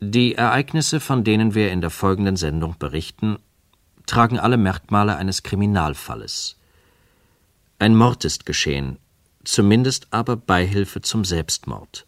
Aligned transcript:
Die 0.00 0.34
Ereignisse, 0.34 1.00
von 1.00 1.24
denen 1.24 1.54
wir 1.54 1.72
in 1.72 1.80
der 1.80 1.90
folgenden 1.90 2.36
Sendung 2.36 2.76
berichten, 2.78 3.38
tragen 4.06 4.38
alle 4.38 4.58
Merkmale 4.58 5.16
eines 5.16 5.42
Kriminalfalles. 5.42 6.56
Ein 7.78 7.96
Mord 7.96 8.24
ist 8.24 8.44
geschehen, 8.44 8.98
zumindest 9.44 10.08
aber 10.10 10.36
Beihilfe 10.36 11.00
zum 11.00 11.24
Selbstmord. 11.24 12.06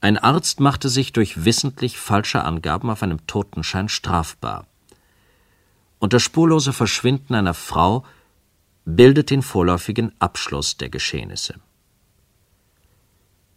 Ein 0.00 0.18
Arzt 0.18 0.60
machte 0.60 0.88
sich 0.88 1.12
durch 1.12 1.44
wissentlich 1.44 1.96
falsche 1.96 2.42
Angaben 2.42 2.90
auf 2.90 3.02
einem 3.02 3.26
Totenschein 3.26 3.88
strafbar. 3.88 4.66
Und 5.98 6.12
das 6.12 6.22
spurlose 6.22 6.72
Verschwinden 6.72 7.34
einer 7.34 7.54
Frau 7.54 8.04
bildet 8.84 9.30
den 9.30 9.42
vorläufigen 9.42 10.12
Abschluss 10.18 10.76
der 10.76 10.90
Geschehnisse. 10.90 11.54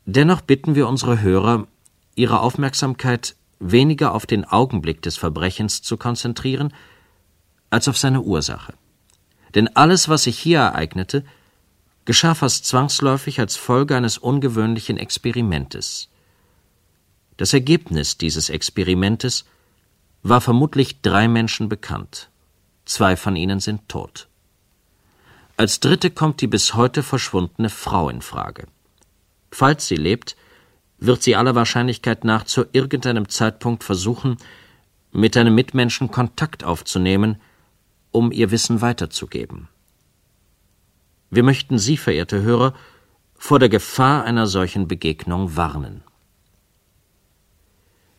Dennoch 0.05 0.39
bitten 0.39 0.75
wir 0.75 0.87
unsere 0.87 1.19
Hörer, 1.19 1.67
ihre 2.17 2.41
Aufmerksamkeit 2.41 3.35
weniger 3.59 4.13
auf 4.13 4.25
den 4.25 4.43
Augenblick 4.43 5.01
des 5.01 5.17
Verbrechens 5.17 5.81
zu 5.81 5.97
konzentrieren, 5.97 6.73
als 7.69 7.87
auf 7.87 7.97
seine 7.97 8.21
Ursache. 8.21 8.73
Denn 9.55 9.75
alles, 9.75 10.09
was 10.09 10.23
sich 10.23 10.37
hier 10.37 10.59
ereignete, 10.59 11.23
geschah 12.05 12.35
fast 12.35 12.65
zwangsläufig 12.65 13.39
als 13.39 13.55
Folge 13.55 13.95
eines 13.95 14.17
ungewöhnlichen 14.17 14.97
Experimentes. 14.97 16.09
Das 17.37 17.53
Ergebnis 17.53 18.17
dieses 18.17 18.49
Experimentes 18.49 19.45
war 20.23 20.41
vermutlich 20.41 21.01
drei 21.01 21.27
Menschen 21.27 21.69
bekannt. 21.69 22.29
Zwei 22.85 23.15
von 23.15 23.35
ihnen 23.35 23.59
sind 23.59 23.87
tot. 23.89 24.27
Als 25.55 25.79
dritte 25.79 26.09
kommt 26.09 26.41
die 26.41 26.47
bis 26.47 26.73
heute 26.73 27.03
verschwundene 27.03 27.69
Frau 27.69 28.09
in 28.09 28.21
Frage. 28.21 28.67
Falls 29.51 29.87
sie 29.87 29.95
lebt, 29.95 30.35
wird 30.97 31.23
sie 31.23 31.35
aller 31.35 31.55
Wahrscheinlichkeit 31.55 32.23
nach 32.23 32.43
zu 32.43 32.65
irgendeinem 32.71 33.29
Zeitpunkt 33.29 33.83
versuchen, 33.83 34.37
mit 35.11 35.37
einem 35.37 35.55
Mitmenschen 35.55 36.11
Kontakt 36.11 36.63
aufzunehmen, 36.63 37.37
um 38.11 38.31
ihr 38.31 38.51
Wissen 38.51 38.81
weiterzugeben. 38.81 39.67
Wir 41.29 41.43
möchten 41.43 41.77
Sie, 41.77 41.97
verehrte 41.97 42.41
Hörer, 42.41 42.73
vor 43.35 43.59
der 43.59 43.69
Gefahr 43.69 44.23
einer 44.23 44.47
solchen 44.47 44.87
Begegnung 44.87 45.55
warnen. 45.55 46.03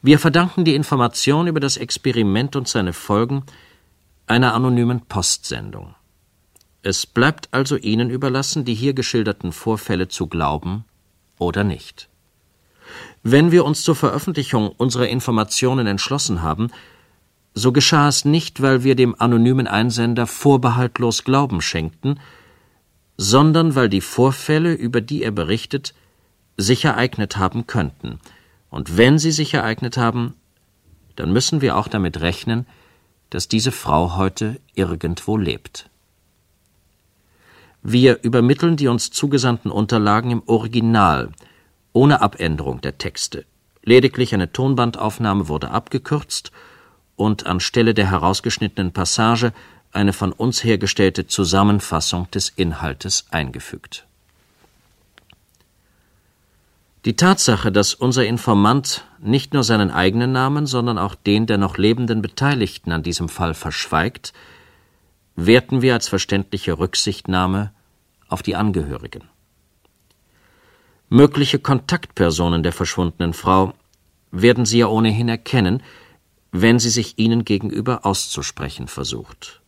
Wir 0.00 0.18
verdanken 0.18 0.64
die 0.64 0.74
Information 0.74 1.48
über 1.48 1.58
das 1.58 1.76
Experiment 1.76 2.54
und 2.54 2.68
seine 2.68 2.92
Folgen 2.92 3.44
einer 4.26 4.54
anonymen 4.54 5.00
Postsendung. 5.06 5.94
Es 6.82 7.06
bleibt 7.06 7.48
also 7.50 7.76
Ihnen 7.76 8.08
überlassen, 8.10 8.64
die 8.64 8.74
hier 8.74 8.94
geschilderten 8.94 9.52
Vorfälle 9.52 10.08
zu 10.08 10.28
glauben 10.28 10.84
oder 11.38 11.64
nicht. 11.64 12.07
Wenn 13.22 13.50
wir 13.50 13.64
uns 13.64 13.82
zur 13.82 13.96
Veröffentlichung 13.96 14.68
unserer 14.68 15.08
Informationen 15.08 15.86
entschlossen 15.86 16.42
haben, 16.42 16.70
so 17.54 17.72
geschah 17.72 18.08
es 18.08 18.24
nicht, 18.24 18.62
weil 18.62 18.84
wir 18.84 18.94
dem 18.94 19.20
anonymen 19.20 19.66
Einsender 19.66 20.26
vorbehaltlos 20.26 21.24
Glauben 21.24 21.60
schenkten, 21.60 22.20
sondern 23.16 23.74
weil 23.74 23.88
die 23.88 24.00
Vorfälle, 24.00 24.72
über 24.72 25.00
die 25.00 25.22
er 25.22 25.32
berichtet, 25.32 25.94
sich 26.56 26.84
ereignet 26.84 27.36
haben 27.36 27.66
könnten. 27.66 28.20
Und 28.70 28.96
wenn 28.96 29.18
sie 29.18 29.32
sich 29.32 29.54
ereignet 29.54 29.96
haben, 29.96 30.34
dann 31.16 31.32
müssen 31.32 31.60
wir 31.60 31.76
auch 31.76 31.88
damit 31.88 32.20
rechnen, 32.20 32.66
dass 33.30 33.48
diese 33.48 33.72
Frau 33.72 34.16
heute 34.16 34.60
irgendwo 34.74 35.36
lebt. 35.36 35.90
Wir 37.82 38.22
übermitteln 38.22 38.76
die 38.76 38.88
uns 38.88 39.10
zugesandten 39.10 39.70
Unterlagen 39.70 40.30
im 40.30 40.42
Original, 40.46 41.30
ohne 41.92 42.20
Abänderung 42.20 42.80
der 42.80 42.98
Texte. 42.98 43.44
Lediglich 43.82 44.34
eine 44.34 44.52
Tonbandaufnahme 44.52 45.48
wurde 45.48 45.70
abgekürzt 45.70 46.52
und 47.16 47.46
anstelle 47.46 47.94
der 47.94 48.10
herausgeschnittenen 48.10 48.92
Passage 48.92 49.52
eine 49.92 50.12
von 50.12 50.32
uns 50.32 50.62
hergestellte 50.62 51.26
Zusammenfassung 51.26 52.30
des 52.30 52.50
Inhaltes 52.50 53.26
eingefügt. 53.30 54.06
Die 57.04 57.16
Tatsache, 57.16 57.72
dass 57.72 57.94
unser 57.94 58.26
Informant 58.26 59.04
nicht 59.18 59.54
nur 59.54 59.62
seinen 59.62 59.90
eigenen 59.90 60.32
Namen, 60.32 60.66
sondern 60.66 60.98
auch 60.98 61.14
den 61.14 61.46
der 61.46 61.56
noch 61.56 61.78
lebenden 61.78 62.22
Beteiligten 62.22 62.92
an 62.92 63.02
diesem 63.02 63.28
Fall 63.28 63.54
verschweigt, 63.54 64.32
werten 65.36 65.80
wir 65.80 65.94
als 65.94 66.08
verständliche 66.08 66.78
Rücksichtnahme 66.78 67.72
auf 68.28 68.42
die 68.42 68.56
Angehörigen. 68.56 69.22
Mögliche 71.10 71.58
Kontaktpersonen 71.58 72.62
der 72.62 72.72
verschwundenen 72.72 73.32
Frau 73.32 73.72
werden 74.30 74.66
Sie 74.66 74.78
ja 74.78 74.88
ohnehin 74.88 75.28
erkennen, 75.28 75.82
wenn 76.52 76.78
sie 76.78 76.90
sich 76.90 77.18
ihnen 77.18 77.44
gegenüber 77.44 78.06
auszusprechen 78.06 78.88
versucht. 78.88 79.60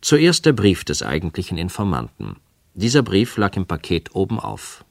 Zuerst 0.00 0.46
der 0.46 0.52
Brief 0.52 0.84
des 0.84 1.02
eigentlichen 1.02 1.58
Informanten. 1.58 2.36
Dieser 2.74 3.02
Brief 3.02 3.36
lag 3.36 3.56
im 3.56 3.66
Paket 3.66 4.14
oben 4.14 4.40
auf. 4.40 4.84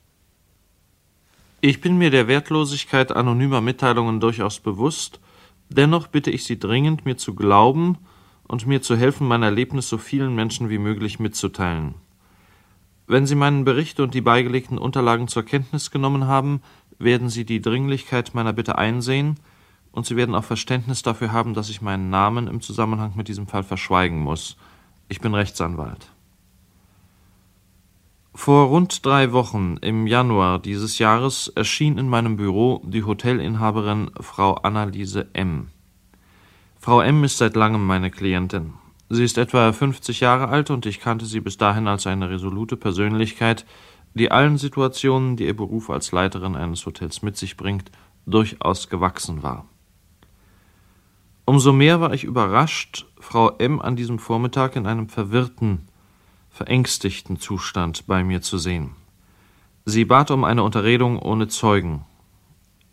Ich 1.62 1.82
bin 1.82 1.98
mir 1.98 2.12
der 2.12 2.28
Wertlosigkeit 2.28 3.12
anonymer 3.12 3.62
Mitteilungen 3.62 4.20
durchaus 4.20 4.60
bewusst, 4.60 5.20
dennoch 5.70 6.08
bitte 6.08 6.32
ich 6.32 6.44
Sie 6.44 6.60
dringend, 6.60 7.06
mir 7.06 7.18
zu 7.18 7.36
glauben 7.36 7.98
und 8.48 8.68
mir 8.68 8.82
zu 8.82 8.96
helfen, 8.96 9.28
mein 9.28 9.44
Erlebnis 9.44 9.90
so 9.90 9.98
vielen 9.98 10.36
Menschen 10.36 10.70
wie 10.70 10.78
möglich 10.78 11.20
mitzuteilen. 11.20 11.96
Wenn 13.10 13.26
Sie 13.26 13.34
meinen 13.34 13.66
Bericht 13.66 14.00
und 14.00 14.14
die 14.14 14.22
beigelegten 14.22 14.78
Unterlagen 14.78 15.28
zur 15.28 15.42
Kenntnis 15.42 15.90
genommen 15.90 16.28
haben, 16.28 16.62
werden 17.00 17.28
Sie 17.28 17.44
die 17.44 17.60
Dringlichkeit 17.60 18.36
meiner 18.36 18.54
Bitte 18.54 18.78
einsehen 18.78 19.40
und 19.92 20.06
Sie 20.06 20.16
werden 20.16 20.36
auch 20.36 20.44
Verständnis 20.44 21.02
dafür 21.02 21.32
haben, 21.32 21.56
dass 21.56 21.72
ich 21.72 21.82
meinen 21.82 22.12
Namen 22.12 22.46
im 22.46 22.62
Zusammenhang 22.62 23.14
mit 23.16 23.28
diesem 23.28 23.48
Fall 23.48 23.64
verschweigen 23.64 24.20
muss. 24.20 24.58
Ich 25.08 25.22
bin 25.22 25.34
Rechtsanwalt. 25.34 26.12
Vor 28.36 28.68
rund 28.68 29.04
drei 29.04 29.32
Wochen, 29.32 29.78
im 29.82 30.06
Januar 30.06 30.60
dieses 30.60 31.00
Jahres, 31.00 31.48
erschien 31.48 31.98
in 31.98 32.10
meinem 32.10 32.38
Büro 32.38 32.84
die 32.86 33.04
Hotelinhaberin 33.04 34.12
Frau 34.20 34.54
Anneliese 34.54 35.30
M. 35.34 35.70
Frau 36.78 37.02
M. 37.02 37.24
ist 37.24 37.40
seit 37.40 37.56
langem 37.56 37.88
meine 37.88 38.12
Klientin. 38.12 38.74
Sie 39.10 39.24
ist 39.24 39.40
etwa 39.40 39.72
50 39.74 40.20
Jahre 40.20 40.50
alt 40.50 40.70
und 40.70 40.86
ich 40.86 41.00
kannte 41.00 41.26
sie 41.26 41.40
bis 41.40 41.58
dahin 41.58 41.88
als 41.88 42.06
eine 42.06 42.30
resolute 42.30 42.78
Persönlichkeit, 42.78 43.66
die 44.14 44.30
allen 44.30 44.58
Situationen, 44.58 45.36
die 45.36 45.46
ihr 45.46 45.56
Beruf 45.56 45.90
als 45.90 46.12
Leiterin 46.12 46.56
eines 46.56 46.86
Hotels 46.86 47.24
mit 47.24 47.36
sich 47.36 47.58
bringt, 47.58 47.92
durchaus 48.28 48.88
gewachsen 48.88 49.42
war. 49.42 49.66
Umso 51.46 51.74
mehr 51.74 52.00
war 52.00 52.14
ich 52.14 52.24
überrascht, 52.24 53.08
Frau 53.20 53.50
M. 53.58 53.82
an 53.82 53.96
diesem 53.96 54.20
Vormittag 54.20 54.76
in 54.76 54.86
einem 54.86 55.10
verwirrten, 55.10 55.88
verängstigten 56.52 57.40
Zustand 57.40 58.06
bei 58.06 58.24
mir 58.24 58.42
zu 58.42 58.60
sehen. 58.60 58.92
Sie 59.86 60.06
bat 60.06 60.30
um 60.30 60.44
eine 60.44 60.62
Unterredung 60.62 61.18
ohne 61.18 61.48
Zeugen. 61.48 62.06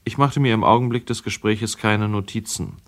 Ich 0.04 0.16
machte 0.16 0.40
mir 0.40 0.54
im 0.54 0.64
Augenblick 0.64 1.04
des 1.06 1.22
Gespräches 1.22 1.76
keine 1.76 2.08
Notizen. 2.08 2.78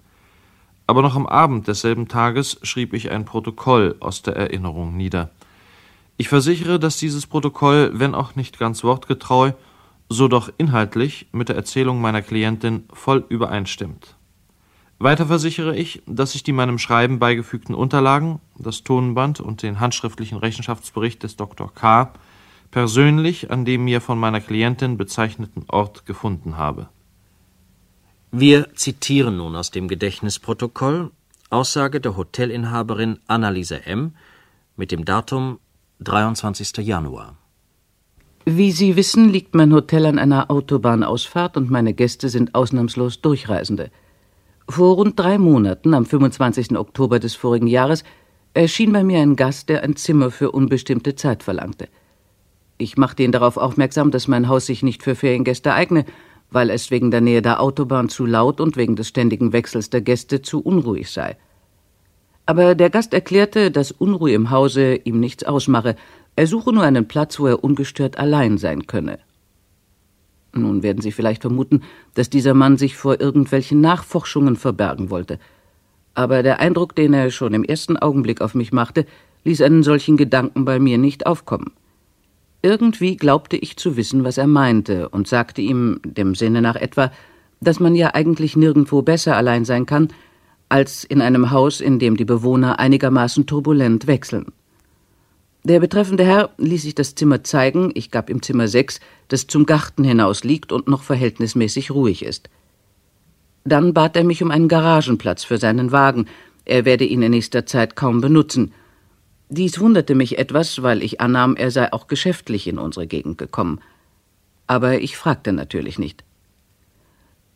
Aber 0.88 1.02
noch 1.02 1.16
am 1.16 1.26
Abend 1.26 1.68
desselben 1.68 2.08
Tages 2.08 2.58
schrieb 2.62 2.94
ich 2.94 3.10
ein 3.10 3.26
Protokoll 3.26 3.96
aus 4.00 4.22
der 4.22 4.36
Erinnerung 4.36 4.96
nieder. 4.96 5.30
Ich 6.16 6.30
versichere, 6.30 6.78
dass 6.80 6.96
dieses 6.96 7.26
Protokoll, 7.26 7.90
wenn 7.92 8.14
auch 8.14 8.36
nicht 8.36 8.58
ganz 8.58 8.82
wortgetreu, 8.82 9.52
so 10.08 10.28
doch 10.28 10.50
inhaltlich 10.56 11.26
mit 11.30 11.50
der 11.50 11.56
Erzählung 11.56 12.00
meiner 12.00 12.22
Klientin 12.22 12.84
voll 12.90 13.22
übereinstimmt. 13.28 14.16
Weiter 14.98 15.26
versichere 15.26 15.76
ich, 15.76 16.02
dass 16.06 16.34
ich 16.34 16.42
die 16.42 16.52
meinem 16.52 16.78
Schreiben 16.78 17.18
beigefügten 17.18 17.74
Unterlagen, 17.74 18.40
das 18.56 18.82
Tonband 18.82 19.40
und 19.40 19.62
den 19.62 19.80
handschriftlichen 19.80 20.38
Rechenschaftsbericht 20.38 21.22
des 21.22 21.36
Dr. 21.36 21.70
K. 21.74 22.14
persönlich 22.70 23.50
an 23.50 23.66
dem 23.66 23.84
mir 23.84 24.00
von 24.00 24.18
meiner 24.18 24.40
Klientin 24.40 24.96
bezeichneten 24.96 25.66
Ort 25.68 26.06
gefunden 26.06 26.56
habe. 26.56 26.88
Wir 28.30 28.74
zitieren 28.74 29.38
nun 29.38 29.56
aus 29.56 29.70
dem 29.70 29.88
Gedächtnisprotokoll 29.88 31.12
Aussage 31.48 31.98
der 31.98 32.14
Hotelinhaberin 32.14 33.20
Annalisa 33.26 33.76
M. 33.76 34.12
mit 34.76 34.92
dem 34.92 35.06
Datum 35.06 35.60
23. 36.00 36.76
Januar. 36.86 37.38
Wie 38.44 38.70
Sie 38.72 38.96
wissen, 38.96 39.30
liegt 39.30 39.54
mein 39.54 39.72
Hotel 39.72 40.04
an 40.04 40.18
einer 40.18 40.50
Autobahnausfahrt 40.50 41.56
und 41.56 41.70
meine 41.70 41.94
Gäste 41.94 42.28
sind 42.28 42.54
ausnahmslos 42.54 43.22
Durchreisende. 43.22 43.90
Vor 44.68 44.96
rund 44.96 45.18
drei 45.18 45.38
Monaten, 45.38 45.94
am 45.94 46.04
25. 46.04 46.76
Oktober 46.76 47.20
des 47.20 47.34
vorigen 47.34 47.66
Jahres, 47.66 48.04
erschien 48.52 48.92
bei 48.92 49.04
mir 49.04 49.20
ein 49.20 49.36
Gast, 49.36 49.70
der 49.70 49.82
ein 49.82 49.96
Zimmer 49.96 50.30
für 50.30 50.52
unbestimmte 50.52 51.14
Zeit 51.14 51.42
verlangte. 51.42 51.88
Ich 52.76 52.98
machte 52.98 53.22
ihn 53.22 53.32
darauf 53.32 53.56
aufmerksam, 53.56 54.10
dass 54.10 54.28
mein 54.28 54.48
Haus 54.48 54.66
sich 54.66 54.82
nicht 54.82 55.02
für 55.02 55.14
Feriengäste 55.14 55.72
eigne, 55.72 56.04
weil 56.50 56.70
es 56.70 56.90
wegen 56.90 57.10
der 57.10 57.20
Nähe 57.20 57.42
der 57.42 57.60
Autobahn 57.60 58.08
zu 58.08 58.26
laut 58.26 58.60
und 58.60 58.76
wegen 58.76 58.96
des 58.96 59.08
ständigen 59.08 59.52
Wechsels 59.52 59.90
der 59.90 60.00
Gäste 60.00 60.42
zu 60.42 60.60
unruhig 60.60 61.10
sei. 61.10 61.36
Aber 62.46 62.74
der 62.74 62.88
Gast 62.88 63.12
erklärte, 63.12 63.70
dass 63.70 63.92
Unruhe 63.92 64.32
im 64.32 64.50
Hause 64.50 64.94
ihm 64.94 65.20
nichts 65.20 65.44
ausmache, 65.44 65.96
er 66.36 66.46
suche 66.46 66.72
nur 66.72 66.84
einen 66.84 67.06
Platz, 67.06 67.38
wo 67.38 67.46
er 67.46 67.62
ungestört 67.62 68.18
allein 68.18 68.58
sein 68.58 68.86
könne. 68.86 69.18
Nun 70.54 70.82
werden 70.82 71.02
Sie 71.02 71.12
vielleicht 71.12 71.42
vermuten, 71.42 71.82
dass 72.14 72.30
dieser 72.30 72.54
Mann 72.54 72.78
sich 72.78 72.96
vor 72.96 73.20
irgendwelchen 73.20 73.80
Nachforschungen 73.80 74.56
verbergen 74.56 75.10
wollte. 75.10 75.38
Aber 76.14 76.42
der 76.42 76.58
Eindruck, 76.58 76.94
den 76.96 77.12
er 77.12 77.30
schon 77.30 77.54
im 77.54 77.64
ersten 77.64 77.96
Augenblick 77.96 78.40
auf 78.40 78.54
mich 78.54 78.72
machte, 78.72 79.04
ließ 79.44 79.60
einen 79.62 79.82
solchen 79.82 80.16
Gedanken 80.16 80.64
bei 80.64 80.78
mir 80.78 80.96
nicht 80.96 81.26
aufkommen. 81.26 81.72
Irgendwie 82.62 83.16
glaubte 83.16 83.56
ich 83.56 83.76
zu 83.76 83.96
wissen, 83.96 84.24
was 84.24 84.38
er 84.38 84.46
meinte, 84.46 85.08
und 85.08 85.28
sagte 85.28 85.62
ihm, 85.62 86.00
dem 86.04 86.34
Sinne 86.34 86.60
nach 86.60 86.76
etwa, 86.76 87.12
dass 87.60 87.80
man 87.80 87.94
ja 87.94 88.14
eigentlich 88.14 88.56
nirgendwo 88.56 89.02
besser 89.02 89.36
allein 89.36 89.64
sein 89.64 89.86
kann, 89.86 90.08
als 90.68 91.04
in 91.04 91.22
einem 91.22 91.50
Haus, 91.50 91.80
in 91.80 91.98
dem 91.98 92.16
die 92.16 92.24
Bewohner 92.24 92.78
einigermaßen 92.78 93.46
turbulent 93.46 94.06
wechseln. 94.06 94.46
Der 95.64 95.80
betreffende 95.80 96.24
Herr 96.24 96.50
ließ 96.58 96.82
sich 96.82 96.94
das 96.94 97.14
Zimmer 97.14 97.42
zeigen, 97.44 97.90
ich 97.94 98.10
gab 98.10 98.30
ihm 98.30 98.42
Zimmer 98.42 98.68
sechs, 98.68 99.00
das 99.28 99.46
zum 99.46 99.66
Garten 99.66 100.04
hinaus 100.04 100.44
liegt 100.44 100.72
und 100.72 100.88
noch 100.88 101.02
verhältnismäßig 101.02 101.90
ruhig 101.90 102.24
ist. 102.24 102.48
Dann 103.64 103.92
bat 103.92 104.16
er 104.16 104.24
mich 104.24 104.42
um 104.42 104.50
einen 104.50 104.68
Garagenplatz 104.68 105.44
für 105.44 105.58
seinen 105.58 105.92
Wagen, 105.92 106.26
er 106.64 106.84
werde 106.84 107.04
ihn 107.04 107.22
in 107.22 107.32
nächster 107.32 107.66
Zeit 107.66 107.96
kaum 107.96 108.20
benutzen. 108.20 108.72
Dies 109.50 109.80
wunderte 109.80 110.14
mich 110.14 110.38
etwas, 110.38 110.82
weil 110.82 111.02
ich 111.02 111.20
annahm, 111.20 111.56
er 111.56 111.70
sei 111.70 111.92
auch 111.92 112.06
geschäftlich 112.06 112.66
in 112.66 112.78
unsere 112.78 113.06
Gegend 113.06 113.38
gekommen. 113.38 113.80
Aber 114.66 115.00
ich 115.00 115.16
fragte 115.16 115.52
natürlich 115.52 115.98
nicht. 115.98 116.24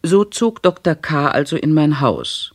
So 0.03 0.25
zog 0.25 0.63
Dr. 0.63 0.95
K. 0.95 1.29
also 1.29 1.57
in 1.57 1.75
mein 1.75 2.01
Haus. 2.01 2.55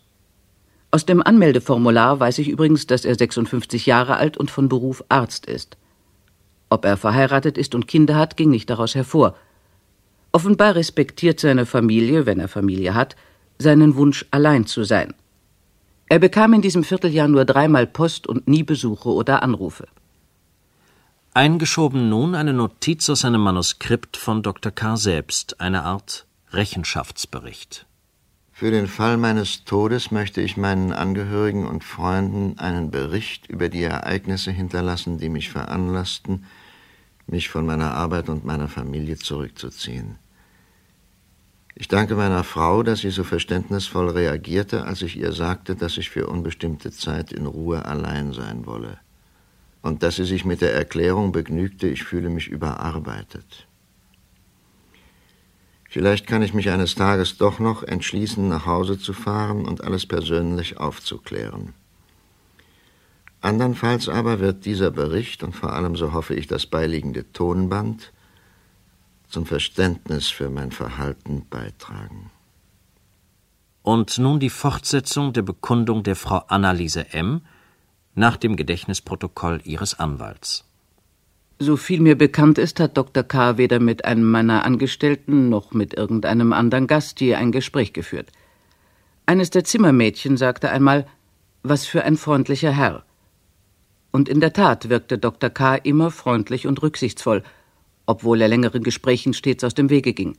Aus 0.89 1.05
dem 1.05 1.21
Anmeldeformular 1.21 2.19
weiß 2.19 2.39
ich 2.39 2.49
übrigens, 2.49 2.87
dass 2.87 3.05
er 3.05 3.15
56 3.15 3.85
Jahre 3.85 4.17
alt 4.17 4.37
und 4.37 4.49
von 4.49 4.67
Beruf 4.67 5.03
Arzt 5.09 5.45
ist. 5.45 5.77
Ob 6.69 6.85
er 6.85 6.97
verheiratet 6.97 7.57
ist 7.57 7.75
und 7.75 7.87
Kinder 7.87 8.15
hat, 8.15 8.37
ging 8.37 8.49
nicht 8.49 8.69
daraus 8.69 8.95
hervor. 8.95 9.35
Offenbar 10.31 10.75
respektiert 10.75 11.39
seine 11.39 11.65
Familie, 11.65 12.25
wenn 12.25 12.39
er 12.39 12.47
Familie 12.47 12.93
hat, 12.93 13.15
seinen 13.59 13.95
Wunsch, 13.95 14.25
allein 14.31 14.65
zu 14.65 14.83
sein. 14.83 15.13
Er 16.09 16.19
bekam 16.19 16.53
in 16.53 16.61
diesem 16.61 16.83
Vierteljahr 16.83 17.27
nur 17.27 17.43
dreimal 17.43 17.85
Post 17.85 18.27
und 18.27 18.47
nie 18.47 18.63
Besuche 18.63 19.09
oder 19.09 19.43
Anrufe. 19.43 19.87
Eingeschoben 21.33 22.09
nun 22.09 22.33
eine 22.33 22.53
Notiz 22.53 23.09
aus 23.09 23.25
einem 23.25 23.41
Manuskript 23.41 24.15
von 24.15 24.41
Dr. 24.41 24.71
K. 24.71 24.95
selbst, 24.95 25.59
eine 25.59 25.83
Art 25.83 26.25
Rechenschaftsbericht. 26.51 27.85
Für 28.53 28.71
den 28.71 28.87
Fall 28.87 29.17
meines 29.17 29.65
Todes 29.65 30.09
möchte 30.09 30.41
ich 30.41 30.57
meinen 30.57 30.93
Angehörigen 30.93 31.67
und 31.67 31.83
Freunden 31.83 32.57
einen 32.57 32.89
Bericht 32.89 33.47
über 33.47 33.69
die 33.69 33.83
Ereignisse 33.83 34.49
hinterlassen, 34.49 35.19
die 35.19 35.29
mich 35.29 35.49
veranlassten, 35.49 36.45
mich 37.27 37.49
von 37.49 37.65
meiner 37.65 37.93
Arbeit 37.93 38.29
und 38.29 38.45
meiner 38.45 38.69
Familie 38.69 39.17
zurückzuziehen. 39.17 40.15
Ich 41.79 41.87
danke 41.87 42.15
meiner 42.15 42.43
Frau, 42.43 42.81
dass 42.81 43.01
sie 43.01 43.11
so 43.11 43.23
verständnisvoll 43.23 44.09
reagierte, 44.09 44.85
als 44.85 45.03
ich 45.03 45.15
ihr 45.15 45.31
sagte, 45.31 45.75
dass 45.75 45.99
ich 45.99 46.09
für 46.09 46.25
unbestimmte 46.25 46.91
Zeit 46.91 47.31
in 47.31 47.45
Ruhe 47.45 47.85
allein 47.85 48.33
sein 48.33 48.65
wolle. 48.65 48.97
Und 49.83 50.01
dass 50.01 50.15
sie 50.15 50.25
sich 50.25 50.43
mit 50.43 50.61
der 50.61 50.73
Erklärung 50.73 51.31
begnügte, 51.31 51.87
ich 51.87 52.03
fühle 52.03 52.29
mich 52.29 52.47
überarbeitet. 52.47 53.67
Vielleicht 55.87 56.25
kann 56.25 56.41
ich 56.41 56.55
mich 56.55 56.71
eines 56.71 56.95
Tages 56.95 57.37
doch 57.37 57.59
noch 57.59 57.83
entschließen, 57.83 58.49
nach 58.49 58.65
Hause 58.65 58.97
zu 58.97 59.13
fahren 59.13 59.63
und 59.65 59.83
alles 59.83 60.07
persönlich 60.07 60.77
aufzuklären. 60.77 61.75
Andernfalls 63.41 64.09
aber 64.09 64.39
wird 64.39 64.65
dieser 64.65 64.89
Bericht 64.89 65.43
und 65.43 65.55
vor 65.55 65.73
allem, 65.73 65.95
so 65.95 66.11
hoffe 66.11 66.33
ich, 66.33 66.47
das 66.47 66.65
beiliegende 66.65 67.31
Tonband 67.33 68.13
zum 69.29 69.45
Verständnis 69.45 70.27
für 70.27 70.49
mein 70.49 70.71
Verhalten 70.71 71.45
beitragen. 71.49 72.31
Und 73.83 74.17
nun 74.17 74.39
die 74.39 74.49
Fortsetzung 74.49 75.33
der 75.33 75.43
Bekundung 75.43 76.03
der 76.03 76.15
Frau 76.15 76.39
Anneliese 76.47 77.13
M. 77.13 77.41
nach 78.15 78.37
dem 78.37 78.55
Gedächtnisprotokoll 78.55 79.61
ihres 79.63 79.99
Anwalts. 79.99 80.65
So 81.59 81.75
viel 81.75 82.01
mir 82.01 82.17
bekannt 82.17 82.57
ist, 82.59 82.79
hat 82.79 82.97
Dr. 82.97 83.23
K. 83.23 83.57
weder 83.57 83.79
mit 83.79 84.05
einem 84.05 84.29
meiner 84.29 84.63
Angestellten 84.63 85.49
noch 85.49 85.71
mit 85.73 85.95
irgendeinem 85.95 86.53
anderen 86.53 86.85
Gast 86.85 87.19
je 87.19 87.35
ein 87.35 87.51
Gespräch 87.51 87.93
geführt. 87.93 88.31
Eines 89.25 89.49
der 89.49 89.63
Zimmermädchen 89.63 90.37
sagte 90.37 90.69
einmal, 90.69 91.07
was 91.63 91.85
für 91.85 92.03
ein 92.03 92.15
freundlicher 92.15 92.71
Herr. 92.71 93.03
Und 94.11 94.29
in 94.29 94.39
der 94.39 94.53
Tat 94.53 94.89
wirkte 94.89 95.17
Dr. 95.17 95.49
K. 95.49 95.75
immer 95.75 96.11
freundlich 96.11 96.67
und 96.67 96.81
rücksichtsvoll, 96.81 97.43
obwohl 98.07 98.41
er 98.41 98.47
längeren 98.47 98.81
Gesprächen 98.81 99.33
stets 99.33 99.63
aus 99.63 99.75
dem 99.75 99.91
Wege 99.91 100.13
ging. 100.13 100.35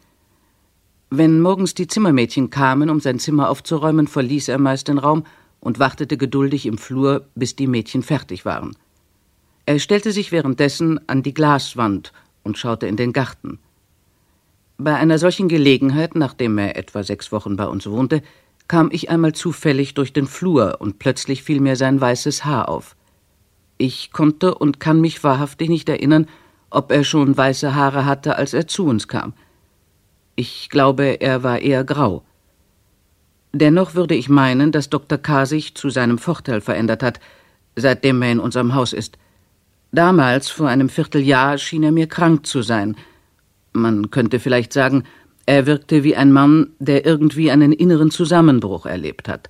Wenn 1.10 1.40
morgens 1.40 1.74
die 1.74 1.86
Zimmermädchen 1.86 2.50
kamen, 2.50 2.90
um 2.90 3.00
sein 3.00 3.18
Zimmer 3.18 3.48
aufzuräumen, 3.48 4.08
verließ 4.08 4.48
er 4.48 4.58
meist 4.58 4.88
den 4.88 4.98
Raum 4.98 5.24
und 5.60 5.78
wartete 5.78 6.16
geduldig 6.16 6.66
im 6.66 6.78
Flur, 6.78 7.28
bis 7.34 7.56
die 7.56 7.66
Mädchen 7.66 8.02
fertig 8.02 8.44
waren. 8.44 8.76
Er 9.64 9.78
stellte 9.78 10.12
sich 10.12 10.32
währenddessen 10.32 11.00
an 11.08 11.22
die 11.22 11.34
Glaswand 11.34 12.12
und 12.42 12.58
schaute 12.58 12.86
in 12.86 12.96
den 12.96 13.12
Garten. 13.12 13.58
Bei 14.78 14.94
einer 14.94 15.18
solchen 15.18 15.48
Gelegenheit, 15.48 16.14
nachdem 16.14 16.56
er 16.58 16.76
etwa 16.76 17.02
sechs 17.02 17.32
Wochen 17.32 17.56
bei 17.56 17.66
uns 17.66 17.88
wohnte, 17.88 18.22
kam 18.68 18.90
ich 18.92 19.10
einmal 19.10 19.32
zufällig 19.34 19.94
durch 19.94 20.12
den 20.12 20.26
Flur 20.26 20.76
und 20.80 20.98
plötzlich 20.98 21.42
fiel 21.42 21.60
mir 21.60 21.76
sein 21.76 22.00
weißes 22.00 22.44
Haar 22.44 22.68
auf. 22.68 22.96
Ich 23.78 24.12
konnte 24.12 24.54
und 24.54 24.78
kann 24.78 25.00
mich 25.00 25.24
wahrhaftig 25.24 25.68
nicht 25.68 25.88
erinnern, 25.88 26.26
ob 26.70 26.92
er 26.92 27.04
schon 27.04 27.36
weiße 27.36 27.74
Haare 27.74 28.04
hatte, 28.04 28.36
als 28.36 28.54
er 28.54 28.66
zu 28.66 28.86
uns 28.86 29.08
kam. 29.08 29.32
Ich 30.36 30.68
glaube, 30.70 31.20
er 31.20 31.42
war 31.42 31.60
eher 31.60 31.84
grau. 31.84 32.22
Dennoch 33.52 33.94
würde 33.94 34.14
ich 34.14 34.28
meinen, 34.28 34.72
dass 34.72 34.90
Dr. 34.90 35.18
K. 35.18 35.46
sich 35.46 35.74
zu 35.74 35.90
seinem 35.90 36.18
Vorteil 36.18 36.60
verändert 36.60 37.02
hat, 37.02 37.20
seitdem 37.76 38.22
er 38.22 38.32
in 38.32 38.40
unserem 38.40 38.74
Haus 38.74 38.92
ist. 38.92 39.18
Damals, 39.90 40.50
vor 40.50 40.68
einem 40.68 40.90
Vierteljahr, 40.90 41.56
schien 41.56 41.82
er 41.82 41.92
mir 41.92 42.06
krank 42.06 42.46
zu 42.46 42.62
sein. 42.62 42.96
Man 43.72 44.10
könnte 44.10 44.38
vielleicht 44.38 44.72
sagen, 44.72 45.04
er 45.46 45.66
wirkte 45.66 46.04
wie 46.04 46.14
ein 46.14 46.30
Mann, 46.30 46.74
der 46.78 47.06
irgendwie 47.06 47.50
einen 47.50 47.72
inneren 47.72 48.10
Zusammenbruch 48.10 48.84
erlebt 48.84 49.28
hat. 49.28 49.48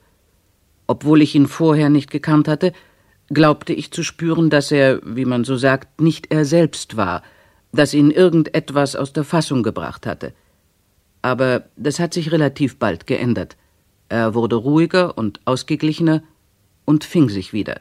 Obwohl 0.86 1.22
ich 1.22 1.34
ihn 1.34 1.48
vorher 1.48 1.90
nicht 1.90 2.10
gekannt 2.10 2.46
hatte, 2.46 2.72
glaubte 3.28 3.72
ich 3.72 3.90
zu 3.90 4.02
spüren, 4.02 4.50
dass 4.50 4.72
er, 4.72 5.00
wie 5.04 5.24
man 5.24 5.44
so 5.44 5.56
sagt, 5.56 6.00
nicht 6.00 6.32
er 6.32 6.44
selbst 6.44 6.96
war, 6.96 7.22
dass 7.72 7.94
ihn 7.94 8.10
irgendetwas 8.10 8.96
aus 8.96 9.12
der 9.12 9.24
Fassung 9.24 9.62
gebracht 9.62 10.06
hatte. 10.06 10.32
Aber 11.20 11.64
das 11.76 11.98
hat 11.98 12.14
sich 12.14 12.32
relativ 12.32 12.78
bald 12.78 13.06
geändert. 13.06 13.56
Er 14.08 14.34
wurde 14.34 14.56
ruhiger 14.56 15.18
und 15.18 15.40
ausgeglichener 15.44 16.22
und 16.86 17.04
fing 17.04 17.28
sich 17.28 17.52
wieder. 17.52 17.80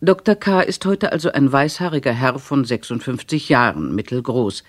Dr. 0.00 0.34
K. 0.34 0.60
ist 0.60 0.84
heute 0.84 1.10
also 1.10 1.32
ein 1.32 1.50
weißhaariger 1.50 2.12
Herr 2.12 2.38
von 2.38 2.64
56 2.64 3.48
Jahren, 3.48 3.94
mittelgroß. 3.94 4.62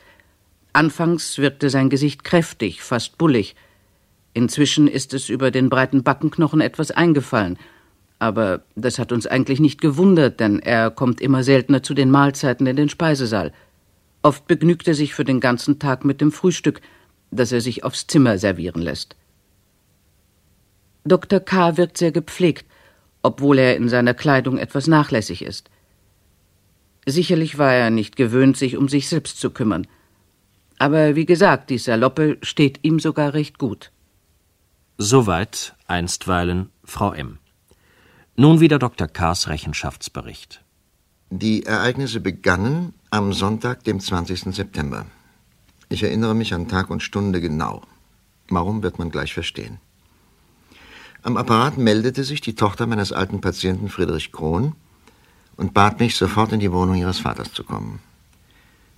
Anfangs 0.73 1.37
wirkte 1.37 1.69
sein 1.69 1.89
Gesicht 1.89 2.23
kräftig, 2.23 2.81
fast 2.81 3.17
bullig. 3.17 3.55
Inzwischen 4.33 4.87
ist 4.87 5.13
es 5.13 5.29
über 5.29 5.51
den 5.51 5.69
breiten 5.69 6.03
Backenknochen 6.03 6.61
etwas 6.61 6.91
eingefallen– 6.91 7.57
aber 8.19 8.63
das 8.75 8.99
hat 8.99 9.13
uns 9.13 9.25
eigentlich 9.25 9.61
nicht 9.61 9.79
gewundert, 9.79 10.41
denn 10.41 10.59
er 10.59 10.91
kommt 10.91 11.21
immer 11.21 11.43
seltener 11.43 11.81
zu 11.81 11.93
den 11.93 12.11
Mahlzeiten 12.11 12.67
in 12.67 12.75
den 12.75 12.89
Speisesaal. 12.89 13.53
Oft 14.21 14.45
begnügt 14.45 14.87
er 14.89 14.93
sich 14.93 15.13
für 15.13 15.23
den 15.23 15.39
ganzen 15.39 15.79
Tag 15.79 16.03
mit 16.03 16.19
dem 16.19 16.33
Frühstück, 16.33 16.81
das 17.31 17.53
er 17.53 17.61
sich 17.61 17.85
aufs 17.85 18.07
Zimmer 18.07 18.37
servieren 18.37 18.81
lässt. 18.81 19.15
Dr. 21.05 21.39
K. 21.39 21.77
wirkt 21.77 21.97
sehr 21.97 22.11
gepflegt, 22.11 22.65
obwohl 23.23 23.57
er 23.57 23.77
in 23.77 23.87
seiner 23.87 24.13
Kleidung 24.13 24.57
etwas 24.57 24.87
nachlässig 24.87 25.41
ist. 25.41 25.69
Sicherlich 27.05 27.57
war 27.57 27.73
er 27.73 27.89
nicht 27.89 28.17
gewöhnt, 28.17 28.57
sich 28.57 28.75
um 28.75 28.89
sich 28.89 29.07
selbst 29.07 29.39
zu 29.39 29.49
kümmern. 29.49 29.87
Aber 30.77 31.15
wie 31.15 31.25
gesagt, 31.25 31.69
die 31.69 31.77
Saloppe 31.77 32.37
steht 32.41 32.79
ihm 32.83 32.99
sogar 32.99 33.33
recht 33.33 33.57
gut. 33.57 33.91
Soweit 34.97 35.75
einstweilen 35.87 36.69
Frau 36.83 37.13
M. 37.13 37.39
Nun 38.39 38.61
wieder 38.61 38.79
Dr. 38.79 39.09
K.'s 39.09 39.49
Rechenschaftsbericht. 39.49 40.61
Die 41.29 41.65
Ereignisse 41.65 42.21
begannen 42.21 42.93
am 43.09 43.33
Sonntag, 43.33 43.83
dem 43.83 43.99
20. 43.99 44.55
September. 44.55 45.07
Ich 45.89 46.03
erinnere 46.03 46.33
mich 46.33 46.53
an 46.53 46.69
Tag 46.69 46.89
und 46.89 47.03
Stunde 47.03 47.41
genau. 47.41 47.81
Warum 48.47 48.81
wird 48.81 48.97
man 48.97 49.11
gleich 49.11 49.33
verstehen. 49.33 49.79
Am 51.21 51.35
Apparat 51.35 51.77
meldete 51.77 52.23
sich 52.23 52.39
die 52.39 52.55
Tochter 52.55 52.87
meines 52.87 53.11
alten 53.11 53.41
Patienten 53.41 53.89
Friedrich 53.89 54.31
Krohn 54.31 54.73
und 55.57 55.73
bat 55.73 55.99
mich, 55.99 56.15
sofort 56.15 56.53
in 56.53 56.61
die 56.61 56.71
Wohnung 56.71 56.95
ihres 56.95 57.19
Vaters 57.19 57.51
zu 57.51 57.65
kommen. 57.65 57.99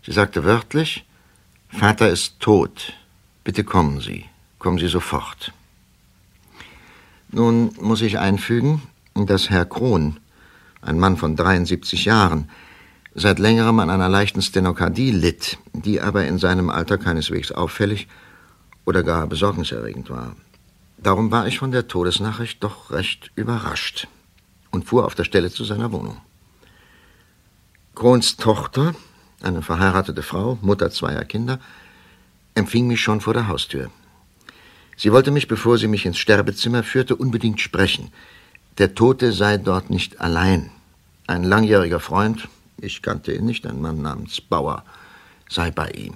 Sie 0.05 0.11
sagte 0.11 0.43
wörtlich, 0.43 1.03
Vater 1.67 2.09
ist 2.09 2.39
tot. 2.41 2.93
Bitte 3.43 3.63
kommen 3.63 4.01
Sie. 4.01 4.25
Kommen 4.59 4.77
Sie 4.77 4.87
sofort. 4.87 5.51
Nun 7.31 7.73
muss 7.79 8.03
ich 8.03 8.19
einfügen, 8.19 8.83
dass 9.15 9.49
Herr 9.49 9.65
Krohn, 9.65 10.19
ein 10.81 10.99
Mann 10.99 11.17
von 11.17 11.35
73 11.35 12.05
Jahren, 12.05 12.49
seit 13.13 13.39
längerem 13.39 13.79
an 13.79 13.89
einer 13.89 14.09
leichten 14.09 14.41
Stenokardie 14.41 15.11
litt, 15.11 15.57
die 15.73 16.01
aber 16.01 16.25
in 16.25 16.37
seinem 16.37 16.69
Alter 16.69 16.97
keineswegs 16.97 17.51
auffällig 17.51 18.07
oder 18.85 19.03
gar 19.03 19.27
besorgniserregend 19.27 20.09
war. 20.09 20.35
Darum 20.97 21.31
war 21.31 21.47
ich 21.47 21.59
von 21.59 21.71
der 21.71 21.87
Todesnachricht 21.87 22.63
doch 22.63 22.91
recht 22.91 23.31
überrascht 23.35 24.07
und 24.69 24.85
fuhr 24.85 25.05
auf 25.05 25.15
der 25.15 25.23
Stelle 25.23 25.51
zu 25.51 25.63
seiner 25.63 25.91
Wohnung. 25.91 26.17
Krons 27.95 28.37
Tochter, 28.37 28.95
eine 29.41 29.61
verheiratete 29.61 30.23
Frau, 30.23 30.57
Mutter 30.61 30.91
zweier 30.91 31.25
Kinder, 31.25 31.59
empfing 32.55 32.87
mich 32.87 33.01
schon 33.01 33.21
vor 33.21 33.33
der 33.33 33.47
Haustür. 33.47 33.91
Sie 34.95 35.11
wollte 35.11 35.31
mich, 35.31 35.47
bevor 35.47 35.77
sie 35.77 35.87
mich 35.87 36.05
ins 36.05 36.19
Sterbezimmer 36.19 36.83
führte, 36.83 37.15
unbedingt 37.15 37.59
sprechen. 37.59 38.11
Der 38.77 38.95
Tote 38.95 39.33
sei 39.33 39.57
dort 39.57 39.89
nicht 39.89 40.21
allein. 40.21 40.71
Ein 41.27 41.43
langjähriger 41.43 41.99
Freund, 41.99 42.47
ich 42.79 43.01
kannte 43.01 43.33
ihn 43.33 43.45
nicht, 43.45 43.65
ein 43.65 43.81
Mann 43.81 44.01
namens 44.01 44.41
Bauer, 44.41 44.83
sei 45.49 45.71
bei 45.71 45.89
ihm. 45.91 46.15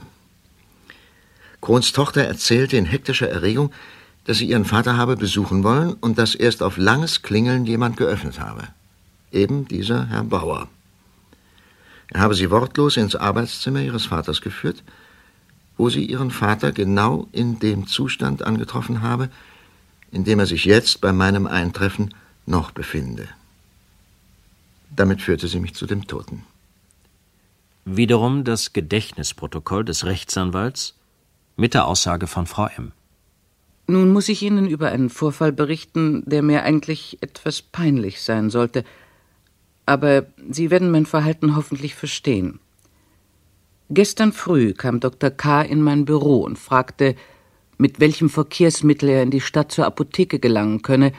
Krons 1.61 1.91
Tochter 1.91 2.23
erzählte 2.23 2.77
in 2.77 2.85
hektischer 2.85 3.29
Erregung, 3.29 3.71
dass 4.25 4.37
sie 4.37 4.47
ihren 4.47 4.65
Vater 4.65 4.97
habe 4.97 5.17
besuchen 5.17 5.63
wollen 5.63 5.93
und 5.93 6.17
dass 6.17 6.35
erst 6.35 6.63
auf 6.63 6.77
langes 6.77 7.21
Klingeln 7.21 7.65
jemand 7.65 7.97
geöffnet 7.97 8.39
habe. 8.39 8.67
Eben 9.31 9.67
dieser 9.67 10.07
Herr 10.07 10.23
Bauer. 10.23 10.67
Er 12.11 12.21
habe 12.21 12.35
sie 12.35 12.51
wortlos 12.51 12.97
ins 12.97 13.15
Arbeitszimmer 13.15 13.81
ihres 13.81 14.05
Vaters 14.05 14.41
geführt, 14.41 14.83
wo 15.77 15.89
sie 15.89 16.05
ihren 16.05 16.31
Vater 16.31 16.71
genau 16.71 17.27
in 17.31 17.59
dem 17.59 17.87
Zustand 17.87 18.43
angetroffen 18.43 19.01
habe, 19.01 19.29
in 20.11 20.23
dem 20.23 20.39
er 20.39 20.45
sich 20.45 20.65
jetzt 20.65 21.01
bei 21.01 21.11
meinem 21.11 21.47
Eintreffen 21.47 22.13
noch 22.45 22.71
befinde. 22.71 23.27
Damit 24.95 25.21
führte 25.21 25.47
sie 25.47 25.59
mich 25.59 25.73
zu 25.73 25.85
dem 25.85 26.07
Toten. 26.07 26.43
Wiederum 27.85 28.43
das 28.43 28.73
Gedächtnisprotokoll 28.73 29.85
des 29.85 30.05
Rechtsanwalts 30.05 30.95
mit 31.55 31.73
der 31.73 31.85
Aussage 31.85 32.27
von 32.27 32.47
Frau 32.47 32.67
M. 32.67 32.91
Nun 33.87 34.11
muss 34.11 34.29
ich 34.29 34.41
Ihnen 34.41 34.67
über 34.67 34.89
einen 34.89 35.09
Vorfall 35.09 35.51
berichten, 35.51 36.23
der 36.25 36.41
mir 36.41 36.63
eigentlich 36.63 37.19
etwas 37.21 37.61
peinlich 37.61 38.21
sein 38.21 38.49
sollte. 38.49 38.83
Aber 39.85 40.25
Sie 40.49 40.71
werden 40.71 40.89
mein 40.89 41.05
Verhalten 41.05 41.55
hoffentlich 41.55 41.93
verstehen. 41.93 42.59
Gestern 43.91 44.33
früh 44.33 44.73
kam 44.73 44.99
Dr. 44.99 45.29
K. 45.29 45.61
in 45.61 45.81
mein 45.81 46.05
Büro 46.05 46.41
und 46.41 46.57
fragte, 46.57 47.15
mit 47.77 47.99
welchem 47.99 48.29
Verkehrsmittel 48.29 49.09
er 49.09 49.21
in 49.21 49.29
die 49.29 49.41
Stadt 49.41 49.71
zur 49.71 49.85
Apotheke 49.85 50.39
gelangen 50.39 50.81
könne. 50.81 51.11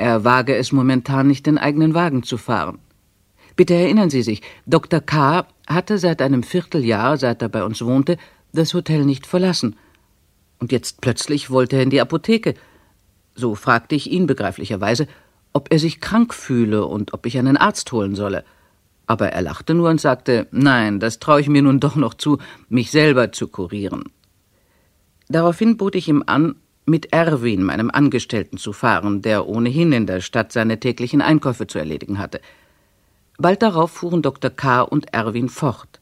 Er 0.00 0.24
wage 0.24 0.56
es 0.56 0.72
momentan 0.72 1.26
nicht, 1.26 1.44
den 1.44 1.58
eigenen 1.58 1.92
Wagen 1.94 2.22
zu 2.22 2.38
fahren. 2.38 2.78
Bitte 3.54 3.74
erinnern 3.74 4.08
Sie 4.08 4.22
sich, 4.22 4.40
Dr. 4.64 5.00
K. 5.00 5.46
hatte 5.66 5.98
seit 5.98 6.22
einem 6.22 6.42
Vierteljahr, 6.42 7.18
seit 7.18 7.42
er 7.42 7.50
bei 7.50 7.64
uns 7.64 7.84
wohnte, 7.84 8.16
das 8.52 8.72
Hotel 8.72 9.04
nicht 9.04 9.26
verlassen. 9.26 9.76
Und 10.58 10.72
jetzt 10.72 11.02
plötzlich 11.02 11.50
wollte 11.50 11.76
er 11.76 11.82
in 11.82 11.90
die 11.90 12.00
Apotheke. 12.00 12.54
So 13.34 13.54
fragte 13.54 13.94
ich 13.94 14.10
ihn 14.10 14.26
begreiflicherweise, 14.26 15.06
ob 15.52 15.70
er 15.70 15.78
sich 15.78 16.00
krank 16.00 16.32
fühle 16.32 16.86
und 16.86 17.12
ob 17.12 17.26
ich 17.26 17.36
einen 17.36 17.58
Arzt 17.58 17.92
holen 17.92 18.14
solle 18.14 18.44
aber 19.10 19.32
er 19.32 19.42
lachte 19.42 19.74
nur 19.74 19.90
und 19.90 20.00
sagte, 20.00 20.46
nein, 20.52 21.00
das 21.00 21.18
traue 21.18 21.40
ich 21.40 21.48
mir 21.48 21.62
nun 21.62 21.80
doch 21.80 21.96
noch 21.96 22.14
zu, 22.14 22.38
mich 22.68 22.92
selber 22.92 23.32
zu 23.32 23.48
kurieren. 23.48 24.04
Daraufhin 25.28 25.76
bot 25.76 25.96
ich 25.96 26.06
ihm 26.06 26.22
an, 26.26 26.54
mit 26.86 27.12
Erwin, 27.12 27.62
meinem 27.62 27.90
Angestellten, 27.90 28.56
zu 28.56 28.72
fahren, 28.72 29.22
der 29.22 29.46
ohnehin 29.46 29.92
in 29.92 30.06
der 30.06 30.20
Stadt 30.20 30.52
seine 30.52 30.80
täglichen 30.80 31.20
Einkäufe 31.22 31.66
zu 31.66 31.78
erledigen 31.78 32.18
hatte. 32.18 32.40
Bald 33.38 33.62
darauf 33.62 33.92
fuhren 33.92 34.22
Dr. 34.22 34.50
K. 34.50 34.82
und 34.82 35.12
Erwin 35.14 35.48
fort. 35.48 36.00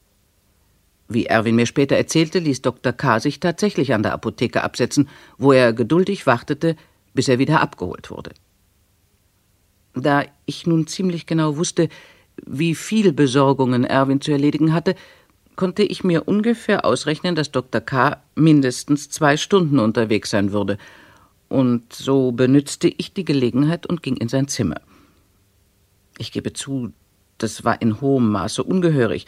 Wie 1.07 1.25
Erwin 1.25 1.55
mir 1.55 1.65
später 1.65 1.95
erzählte, 1.95 2.39
ließ 2.39 2.61
Dr. 2.61 2.93
K. 2.93 3.19
sich 3.19 3.39
tatsächlich 3.39 3.93
an 3.93 4.03
der 4.03 4.13
Apotheke 4.13 4.63
absetzen, 4.63 5.09
wo 5.37 5.51
er 5.51 5.73
geduldig 5.73 6.27
wartete, 6.27 6.75
bis 7.13 7.27
er 7.27 7.39
wieder 7.39 7.61
abgeholt 7.61 8.11
wurde. 8.11 8.31
Da 9.95 10.23
ich 10.45 10.67
nun 10.67 10.85
ziemlich 10.85 11.25
genau 11.25 11.57
wusste, 11.57 11.89
wie 12.45 12.75
viel 12.75 13.11
Besorgungen 13.11 13.83
Erwin 13.83 14.21
zu 14.21 14.31
erledigen 14.31 14.73
hatte, 14.73 14.95
konnte 15.59 15.83
ich 15.83 16.05
mir 16.05 16.25
ungefähr 16.25 16.85
ausrechnen, 16.85 17.35
dass 17.35 17.51
Dr. 17.51 17.81
K. 17.81 18.23
mindestens 18.33 19.09
zwei 19.09 19.35
Stunden 19.35 19.77
unterwegs 19.77 20.29
sein 20.29 20.53
würde. 20.53 20.77
Und 21.49 21.91
so 21.91 22.31
benützte 22.31 22.87
ich 22.87 23.13
die 23.13 23.25
Gelegenheit 23.25 23.85
und 23.85 24.01
ging 24.01 24.15
in 24.15 24.29
sein 24.29 24.47
Zimmer. 24.47 24.79
Ich 26.17 26.31
gebe 26.31 26.53
zu, 26.53 26.93
das 27.39 27.65
war 27.65 27.81
in 27.81 27.99
hohem 27.99 28.31
Maße 28.31 28.63
ungehörig. 28.63 29.25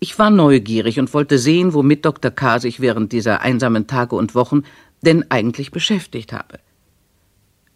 Ich 0.00 0.18
war 0.18 0.28
neugierig 0.28 1.00
und 1.00 1.14
wollte 1.14 1.38
sehen, 1.38 1.72
womit 1.72 2.04
Dr. 2.04 2.30
K. 2.30 2.58
sich 2.58 2.80
während 2.80 3.12
dieser 3.12 3.40
einsamen 3.40 3.86
Tage 3.86 4.16
und 4.16 4.34
Wochen 4.34 4.64
denn 5.00 5.30
eigentlich 5.30 5.70
beschäftigt 5.70 6.34
habe. 6.34 6.58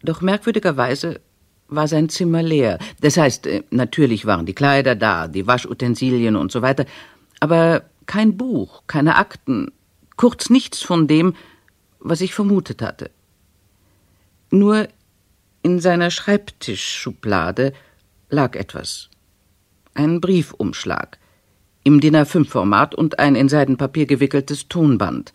Doch 0.02 0.20
merkwürdigerweise 0.20 1.20
war 1.68 1.88
sein 1.88 2.10
Zimmer 2.10 2.42
leer. 2.42 2.78
Das 3.00 3.16
heißt, 3.16 3.46
äh, 3.46 3.62
natürlich 3.70 4.26
waren 4.26 4.44
die 4.44 4.54
Kleider 4.54 4.94
da, 4.94 5.26
die 5.26 5.46
Waschutensilien 5.46 6.36
und 6.36 6.52
so 6.52 6.60
weiter, 6.60 6.84
aber 7.40 7.85
kein 8.07 8.37
Buch, 8.37 8.83
keine 8.87 9.16
Akten, 9.16 9.73
kurz 10.16 10.50
nichts 10.50 10.83
von 10.83 11.07
dem, 11.07 11.35
was 11.99 12.21
ich 12.21 12.35
vermutet 12.35 12.83
hatte. 12.83 13.11
Nur 14.50 14.88
in 15.62 15.81
seiner 15.81 16.11
Schreibtischschublade 16.11 17.73
lag 18.31 18.55
etwas. 18.55 19.11
Ein 19.95 20.21
Briefumschlag 20.21 21.19
im 21.87 22.00
DIN 22.00 22.16
A5-Format 22.16 22.97
und 22.97 23.21
ein 23.21 23.37
in 23.37 23.49
Seidenpapier 23.49 24.07
gewickeltes 24.07 24.66
Tonband. 24.66 25.33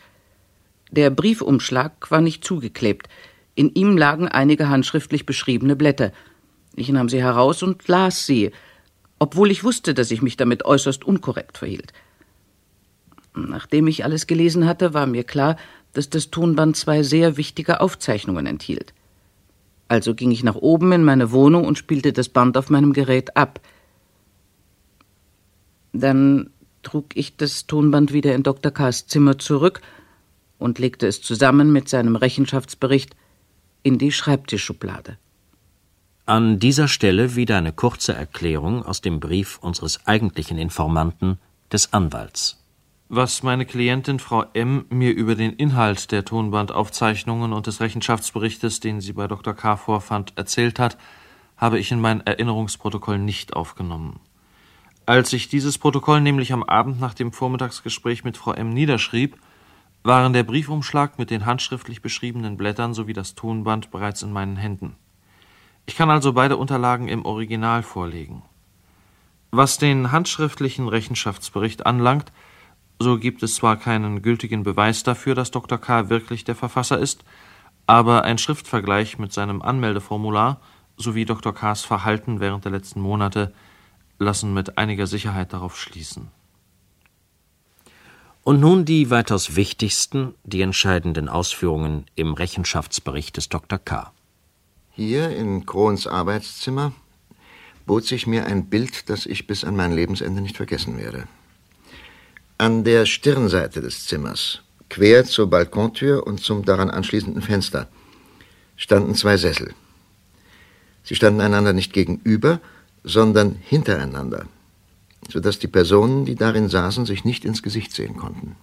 Der 0.91 1.10
Briefumschlag 1.10 2.12
war 2.12 2.20
nicht 2.20 2.43
zugeklebt, 2.43 3.08
in 3.55 3.74
ihm 3.74 3.98
lagen 3.98 4.27
einige 4.27 4.67
handschriftlich 4.67 5.25
beschriebene 5.25 5.77
Blätter. 5.77 6.12
Ich 6.75 6.89
nahm 6.89 7.08
sie 7.08 7.22
heraus 7.22 7.63
und 7.63 7.88
las 7.88 8.25
sie, 8.25 8.51
obwohl 9.21 9.51
ich 9.51 9.63
wusste, 9.63 9.93
dass 9.93 10.09
ich 10.09 10.23
mich 10.23 10.35
damit 10.35 10.65
äußerst 10.65 11.05
unkorrekt 11.05 11.59
verhielt. 11.59 11.93
Nachdem 13.35 13.85
ich 13.85 14.03
alles 14.03 14.25
gelesen 14.25 14.65
hatte, 14.65 14.95
war 14.95 15.05
mir 15.05 15.23
klar, 15.23 15.57
dass 15.93 16.09
das 16.09 16.31
Tonband 16.31 16.75
zwei 16.75 17.03
sehr 17.03 17.37
wichtige 17.37 17.81
Aufzeichnungen 17.81 18.47
enthielt. 18.47 18.95
Also 19.87 20.15
ging 20.15 20.31
ich 20.31 20.43
nach 20.43 20.55
oben 20.55 20.91
in 20.91 21.03
meine 21.03 21.31
Wohnung 21.31 21.65
und 21.65 21.77
spielte 21.77 22.13
das 22.13 22.29
Band 22.29 22.57
auf 22.57 22.71
meinem 22.71 22.93
Gerät 22.93 23.37
ab. 23.37 23.61
Dann 25.93 26.49
trug 26.81 27.15
ich 27.15 27.37
das 27.37 27.67
Tonband 27.67 28.13
wieder 28.13 28.33
in 28.33 28.41
Dr. 28.41 28.71
K.'s 28.71 29.05
Zimmer 29.05 29.37
zurück 29.37 29.81
und 30.57 30.79
legte 30.79 31.05
es 31.05 31.21
zusammen 31.21 31.71
mit 31.71 31.89
seinem 31.89 32.15
Rechenschaftsbericht 32.15 33.15
in 33.83 33.99
die 33.99 34.11
Schreibtischschublade. 34.11 35.19
An 36.31 36.59
dieser 36.59 36.88
Stelle 36.88 37.35
wieder 37.35 37.57
eine 37.57 37.73
kurze 37.73 38.13
Erklärung 38.13 38.85
aus 38.85 39.01
dem 39.01 39.19
Brief 39.19 39.57
unseres 39.57 40.07
eigentlichen 40.07 40.57
Informanten, 40.57 41.39
des 41.73 41.91
Anwalts. 41.91 42.63
Was 43.09 43.43
meine 43.43 43.65
Klientin 43.65 44.17
Frau 44.17 44.45
M. 44.53 44.85
mir 44.89 45.13
über 45.13 45.35
den 45.35 45.51
Inhalt 45.51 46.09
der 46.13 46.23
Tonbandaufzeichnungen 46.23 47.51
und 47.51 47.67
des 47.67 47.81
Rechenschaftsberichtes, 47.81 48.79
den 48.79 49.01
sie 49.01 49.11
bei 49.11 49.27
Dr. 49.27 49.53
K. 49.53 49.75
vorfand, 49.75 50.31
erzählt 50.38 50.79
hat, 50.79 50.97
habe 51.57 51.79
ich 51.79 51.91
in 51.91 52.00
mein 52.00 52.25
Erinnerungsprotokoll 52.25 53.17
nicht 53.17 53.53
aufgenommen. 53.53 54.21
Als 55.05 55.33
ich 55.33 55.50
dieses 55.50 55.77
Protokoll 55.79 56.21
nämlich 56.21 56.53
am 56.53 56.63
Abend 56.63 57.01
nach 57.01 57.13
dem 57.13 57.33
Vormittagsgespräch 57.33 58.23
mit 58.23 58.38
Frau 58.38 58.53
M. 58.53 58.69
niederschrieb, 58.69 59.35
waren 60.03 60.31
der 60.31 60.43
Briefumschlag 60.43 61.19
mit 61.19 61.29
den 61.29 61.45
handschriftlich 61.45 62.01
beschriebenen 62.01 62.55
Blättern 62.55 62.93
sowie 62.93 63.11
das 63.11 63.35
Tonband 63.35 63.91
bereits 63.91 64.23
in 64.23 64.31
meinen 64.31 64.55
Händen. 64.55 64.95
Ich 65.91 65.98
kann 65.98 66.10
also 66.10 66.31
beide 66.31 66.55
Unterlagen 66.55 67.10
im 67.10 67.25
Original 67.25 67.83
vorlegen. 67.83 68.43
Was 69.51 69.77
den 69.77 70.13
handschriftlichen 70.13 70.88
Rechenschaftsbericht 70.88 71.86
anlangt, 71.86 72.31
so 73.00 73.19
gibt 73.19 73.43
es 73.43 73.55
zwar 73.55 73.75
keinen 73.75 74.21
gültigen 74.21 74.63
Beweis 74.63 75.03
dafür, 75.03 75.36
dass 75.36 75.51
Dr. 75.51 75.77
K. 75.77 76.07
wirklich 76.07 76.45
der 76.45 76.55
Verfasser 76.55 76.98
ist, 76.98 77.25
aber 77.88 78.24
ein 78.24 78.38
Schriftvergleich 78.38 79.19
mit 79.19 79.33
seinem 79.33 79.62
Anmeldeformular 79.62 80.62
sowie 80.95 81.25
Dr. 81.25 81.53
K.s 81.53 81.83
Verhalten 81.83 82.39
während 82.39 82.63
der 82.63 82.71
letzten 82.71 83.01
Monate 83.01 83.53
lassen 84.17 84.53
mit 84.53 84.77
einiger 84.77 85.07
Sicherheit 85.07 85.51
darauf 85.51 85.77
schließen. 85.77 86.29
Und 88.43 88.62
nun 88.62 88.86
die 88.86 89.10
weitaus 89.10 89.57
wichtigsten, 89.57 90.36
die 90.45 90.62
entscheidenden 90.62 91.27
Ausführungen 91.27 92.05
im 92.15 92.33
Rechenschaftsbericht 92.33 93.36
des 93.36 93.50
Dr. 93.50 93.77
K. 93.77 94.13
Hier 94.93 95.29
in 95.29 95.65
Krons 95.65 96.05
Arbeitszimmer 96.05 96.91
bot 97.86 98.03
sich 98.03 98.27
mir 98.27 98.45
ein 98.45 98.65
Bild, 98.65 99.10
das 99.10 99.25
ich 99.25 99.48
bis 99.48 99.63
an 99.63 99.77
mein 99.77 99.93
Lebensende 99.93 100.41
nicht 100.41 100.57
vergessen 100.57 100.98
werde. 100.98 101.27
An 102.57 102.83
der 102.83 103.05
Stirnseite 103.05 103.79
des 103.79 104.05
Zimmers, 104.05 104.62
quer 104.89 105.24
zur 105.24 105.50
Balkontür 105.50 106.27
und 106.27 106.41
zum 106.41 106.65
daran 106.65 106.89
anschließenden 106.89 107.41
Fenster, 107.41 107.88
standen 108.75 109.15
zwei 109.15 109.38
Sessel. 109.38 109.74
Sie 111.03 111.15
standen 111.15 111.39
einander 111.39 111.71
nicht 111.71 111.93
gegenüber, 111.93 112.60
sondern 113.03 113.55
hintereinander. 113.55 114.45
sodass 115.29 115.60
die 115.60 115.67
Personen, 115.67 116.25
die 116.25 116.36
darin 116.36 116.67
saßen, 116.67 117.05
sich 117.05 117.24
nicht 117.24 117.45
ins 117.45 117.62
Gesicht 117.62 117.93
sehen 117.93 118.17
konnten. 118.17 118.55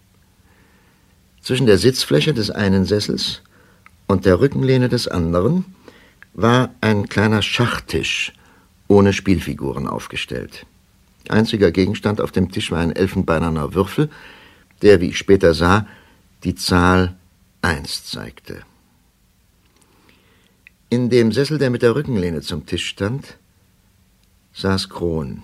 Zwischen 1.40 1.66
der 1.66 1.78
Sitzfläche 1.78 2.34
des 2.34 2.50
einen 2.50 2.84
Sessels 2.84 3.42
und 4.08 4.26
der 4.26 4.40
Rückenlehne 4.40 4.88
des 4.88 5.06
anderen 5.06 5.64
war 6.40 6.72
ein 6.80 7.08
kleiner 7.08 7.42
Schachtisch 7.42 8.32
ohne 8.86 9.12
Spielfiguren 9.12 9.88
aufgestellt. 9.88 10.66
Einziger 11.28 11.72
Gegenstand 11.72 12.20
auf 12.20 12.30
dem 12.30 12.52
Tisch 12.52 12.70
war 12.70 12.78
ein 12.78 12.94
elfenbeinerner 12.94 13.74
Würfel, 13.74 14.08
der, 14.80 15.00
wie 15.00 15.08
ich 15.08 15.18
später 15.18 15.52
sah, 15.52 15.88
die 16.44 16.54
Zahl 16.54 17.16
1 17.62 18.04
zeigte. 18.04 18.62
In 20.90 21.10
dem 21.10 21.32
Sessel, 21.32 21.58
der 21.58 21.70
mit 21.70 21.82
der 21.82 21.96
Rückenlehne 21.96 22.40
zum 22.40 22.64
Tisch 22.66 22.86
stand, 22.86 23.36
saß 24.52 24.88
Kron. 24.90 25.42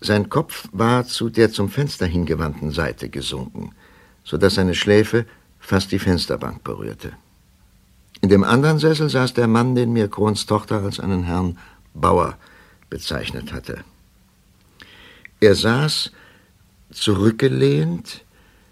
Sein 0.00 0.30
Kopf 0.30 0.68
war 0.72 1.04
zu 1.04 1.28
der 1.28 1.52
zum 1.52 1.68
Fenster 1.68 2.06
hingewandten 2.06 2.70
Seite 2.70 3.10
gesunken, 3.10 3.74
so 4.24 4.38
dass 4.38 4.54
seine 4.54 4.74
Schläfe 4.74 5.26
fast 5.60 5.92
die 5.92 5.98
Fensterbank 5.98 6.64
berührte. 6.64 7.12
In 8.22 8.28
dem 8.28 8.44
anderen 8.44 8.78
Sessel 8.78 9.10
saß 9.10 9.34
der 9.34 9.48
Mann, 9.48 9.74
den 9.74 9.92
mir 9.92 10.08
Krons 10.08 10.46
Tochter 10.46 10.82
als 10.82 11.00
einen 11.00 11.24
Herrn 11.24 11.58
Bauer 11.92 12.38
bezeichnet 12.88 13.52
hatte. 13.52 13.84
Er 15.40 15.56
saß 15.56 16.12
zurückgelehnt, 16.92 18.24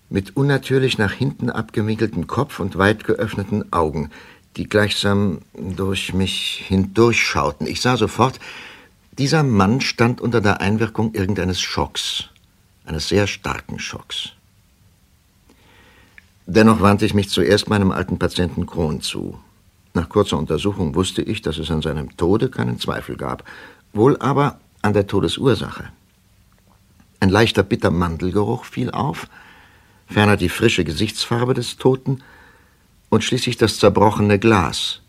mit 0.08 0.36
unnatürlich 0.36 0.98
nach 0.98 1.12
hinten 1.12 1.50
abgewinkeltem 1.50 2.28
Kopf 2.28 2.60
und 2.60 2.78
weit 2.78 3.04
geöffneten 3.04 3.72
Augen, 3.72 4.10
die 4.56 4.68
gleichsam 4.68 5.40
durch 5.54 6.14
mich 6.14 6.64
hindurchschauten. 6.68 7.66
Ich 7.66 7.80
sah 7.80 7.96
sofort, 7.96 8.38
dieser 9.18 9.42
Mann 9.42 9.80
stand 9.80 10.20
unter 10.20 10.40
der 10.40 10.60
Einwirkung 10.60 11.12
irgendeines 11.14 11.60
Schocks, 11.60 12.28
eines 12.84 13.08
sehr 13.08 13.26
starken 13.26 13.80
Schocks. 13.80 14.32
Dennoch 16.46 16.80
wandte 16.80 17.06
ich 17.06 17.14
mich 17.14 17.28
zuerst 17.28 17.68
meinem 17.68 17.92
alten 17.92 18.18
Patienten 18.18 18.66
Kron 18.66 19.00
zu. 19.00 19.38
Nach 19.94 20.08
kurzer 20.08 20.38
Untersuchung 20.38 20.94
wusste 20.94 21.22
ich, 21.22 21.42
dass 21.42 21.58
es 21.58 21.70
an 21.70 21.82
seinem 21.82 22.16
Tode 22.16 22.48
keinen 22.48 22.78
Zweifel 22.78 23.16
gab, 23.16 23.44
wohl 23.92 24.16
aber 24.18 24.60
an 24.82 24.92
der 24.92 25.06
Todesursache. 25.06 25.90
Ein 27.18 27.28
leichter 27.28 27.62
bitter 27.62 27.90
Mandelgeruch 27.90 28.64
fiel 28.64 28.90
auf, 28.90 29.28
ferner 30.06 30.36
die 30.36 30.48
frische 30.48 30.84
Gesichtsfarbe 30.84 31.54
des 31.54 31.76
Toten 31.76 32.22
und 33.10 33.24
schließlich 33.24 33.56
das 33.56 33.78
zerbrochene 33.78 34.38
Glas, 34.38 35.02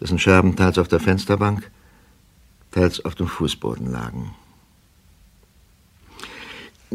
dessen 0.00 0.18
Scherben 0.18 0.56
teils 0.56 0.78
auf 0.78 0.88
der 0.88 1.00
Fensterbank, 1.00 1.70
teils 2.70 3.04
auf 3.04 3.14
dem 3.14 3.28
Fußboden 3.28 3.90
lagen. 3.90 4.34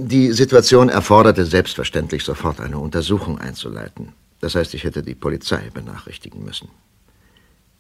Die 0.04 0.32
Situation 0.32 0.90
erforderte 0.90 1.46
selbstverständlich 1.46 2.24
sofort 2.24 2.60
eine 2.60 2.80
Untersuchung 2.80 3.38
einzuleiten. 3.38 4.14
Das 4.40 4.56
heißt, 4.56 4.74
ich 4.74 4.84
hätte 4.84 5.04
die 5.04 5.14
Polizei 5.14 5.70
benachrichtigen 5.72 6.44
müssen. 6.44 6.70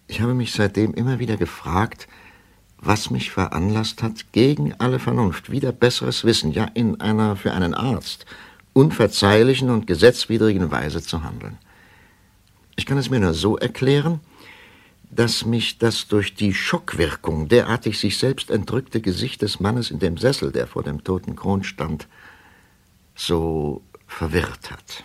Ich 0.06 0.22
habe 0.22 0.36
mich 0.36 0.52
seitdem 0.54 0.94
immer 0.94 1.18
wieder 1.18 1.36
gefragt, 1.36 2.08
was 2.78 3.10
mich 3.10 3.32
veranlasst 3.32 4.04
hat, 4.04 4.34
gegen 4.34 4.76
alle 4.78 5.00
Vernunft, 5.00 5.50
wieder 5.50 5.72
besseres 5.72 6.24
Wissen, 6.24 6.52
ja 6.52 6.66
in 6.76 7.02
einer 7.02 7.36
für 7.38 7.54
einen 7.54 7.74
Arzt 7.74 8.28
unverzeihlichen 8.74 9.72
und 9.72 9.88
gesetzwidrigen 9.88 10.70
Weise 10.70 11.02
zu 11.02 11.24
handeln. 11.24 11.58
Ich 12.76 12.86
kann 12.86 13.00
es 13.00 13.10
mir 13.10 13.20
nur 13.20 13.34
so 13.34 13.58
erklären, 13.58 14.20
dass 15.14 15.46
mich 15.46 15.78
das 15.78 16.08
durch 16.08 16.36
die 16.36 16.54
Schockwirkung 16.54 17.50
derartig 17.50 18.00
sich 18.00 18.18
selbst 18.18 18.50
entrückte 18.50 19.02
Gesicht 19.02 19.42
des 19.42 19.60
Mannes 19.60 19.92
in 19.92 20.00
dem 20.00 20.18
Sessel, 20.18 20.52
der 20.52 20.68
vor 20.68 20.84
dem 20.84 21.04
toten 21.04 21.36
Kron 21.36 21.64
stand, 21.64 22.08
so 23.14 23.82
verwirrt 24.08 24.72
hat. 24.72 25.04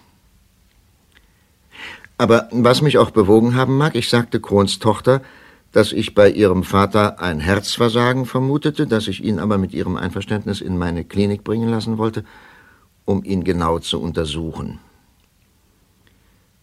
Aber 2.19 2.49
was 2.53 2.83
mich 2.83 2.99
auch 2.99 3.11
bewogen 3.11 3.57
haben 3.57 3.77
mag, 3.77 3.97
ich 3.97 4.09
sagte 4.09 4.41
Krons 4.41 4.79
Tochter, 4.79 5.23
dass 5.73 5.93
ich 5.93 6.15
bei 6.15 6.31
ihrem 6.31 6.63
Vater 6.63 7.21
ein 7.21 7.41
Herzversagen 7.41 8.25
vermutete, 8.25 8.87
dass 8.87 9.09
ich 9.09 9.23
ihn 9.23 9.39
aber 9.39 9.59
mit 9.59 9.75
ihrem 9.75 9.97
Einverständnis 9.97 10.61
in 10.61 10.79
meine 10.79 11.05
Klinik 11.05 11.45
bringen 11.45 11.69
lassen 11.69 11.99
wollte, 11.99 12.25
um 13.05 13.25
ihn 13.25 13.45
genau 13.45 13.81
zu 13.81 14.01
untersuchen. 14.01 14.79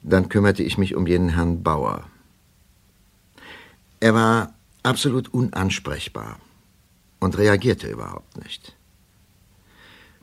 Dann 0.02 0.30
kümmerte 0.30 0.64
ich 0.64 0.78
mich 0.78 0.96
um 0.96 1.06
jenen 1.06 1.30
Herrn 1.30 1.62
Bauer. 1.62 2.06
Er 4.04 4.14
war 4.14 4.54
absolut 4.84 5.34
unansprechbar 5.34 6.38
und 7.22 7.38
reagierte 7.38 7.88
überhaupt 7.88 8.36
nicht. 8.44 8.76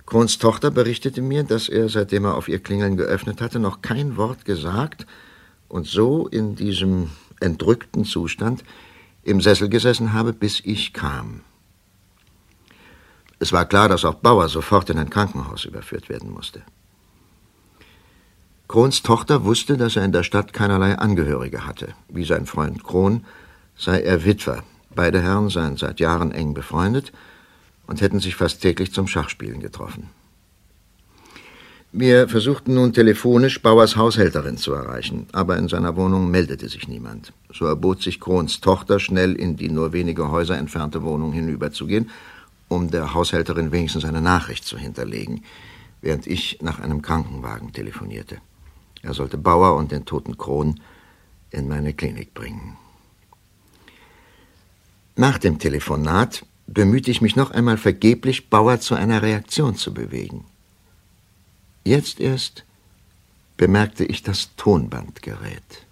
Krons 0.05 0.37
Tochter 0.37 0.71
berichtete 0.71 1.23
mir, 1.23 1.45
dass 1.45 1.71
er, 1.71 1.89
seitdem 1.89 2.27
er 2.27 2.35
auf 2.35 2.49
ihr 2.49 2.59
Klingeln 2.59 2.99
geöffnet 2.99 3.41
hatte, 3.41 3.59
noch 3.59 3.81
kein 3.81 4.19
Wort 4.19 4.45
gesagt 4.45 5.07
und 5.69 5.87
so 5.87 6.29
in 6.29 6.57
diesem 6.57 7.09
entrückten 7.41 8.05
Zustand 8.05 8.65
im 9.23 9.41
Sessel 9.41 9.71
gesessen 9.71 10.13
habe, 10.13 10.35
bis 10.35 10.61
ich 10.61 10.93
kam. 10.93 11.41
Es 13.39 13.51
war 13.51 13.65
klar, 13.65 13.89
dass 13.89 14.05
auch 14.05 14.17
Bauer 14.17 14.51
sofort 14.51 14.91
in 14.91 14.99
ein 14.99 15.09
Krankenhaus 15.09 15.65
überführt 15.65 16.11
werden 16.11 16.31
musste. 16.31 16.61
Krons 18.69 19.03
Tochter 19.03 19.45
wusste, 19.45 19.79
dass 19.79 19.97
er 19.97 20.05
in 20.05 20.13
der 20.13 20.23
Stadt 20.23 20.53
keinerlei 20.53 20.99
Angehörige 20.99 21.65
hatte. 21.67 21.95
Wie 22.11 22.27
sein 22.27 22.45
Freund 22.45 22.85
Kron 22.85 23.25
sei 23.81 24.03
er 24.03 24.25
Witwer. 24.25 24.63
Beide 24.95 25.23
Herren 25.23 25.49
seien 25.49 25.77
seit 25.77 26.01
Jahren 26.01 26.33
eng 26.33 26.53
befreundet 26.53 27.13
und 27.87 28.03
hätten 28.03 28.21
sich 28.21 28.37
fast 28.37 28.61
täglich 28.61 28.93
zum 28.93 29.07
Schachspielen 29.07 29.61
getroffen. 29.61 30.11
Wir 31.93 32.29
versuchten 32.29 32.75
nun 32.75 32.93
telefonisch 32.93 33.63
Bauers 33.63 33.97
Haushälterin 33.97 34.59
zu 34.59 34.75
erreichen, 34.75 35.27
aber 35.33 35.57
in 35.57 35.67
seiner 35.67 35.97
Wohnung 35.97 36.31
meldete 36.31 36.69
sich 36.69 36.87
niemand. 36.87 37.33
So 37.53 37.65
erbot 37.65 38.03
sich 38.03 38.21
Krons 38.21 38.61
Tochter, 38.61 39.01
schnell 39.01 39.35
in 39.35 39.57
die 39.57 39.71
nur 39.71 39.93
wenige 39.93 40.31
Häuser 40.31 40.57
entfernte 40.57 41.03
Wohnung 41.03 41.33
hinüberzugehen, 41.33 42.11
um 42.69 42.91
der 42.91 43.15
Haushälterin 43.15 43.73
wenigstens 43.73 44.05
eine 44.05 44.21
Nachricht 44.21 44.65
zu 44.65 44.79
hinterlegen, 44.79 45.43
während 46.01 46.29
ich 46.29 46.59
nach 46.63 46.79
einem 46.79 47.03
Krankenwagen 47.03 47.73
telefonierte. 47.73 48.37
Er 49.03 49.15
sollte 49.15 49.39
Bauer 49.39 49.75
und 49.77 49.91
den 49.91 50.05
toten 50.05 50.37
Kron 50.39 50.79
in 51.51 51.67
meine 51.67 51.95
Klinik 51.95 52.35
bringen. 52.35 52.77
Nach 55.21 55.37
dem 55.37 55.59
Telefonat 55.59 56.47
bemühte 56.67 57.11
ich 57.11 57.21
mich 57.21 57.37
noch 57.37 57.51
einmal 57.51 57.77
vergeblich, 57.77 58.49
Bauer 58.49 58.81
zu 58.81 58.95
einer 58.95 59.21
Reaktion 59.21 59.77
zu 59.77 59.93
bewegen. 59.93 60.47
Jetzt 61.85 62.21
erst 62.21 62.65
bemerkte 63.59 64.07
ich 64.07 64.23
das 64.23 64.57
Tonbandgerät. 64.57 65.85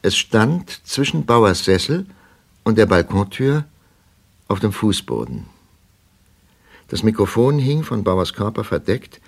Es 0.00 0.16
stand 0.16 0.80
zwischen 0.86 1.26
Bauers 1.26 1.66
Sessel 1.66 2.06
und 2.62 2.78
der 2.78 2.86
Balkontür 2.86 3.66
auf 4.48 4.60
dem 4.60 4.72
Fußboden. 4.72 5.44
Das 6.88 7.02
Mikrofon 7.02 7.58
hing 7.58 7.82
von 7.82 8.04
Bauers 8.04 8.32
Körper 8.32 8.64
verdeckt 8.64 9.20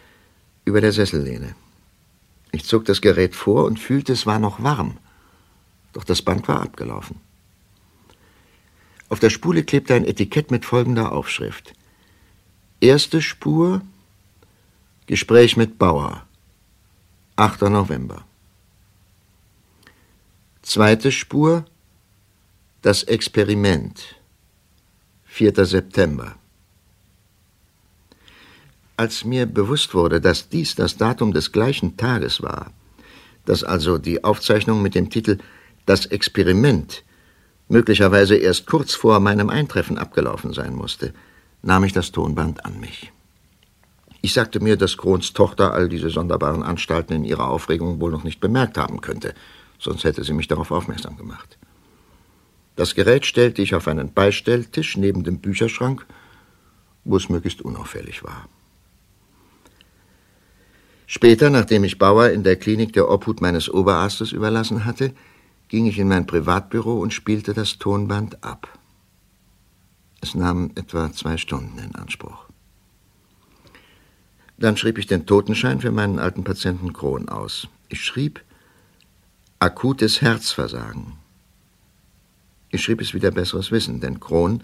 über 0.64 0.80
der 0.80 0.92
Sessellehne. 0.92 1.54
Ich 2.50 2.64
zog 2.64 2.86
das 2.86 3.02
Gerät 3.02 3.36
vor 3.36 3.66
und 3.66 3.78
fühlte, 3.78 4.14
es 4.14 4.24
war 4.24 4.38
noch 4.38 4.62
warm, 4.62 4.96
doch 5.92 6.04
das 6.04 6.22
Band 6.22 6.48
war 6.48 6.62
abgelaufen. 6.62 7.25
Auf 9.08 9.20
der 9.20 9.30
Spule 9.30 9.62
klebte 9.62 9.94
ein 9.94 10.04
Etikett 10.04 10.50
mit 10.50 10.64
folgender 10.64 11.12
Aufschrift. 11.12 11.72
Erste 12.80 13.22
Spur 13.22 13.82
Gespräch 15.06 15.56
mit 15.56 15.78
Bauer 15.78 16.26
8. 17.36 17.62
November. 17.62 18.24
Zweite 20.62 21.12
Spur 21.12 21.64
Das 22.82 23.04
Experiment 23.04 24.16
4. 25.26 25.64
September. 25.64 26.34
Als 28.96 29.24
mir 29.24 29.46
bewusst 29.46 29.94
wurde, 29.94 30.20
dass 30.20 30.48
dies 30.48 30.74
das 30.74 30.96
Datum 30.96 31.32
des 31.32 31.52
gleichen 31.52 31.96
Tages 31.96 32.42
war, 32.42 32.72
dass 33.44 33.62
also 33.62 33.98
die 33.98 34.24
Aufzeichnung 34.24 34.82
mit 34.82 34.96
dem 34.96 35.10
Titel 35.10 35.38
Das 35.84 36.06
Experiment 36.06 37.04
möglicherweise 37.68 38.36
erst 38.36 38.66
kurz 38.66 38.94
vor 38.94 39.20
meinem 39.20 39.50
Eintreffen 39.50 39.98
abgelaufen 39.98 40.52
sein 40.52 40.74
musste, 40.74 41.12
nahm 41.62 41.84
ich 41.84 41.92
das 41.92 42.12
Tonband 42.12 42.64
an 42.64 42.80
mich. 42.80 43.12
Ich 44.22 44.32
sagte 44.32 44.60
mir, 44.60 44.76
dass 44.76 44.96
Krons 44.96 45.32
Tochter 45.32 45.72
all 45.72 45.88
diese 45.88 46.10
sonderbaren 46.10 46.62
Anstalten 46.62 47.14
in 47.14 47.24
ihrer 47.24 47.48
Aufregung 47.48 48.00
wohl 48.00 48.10
noch 48.10 48.24
nicht 48.24 48.40
bemerkt 48.40 48.78
haben 48.78 49.00
könnte, 49.00 49.34
sonst 49.78 50.04
hätte 50.04 50.24
sie 50.24 50.32
mich 50.32 50.48
darauf 50.48 50.70
aufmerksam 50.70 51.16
gemacht. 51.16 51.58
Das 52.76 52.94
Gerät 52.94 53.24
stellte 53.24 53.62
ich 53.62 53.74
auf 53.74 53.88
einen 53.88 54.12
Beistelltisch 54.12 54.96
neben 54.96 55.24
dem 55.24 55.38
Bücherschrank, 55.38 56.06
wo 57.04 57.16
es 57.16 57.28
möglichst 57.28 57.62
unauffällig 57.62 58.22
war. 58.22 58.48
Später, 61.06 61.50
nachdem 61.50 61.84
ich 61.84 61.98
Bauer 61.98 62.30
in 62.30 62.42
der 62.42 62.56
Klinik 62.56 62.92
der 62.92 63.08
Obhut 63.08 63.40
meines 63.40 63.72
Oberarztes 63.72 64.32
überlassen 64.32 64.84
hatte, 64.84 65.12
ging 65.68 65.86
ich 65.86 65.98
in 65.98 66.08
mein 66.08 66.26
Privatbüro 66.26 66.98
und 67.00 67.12
spielte 67.12 67.54
das 67.54 67.78
Tonband 67.78 68.42
ab. 68.44 68.78
Es 70.20 70.34
nahm 70.34 70.70
etwa 70.74 71.12
zwei 71.12 71.36
Stunden 71.36 71.78
in 71.78 71.94
Anspruch. 71.94 72.46
Dann 74.58 74.76
schrieb 74.76 74.98
ich 74.98 75.06
den 75.06 75.26
Totenschein 75.26 75.80
für 75.80 75.92
meinen 75.92 76.18
alten 76.18 76.44
Patienten 76.44 76.92
Kron 76.92 77.28
aus. 77.28 77.68
Ich 77.88 78.04
schrieb 78.04 78.42
akutes 79.58 80.22
Herzversagen. 80.22 81.14
Ich 82.70 82.82
schrieb 82.82 83.00
es 83.00 83.14
wieder 83.14 83.30
besseres 83.30 83.70
Wissen, 83.70 84.00
denn 84.00 84.20
Kron 84.20 84.62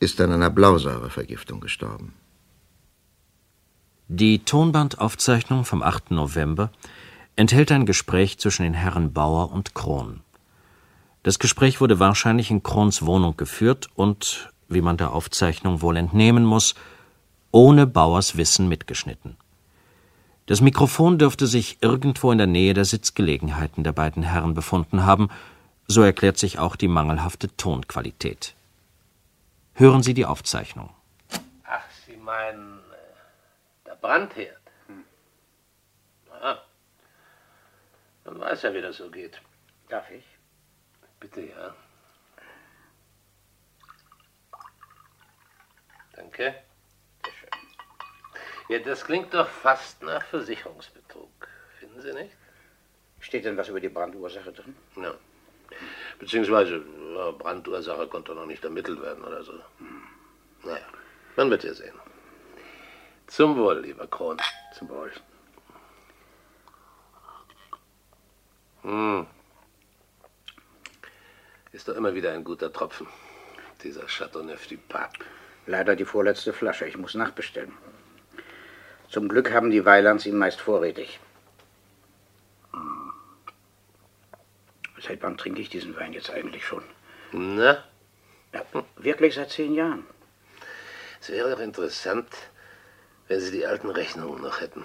ist 0.00 0.20
an 0.20 0.32
einer 0.32 0.50
Blausäurevergiftung 0.50 1.60
gestorben. 1.60 2.14
Die 4.08 4.40
Tonbandaufzeichnung 4.40 5.64
vom 5.64 5.82
8. 5.82 6.10
November 6.10 6.72
enthält 7.36 7.72
ein 7.72 7.86
Gespräch 7.86 8.38
zwischen 8.38 8.62
den 8.62 8.74
Herren 8.74 9.12
Bauer 9.12 9.52
und 9.52 9.74
Kron. 9.74 10.20
Das 11.22 11.38
Gespräch 11.38 11.80
wurde 11.80 11.98
wahrscheinlich 11.98 12.50
in 12.50 12.62
Krons 12.62 13.04
Wohnung 13.04 13.36
geführt 13.36 13.88
und, 13.94 14.50
wie 14.68 14.80
man 14.80 14.96
der 14.96 15.12
Aufzeichnung 15.12 15.82
wohl 15.82 15.96
entnehmen 15.96 16.44
muss, 16.44 16.74
ohne 17.50 17.86
Bauers 17.86 18.36
Wissen 18.36 18.68
mitgeschnitten. 18.68 19.36
Das 20.46 20.60
Mikrofon 20.60 21.18
dürfte 21.18 21.46
sich 21.46 21.78
irgendwo 21.80 22.32
in 22.32 22.38
der 22.38 22.46
Nähe 22.46 22.74
der 22.74 22.84
Sitzgelegenheiten 22.84 23.84
der 23.84 23.92
beiden 23.92 24.22
Herren 24.22 24.54
befunden 24.54 25.04
haben, 25.04 25.28
so 25.86 26.02
erklärt 26.02 26.38
sich 26.38 26.58
auch 26.58 26.76
die 26.76 26.88
mangelhafte 26.88 27.54
Tonqualität. 27.56 28.54
Hören 29.74 30.02
Sie 30.02 30.14
die 30.14 30.26
Aufzeichnung. 30.26 30.90
Ach, 31.64 31.84
Sie 32.06 32.16
meinen 32.16 32.78
äh, 32.78 33.86
der 33.86 33.94
Brandherd? 33.96 34.56
Hm. 34.56 34.59
Man 38.30 38.40
weiß 38.40 38.62
ja, 38.62 38.74
wie 38.74 38.80
das 38.80 38.96
so 38.96 39.10
geht. 39.10 39.40
Darf 39.88 40.10
ich? 40.10 40.24
Bitte, 41.18 41.42
ja. 41.42 41.74
Danke. 46.14 46.54
Ja, 48.68 48.78
das 48.78 49.04
klingt 49.04 49.34
doch 49.34 49.48
fast 49.48 50.02
nach 50.02 50.24
Versicherungsbetrug. 50.26 51.48
Finden 51.80 52.00
Sie 52.00 52.12
nicht? 52.12 52.36
Steht 53.18 53.44
denn 53.44 53.56
was 53.56 53.68
über 53.68 53.80
die 53.80 53.88
Brandursache 53.88 54.52
drin? 54.52 54.76
Ja. 54.96 55.14
Beziehungsweise, 56.18 56.84
ja, 57.14 57.32
Brandursache 57.32 58.06
konnte 58.06 58.34
noch 58.34 58.46
nicht 58.46 58.62
ermittelt 58.62 59.02
werden 59.02 59.24
oder 59.24 59.42
so. 59.42 59.52
Hm. 59.78 60.02
Naja, 60.62 60.86
man 61.36 61.50
wird 61.50 61.64
ja 61.64 61.74
sehen. 61.74 61.98
Zum 63.26 63.56
Wohl, 63.56 63.80
lieber 63.80 64.06
Kron. 64.06 64.40
Zum 64.76 64.88
Wohl. 64.88 65.12
Hm. 68.82 69.26
Ist 71.72 71.88
doch 71.88 71.96
immer 71.96 72.14
wieder 72.14 72.32
ein 72.32 72.44
guter 72.44 72.72
Tropfen. 72.72 73.06
Dieser 73.82 74.06
Chateauneuf 74.06 74.66
du 74.66 74.76
Pape. 74.76 75.24
Leider 75.66 75.96
die 75.96 76.04
vorletzte 76.04 76.52
Flasche. 76.52 76.86
Ich 76.86 76.96
muss 76.96 77.14
nachbestellen. 77.14 77.72
Zum 79.08 79.28
Glück 79.28 79.52
haben 79.52 79.70
die 79.70 79.84
Weilands 79.84 80.26
ihn 80.26 80.36
meist 80.36 80.60
vorrätig. 80.60 81.20
Hm. 82.72 83.12
Seit 85.00 85.22
wann 85.22 85.36
trinke 85.36 85.60
ich 85.60 85.68
diesen 85.68 85.96
Wein 85.96 86.12
jetzt 86.12 86.30
eigentlich 86.30 86.66
schon? 86.66 86.82
Na? 87.32 87.84
Ja, 88.52 88.64
wirklich 88.96 89.34
seit 89.34 89.50
zehn 89.50 89.74
Jahren. 89.74 90.04
Es 91.20 91.28
wäre 91.28 91.50
doch 91.50 91.60
interessant, 91.60 92.28
wenn 93.28 93.40
Sie 93.40 93.52
die 93.52 93.66
alten 93.66 93.90
Rechnungen 93.90 94.42
noch 94.42 94.60
hätten. 94.60 94.84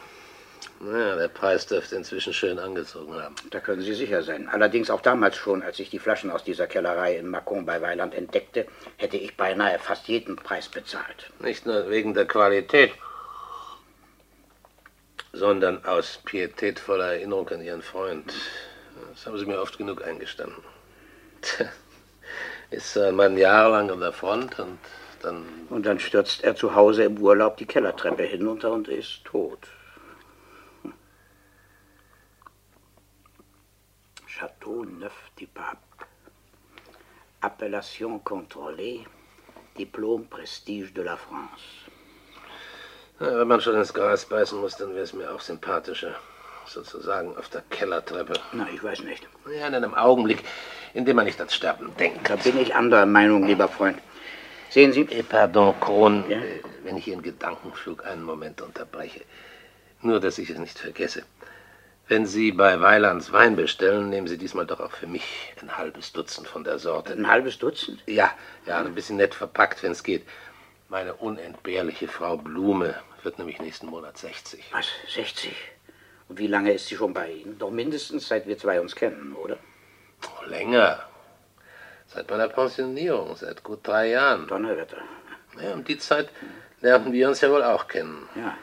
Naja, 0.79 1.15
der 1.15 1.27
Preis 1.27 1.65
dürfte 1.65 1.95
inzwischen 1.95 2.33
schön 2.33 2.59
angezogen 2.59 3.13
haben. 3.15 3.35
Da 3.51 3.59
können 3.59 3.81
Sie 3.81 3.93
sicher 3.93 4.23
sein. 4.23 4.49
Allerdings 4.49 4.89
auch 4.89 5.01
damals 5.01 5.35
schon, 5.35 5.63
als 5.63 5.79
ich 5.79 5.89
die 5.89 5.99
Flaschen 5.99 6.31
aus 6.31 6.43
dieser 6.43 6.67
Kellerei 6.67 7.17
in 7.17 7.27
Macon 7.29 7.65
bei 7.65 7.81
Weiland 7.81 8.13
entdeckte, 8.13 8.67
hätte 8.97 9.17
ich 9.17 9.35
beinahe 9.37 9.79
fast 9.79 10.07
jeden 10.07 10.35
Preis 10.35 10.69
bezahlt. 10.69 11.31
Nicht 11.39 11.65
nur 11.65 11.89
wegen 11.89 12.13
der 12.13 12.25
Qualität, 12.25 12.91
sondern 15.33 15.83
aus 15.85 16.19
pietätvoller 16.25 17.13
Erinnerung 17.13 17.49
an 17.49 17.61
Ihren 17.61 17.81
Freund. 17.81 18.33
Das 19.11 19.25
haben 19.25 19.37
Sie 19.37 19.45
mir 19.45 19.59
oft 19.59 19.77
genug 19.77 20.03
eingestanden. 20.03 20.63
Tja, 21.41 21.67
ist 22.71 22.97
ein 22.97 23.15
Mann 23.15 23.37
jahrelang 23.37 23.91
an 23.91 23.99
der 23.99 24.13
Front 24.13 24.59
und 24.59 24.79
dann. 25.21 25.45
Und 25.69 25.85
dann 25.85 25.99
stürzt 25.99 26.43
er 26.43 26.55
zu 26.55 26.75
Hause 26.75 27.03
im 27.03 27.17
Urlaub 27.17 27.57
die 27.57 27.65
Kellertreppe 27.65 28.23
hinunter 28.23 28.71
und 28.71 28.87
ist 28.87 29.25
tot. 29.25 29.59
Château 34.39 34.83
Neuf 34.85 35.31
du 35.37 35.47
Pape. 35.47 35.77
Appellation 37.41 38.19
contrôlée. 38.19 39.05
Diplôme 39.77 40.25
Prestige 40.25 40.93
de 40.93 41.01
la 41.03 41.15
France. 41.17 41.61
Ja, 43.19 43.39
wenn 43.39 43.47
man 43.47 43.61
schon 43.61 43.75
ins 43.75 43.93
Gras 43.93 44.25
beißen 44.25 44.59
muss, 44.59 44.75
dann 44.77 44.89
wäre 44.93 45.03
es 45.03 45.13
mir 45.13 45.31
auch 45.33 45.39
sympathischer. 45.39 46.15
Sozusagen 46.65 47.37
auf 47.37 47.47
der 47.49 47.61
Kellertreppe. 47.69 48.33
Na, 48.53 48.67
ich 48.73 48.83
weiß 48.83 49.03
nicht. 49.03 49.25
Ja, 49.57 49.67
in 49.67 49.75
einem 49.75 49.93
Augenblick, 49.93 50.43
in 50.93 51.05
dem 51.05 51.15
man 51.15 51.25
nicht 51.25 51.39
ans 51.39 51.53
Sterben 51.53 51.95
denkt. 51.97 52.29
Da 52.29 52.35
bin 52.35 52.57
ich 52.59 52.73
anderer 52.75 53.05
Meinung, 53.05 53.45
lieber 53.45 53.67
Freund. 53.67 53.99
Sehen 54.69 54.91
Sie. 54.91 55.01
Eh, 55.01 55.23
pardon, 55.23 55.79
Kron, 55.79 56.29
Ja? 56.29 56.39
äh, 56.39 56.61
wenn 56.83 56.97
ich 56.97 57.07
Ihren 57.07 57.21
Gedankenflug 57.21 58.05
einen 58.05 58.23
Moment 58.23 58.61
unterbreche. 58.61 59.21
Nur, 60.01 60.19
dass 60.19 60.37
ich 60.39 60.49
es 60.49 60.57
nicht 60.57 60.77
vergesse. 60.77 61.23
Wenn 62.07 62.27
Sie 62.27 62.51
bei 62.51 62.79
Weilands 62.81 63.31
Wein 63.31 63.55
bestellen, 63.55 64.09
nehmen 64.09 64.27
Sie 64.27 64.37
diesmal 64.37 64.67
doch 64.67 64.79
auch 64.79 64.91
für 64.91 65.07
mich 65.07 65.53
ein 65.59 65.75
halbes 65.75 66.13
Dutzend 66.13 66.47
von 66.47 66.63
der 66.63 66.77
Sorte. 66.77 67.13
Ein 67.13 67.27
halbes 67.27 67.57
Dutzend? 67.57 68.03
Ja, 68.05 68.31
ja, 68.67 68.79
ein 68.79 68.93
bisschen 68.93 69.17
nett 69.17 69.33
verpackt, 69.33 69.81
wenn 69.81 69.91
es 69.91 70.03
geht. 70.03 70.23
Meine 70.87 71.15
unentbehrliche 71.15 72.07
Frau 72.07 72.37
Blume 72.37 72.93
wird 73.23 73.39
nämlich 73.39 73.59
nächsten 73.59 73.87
Monat 73.87 74.19
60. 74.19 74.63
Was? 74.71 74.85
60? 75.15 75.51
Und 76.29 76.37
wie 76.37 76.45
lange 76.45 76.73
ist 76.73 76.87
sie 76.87 76.95
schon 76.95 77.13
bei 77.13 77.31
Ihnen? 77.31 77.57
Doch 77.57 77.71
mindestens 77.71 78.27
seit 78.27 78.47
wir 78.47 78.57
zwei 78.57 78.79
uns 78.79 78.95
kennen, 78.95 79.35
oder? 79.35 79.57
Oh, 80.27 80.45
länger. 80.45 81.03
Seit 82.05 82.29
meiner 82.29 82.49
Pensionierung, 82.49 83.35
seit 83.35 83.63
gut 83.63 83.79
drei 83.81 84.09
Jahren. 84.09 84.47
Donnerwetter. 84.47 84.97
Ja, 85.59 85.73
um 85.73 85.83
die 85.83 85.97
Zeit 85.97 86.29
lernten 86.81 87.11
wir 87.11 87.27
uns 87.27 87.41
ja 87.41 87.49
wohl 87.49 87.63
auch 87.63 87.87
kennen. 87.87 88.29
Ja. 88.35 88.55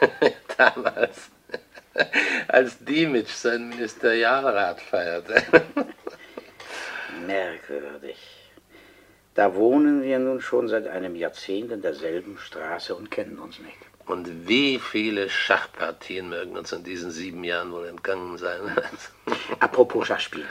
Damals, 0.56 1.30
als 2.48 2.78
Dimitsch 2.78 3.32
sein 3.32 3.68
Ministerialrat 3.68 4.80
feierte. 4.80 5.42
Merkwürdig. 7.26 8.16
Da 9.34 9.54
wohnen 9.54 10.02
wir 10.02 10.18
nun 10.18 10.40
schon 10.40 10.68
seit 10.68 10.88
einem 10.88 11.14
Jahrzehnt 11.14 11.70
in 11.70 11.82
derselben 11.82 12.38
Straße 12.38 12.94
und 12.94 13.10
kennen 13.10 13.38
uns 13.38 13.58
nicht. 13.60 13.76
Und 14.06 14.48
wie 14.48 14.78
viele 14.78 15.28
Schachpartien 15.28 16.30
mögen 16.30 16.56
uns 16.56 16.72
in 16.72 16.82
diesen 16.82 17.10
sieben 17.10 17.44
Jahren 17.44 17.70
wohl 17.72 17.86
entgangen 17.86 18.38
sein? 18.38 18.60
Apropos 19.60 20.06
Schachspiel. 20.06 20.46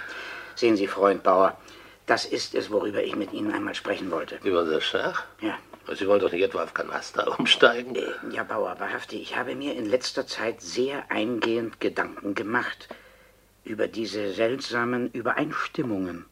Sehen 0.56 0.78
Sie, 0.78 0.88
Freund 0.88 1.24
Bauer, 1.24 1.58
das 2.06 2.26
ist 2.26 2.56
es, 2.56 2.72
worüber 2.72 3.04
ich 3.04 3.16
mit 3.16 3.34
Ihnen 3.34 3.52
einmal 3.52 3.76
sprechen 3.76 4.12
wollte. 4.12 4.40
Über 4.44 4.64
das 4.64 4.84
Schach? 4.84 5.26
Ja. 5.42 5.58
Sie 5.94 6.08
wollen 6.08 6.20
doch 6.20 6.32
nicht 6.32 6.44
etwa 6.44 6.64
auf 6.64 6.74
Kanasta 6.74 7.24
umsteigen? 7.38 7.96
Ja, 8.32 8.44
Bauer, 8.44 8.80
wahrhaftig, 8.80 9.22
ich 9.22 9.36
habe 9.38 9.56
mir 9.56 9.76
in 9.76 9.86
letzter 9.86 10.28
Zeit 10.28 10.62
sehr 10.62 11.10
eingehend 11.10 11.80
Gedanken 11.80 12.36
gemacht 12.36 12.90
über 13.64 13.88
diese 13.88 14.34
seltsamen 14.34 15.12
Übereinstimmungen, 15.12 16.26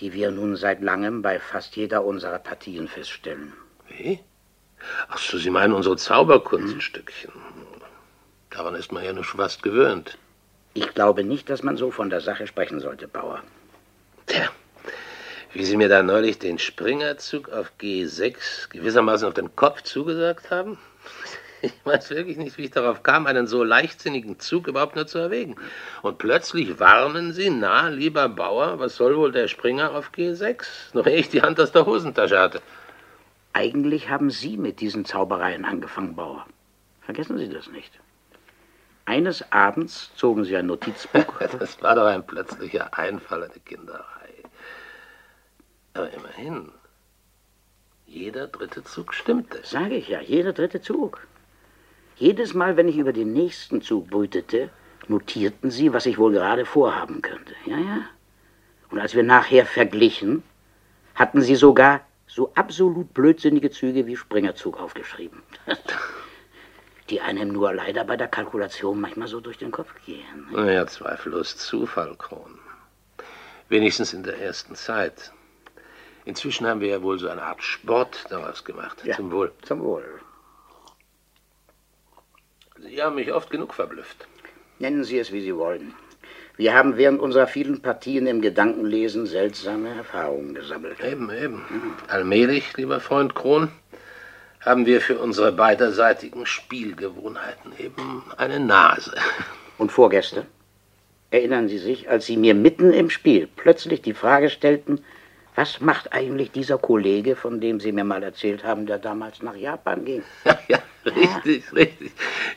die 0.00 0.12
wir 0.12 0.30
nun 0.30 0.56
seit 0.56 0.82
langem 0.82 1.22
bei 1.22 1.38
fast 1.38 1.76
jeder 1.76 2.04
unserer 2.04 2.38
Partien 2.38 2.88
feststellen. 2.88 3.52
Wie? 3.88 4.20
Ach 5.08 5.18
so, 5.18 5.38
Sie 5.38 5.50
meinen 5.50 5.72
unsere 5.72 5.96
Zauberkunststückchen. 5.96 7.32
Daran 8.50 8.74
ist 8.74 8.92
man 8.92 9.04
ja 9.04 9.12
nur 9.12 9.24
schon 9.24 9.40
fast 9.40 9.62
gewöhnt. 9.62 10.18
Ich 10.74 10.94
glaube 10.94 11.24
nicht, 11.24 11.48
dass 11.48 11.62
man 11.62 11.76
so 11.76 11.90
von 11.90 12.10
der 12.10 12.20
Sache 12.20 12.46
sprechen 12.46 12.80
sollte, 12.80 13.08
Bauer. 13.08 13.42
Tja, 14.26 14.50
wie 15.56 15.64
Sie 15.64 15.76
mir 15.78 15.88
da 15.88 16.02
neulich 16.02 16.38
den 16.38 16.58
Springerzug 16.58 17.48
auf 17.48 17.72
G6 17.80 18.68
gewissermaßen 18.68 19.26
auf 19.26 19.34
den 19.34 19.56
Kopf 19.56 19.82
zugesagt 19.82 20.50
haben? 20.50 20.78
Ich 21.62 21.72
weiß 21.84 22.10
wirklich 22.10 22.36
nicht, 22.36 22.58
wie 22.58 22.64
ich 22.64 22.70
darauf 22.70 23.02
kam, 23.02 23.26
einen 23.26 23.46
so 23.46 23.64
leichtsinnigen 23.64 24.38
Zug 24.38 24.68
überhaupt 24.68 24.94
nur 24.94 25.06
zu 25.06 25.18
erwägen. 25.18 25.56
Und 26.02 26.18
plötzlich 26.18 26.78
warnen 26.78 27.32
Sie, 27.32 27.48
na, 27.48 27.88
lieber 27.88 28.28
Bauer, 28.28 28.78
was 28.78 28.96
soll 28.96 29.16
wohl 29.16 29.32
der 29.32 29.48
Springer 29.48 29.92
auf 29.92 30.10
G6? 30.14 30.64
Noch 30.92 31.06
ehe 31.06 31.16
ich 31.16 31.30
die 31.30 31.40
Hand 31.40 31.58
aus 31.58 31.72
der 31.72 31.86
Hosentasche 31.86 32.38
hatte. 32.38 32.60
Eigentlich 33.54 34.10
haben 34.10 34.28
Sie 34.30 34.58
mit 34.58 34.80
diesen 34.80 35.06
Zaubereien 35.06 35.64
angefangen, 35.64 36.14
Bauer. 36.14 36.46
Vergessen 37.00 37.38
Sie 37.38 37.48
das 37.48 37.68
nicht. 37.68 37.90
Eines 39.06 39.50
Abends 39.50 40.10
zogen 40.14 40.44
Sie 40.44 40.56
ein 40.56 40.66
Notizbuch. 40.66 41.40
Das 41.58 41.82
war 41.82 41.94
doch 41.94 42.06
ein 42.06 42.26
plötzlicher 42.26 42.96
Einfall, 42.96 43.44
eine 43.44 43.60
Kinderei. 43.64 44.25
Aber 45.96 46.12
immerhin, 46.12 46.72
jeder 48.06 48.46
dritte 48.46 48.84
Zug 48.84 49.14
stimmte. 49.14 49.60
Sage 49.64 49.96
ich 49.96 50.08
ja, 50.08 50.20
jeder 50.20 50.52
dritte 50.52 50.80
Zug. 50.80 51.26
Jedes 52.16 52.54
Mal, 52.54 52.76
wenn 52.76 52.88
ich 52.88 52.96
über 52.96 53.12
den 53.12 53.32
nächsten 53.32 53.82
Zug 53.82 54.08
brütete, 54.08 54.70
notierten 55.08 55.70
Sie, 55.70 55.92
was 55.92 56.06
ich 56.06 56.18
wohl 56.18 56.32
gerade 56.32 56.64
vorhaben 56.64 57.22
könnte. 57.22 57.54
Ja, 57.66 57.78
ja. 57.78 58.00
Und 58.90 58.98
als 58.98 59.14
wir 59.14 59.22
nachher 59.22 59.66
verglichen, 59.66 60.42
hatten 61.14 61.40
Sie 61.40 61.56
sogar 61.56 62.00
so 62.26 62.52
absolut 62.54 63.12
blödsinnige 63.14 63.70
Züge 63.70 64.06
wie 64.06 64.16
Springerzug 64.16 64.78
aufgeschrieben. 64.78 65.42
Die 67.10 67.20
einem 67.20 67.48
nur 67.48 67.72
leider 67.72 68.04
bei 68.04 68.16
der 68.16 68.28
Kalkulation 68.28 69.00
manchmal 69.00 69.28
so 69.28 69.40
durch 69.40 69.58
den 69.58 69.70
Kopf 69.70 69.92
gehen. 70.04 70.48
Naja, 70.50 70.86
zweifellos 70.86 71.56
Zufall, 71.56 72.16
Kron. 72.16 72.58
Wenigstens 73.68 74.12
in 74.12 74.24
der 74.24 74.40
ersten 74.40 74.74
Zeit. 74.74 75.32
Inzwischen 76.26 76.66
haben 76.66 76.80
wir 76.80 76.88
ja 76.88 77.02
wohl 77.02 77.18
so 77.20 77.28
eine 77.28 77.42
Art 77.42 77.62
Sport 77.62 78.26
daraus 78.30 78.64
gemacht. 78.64 79.02
Ja, 79.04 79.14
Zum 79.14 79.30
Wohl. 79.30 79.52
Zum 79.62 79.80
Wohl. 79.80 80.04
Sie 82.80 83.00
haben 83.00 83.14
mich 83.14 83.32
oft 83.32 83.48
genug 83.48 83.72
verblüfft. 83.72 84.26
Nennen 84.80 85.04
Sie 85.04 85.18
es, 85.18 85.32
wie 85.32 85.40
Sie 85.40 85.54
wollen. 85.54 85.94
Wir 86.56 86.74
haben 86.74 86.96
während 86.96 87.20
unserer 87.20 87.46
vielen 87.46 87.80
Partien 87.80 88.26
im 88.26 88.40
Gedankenlesen 88.40 89.26
seltsame 89.26 89.94
Erfahrungen 89.94 90.54
gesammelt. 90.54 90.98
Eben, 91.00 91.30
eben. 91.30 91.64
Allmählich, 92.08 92.76
lieber 92.76 92.98
Freund 92.98 93.36
Kron, 93.36 93.70
haben 94.60 94.84
wir 94.84 95.00
für 95.00 95.18
unsere 95.18 95.52
beiderseitigen 95.52 96.44
Spielgewohnheiten 96.44 97.72
eben 97.78 98.24
eine 98.36 98.58
Nase. 98.58 99.14
Und 99.78 99.92
vorgestern? 99.92 100.46
Erinnern 101.30 101.68
Sie 101.68 101.78
sich, 101.78 102.10
als 102.10 102.26
Sie 102.26 102.36
mir 102.36 102.54
mitten 102.54 102.92
im 102.92 103.10
Spiel 103.10 103.48
plötzlich 103.54 104.02
die 104.02 104.14
Frage 104.14 104.50
stellten, 104.50 105.04
was 105.56 105.80
macht 105.80 106.12
eigentlich 106.12 106.52
dieser 106.52 106.76
Kollege, 106.76 107.34
von 107.34 107.60
dem 107.60 107.80
Sie 107.80 107.90
mir 107.90 108.04
mal 108.04 108.22
erzählt 108.22 108.62
haben, 108.62 108.86
der 108.86 108.98
damals 108.98 109.42
nach 109.42 109.56
Japan 109.56 110.04
ging? 110.04 110.22
Ja, 110.44 110.58
ja, 110.68 110.78
richtig, 111.04 111.72
richtig. 111.72 112.12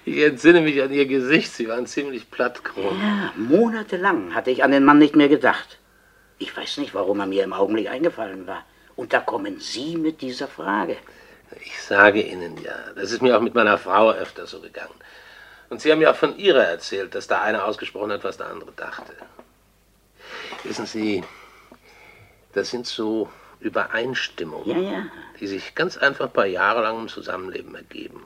Ich 0.05 0.21
entsinne 0.21 0.61
mich 0.61 0.81
an 0.81 0.91
Ihr 0.91 1.05
Gesicht. 1.05 1.53
Sie 1.53 1.67
waren 1.67 1.85
ziemlich 1.85 2.29
platt, 2.29 2.63
Kron. 2.63 2.99
Ja, 2.99 3.31
monatelang 3.35 4.33
hatte 4.33 4.51
ich 4.51 4.63
an 4.63 4.71
den 4.71 4.83
Mann 4.83 4.97
nicht 4.97 5.15
mehr 5.15 5.29
gedacht. 5.29 5.77
Ich 6.39 6.55
weiß 6.55 6.77
nicht, 6.77 6.93
warum 6.93 7.19
er 7.19 7.25
mir 7.25 7.43
im 7.43 7.53
Augenblick 7.53 7.89
eingefallen 7.89 8.47
war. 8.47 8.65
Und 8.95 9.13
da 9.13 9.19
kommen 9.19 9.59
Sie 9.59 9.95
mit 9.95 10.21
dieser 10.21 10.47
Frage. 10.47 10.97
Ich 11.63 11.81
sage 11.81 12.21
Ihnen 12.21 12.57
ja, 12.63 12.75
das 12.95 13.11
ist 13.11 13.21
mir 13.21 13.37
auch 13.37 13.41
mit 13.41 13.55
meiner 13.55 13.77
Frau 13.77 14.11
öfter 14.11 14.45
so 14.45 14.59
gegangen. 14.59 14.93
Und 15.69 15.81
Sie 15.81 15.91
haben 15.91 15.99
mir 15.99 16.11
auch 16.11 16.15
von 16.15 16.37
Ihrer 16.37 16.65
erzählt, 16.65 17.15
dass 17.15 17.27
der 17.27 17.41
eine 17.41 17.63
ausgesprochen 17.63 18.11
hat, 18.11 18.23
was 18.23 18.37
der 18.37 18.47
andere 18.47 18.71
dachte. 18.75 19.13
Wissen 20.63 20.85
Sie, 20.85 21.23
das 22.53 22.69
sind 22.71 22.85
so 22.85 23.29
Übereinstimmungen, 23.59 24.83
Ja, 24.83 24.91
ja. 24.91 25.05
die 25.39 25.47
sich 25.47 25.75
ganz 25.75 25.97
einfach 25.97 26.29
bei 26.29 26.47
jahrelangem 26.47 27.07
Zusammenleben 27.07 27.75
ergeben. 27.75 28.23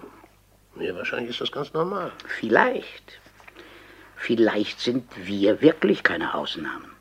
Mir 0.75 0.95
wahrscheinlich 0.95 1.31
ist 1.31 1.41
das 1.41 1.51
ganz 1.51 1.73
normal. 1.73 2.11
Vielleicht. 2.27 3.19
Vielleicht 4.15 4.79
sind 4.79 5.05
wir 5.15 5.61
wirklich 5.61 6.03
keine 6.03 6.33
Ausnahmen. 6.33 6.91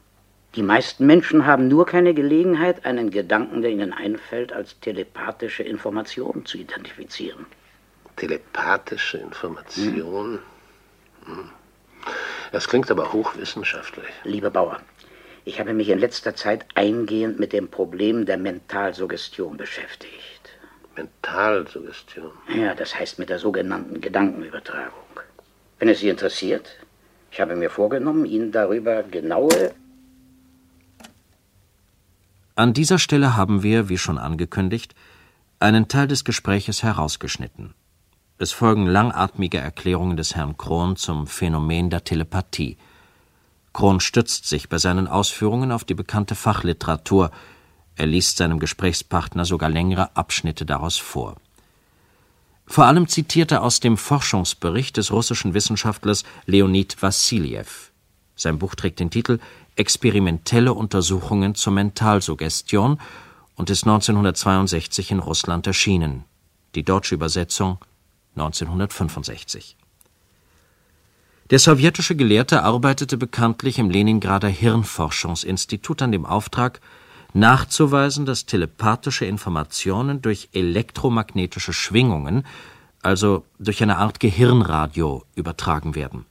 Die 0.55 0.63
meisten 0.63 1.07
Menschen 1.07 1.47
haben 1.47 1.69
nur 1.69 1.87
keine 1.87 2.13
Gelegenheit, 2.13 2.85
einen 2.85 3.11
Gedanken, 3.11 3.63
der 3.63 3.71
ihnen 3.71 3.93
einfällt, 3.93 4.53
als 4.53 4.79
telepathische 4.81 5.63
Information 5.63 6.45
zu 6.45 6.59
identifizieren. 6.59 7.47
Telepathische 8.17 9.19
Information. 9.19 10.41
Hm. 11.25 11.51
Das 12.51 12.69
klingt 12.69 12.91
aber 12.91 13.13
hochwissenschaftlich. 13.15 14.05
Lieber 14.25 14.51
Bauer, 14.51 14.81
ich 15.45 15.59
habe 15.61 15.75
mich 15.75 15.89
in 15.89 15.99
letzter 15.99 16.35
Zeit 16.37 16.67
eingehend 16.75 17.39
mit 17.41 17.53
dem 17.53 17.69
Problem 17.69 18.27
der 18.27 18.39
Mentalsuggestion 18.39 19.57
beschäftigt. 19.57 20.51
Mentalsuggestion. 20.97 22.33
Ja, 22.55 22.75
das 22.75 22.99
heißt 22.99 23.19
mit 23.19 23.29
der 23.29 23.39
sogenannten 23.39 24.01
Gedankenübertragung. 24.01 24.93
Wenn 25.79 25.89
es 25.89 26.01
Sie 26.01 26.09
interessiert, 26.09 26.69
ich 27.31 27.41
habe 27.41 27.57
mir 27.57 27.71
vorgenommen, 27.71 28.27
Ihnen 28.27 28.53
darüber 28.53 29.03
genaue 29.03 29.75
An 32.55 32.75
dieser 32.75 32.99
Stelle 32.99 33.37
haben 33.37 33.63
wir, 33.63 33.89
wie 33.89 33.99
schon 33.99 34.19
angekündigt, 34.19 34.95
einen 35.59 35.89
Teil 35.89 36.07
des 36.07 36.25
Gespräches 36.25 36.83
herausgeschnitten. 36.83 37.75
Es 38.39 38.53
folgen 38.53 38.87
langatmige 38.87 39.59
Erklärungen 39.59 40.17
des 40.17 40.37
Herrn 40.37 40.57
Krohn 40.57 40.97
zum 40.97 41.27
Phänomen 41.27 41.89
der 41.89 42.05
Telepathie. 42.05 42.77
Krohn 43.73 44.01
stützt 44.01 44.47
sich 44.47 44.69
bei 44.69 44.79
seinen 44.79 45.09
Ausführungen 45.09 45.73
auf 45.73 45.85
die 45.85 45.95
bekannte 45.95 46.35
Fachliteratur. 46.35 47.31
Er 47.97 48.07
liest 48.07 48.37
seinem 48.37 48.59
Gesprächspartner 48.59 49.45
sogar 49.45 49.71
längere 49.71 50.17
Abschnitte 50.17 50.67
daraus 50.67 50.97
vor. 50.99 51.37
Vor 52.67 52.87
allem 52.87 53.09
zitiert 53.09 53.53
er 53.53 53.63
aus 53.63 53.81
dem 53.81 53.97
Forschungsbericht 53.97 54.97
des 54.97 55.13
russischen 55.13 55.55
Wissenschaftlers 55.55 56.25
Leonid 56.47 57.03
Wassiljew. 57.03 57.67
Sein 58.37 58.59
Buch 58.59 58.75
trägt 58.75 59.01
den 59.01 59.11
Titel 59.11 59.41
Experimentelle 59.77 60.73
Untersuchungen 60.73 61.55
zur 61.55 61.73
Mentalsuggestion 61.73 63.01
und 63.57 63.71
ist 63.71 63.85
1962 63.85 65.11
in 65.11 65.19
Russland 65.19 65.67
erschienen. 65.67 66.25
Die 66.75 66.83
deutsche 66.83 67.15
Übersetzung 67.15 67.79
1965. 68.37 69.77
Der 71.51 71.59
sowjetische 71.59 72.17
Gelehrte 72.17 72.63
arbeitete 72.63 73.17
bekanntlich 73.17 73.79
im 73.79 73.91
Leningrader 73.91 74.49
Hirnforschungsinstitut 74.49 76.01
an 76.03 76.13
dem 76.13 76.25
Auftrag, 76.25 76.81
nachzuweisen, 77.35 78.27
dass 78.27 78.47
telepathische 78.47 79.25
Informationen 79.25 80.23
durch 80.23 80.49
elektromagnetische 80.53 81.73
Schwingungen, 81.73 82.47
also 83.03 83.45
durch 83.59 83.83
eine 83.83 83.99
Art 83.99 84.21
Gehirnradio, 84.21 85.25
übertragen 85.35 85.95
werden. 85.95 86.27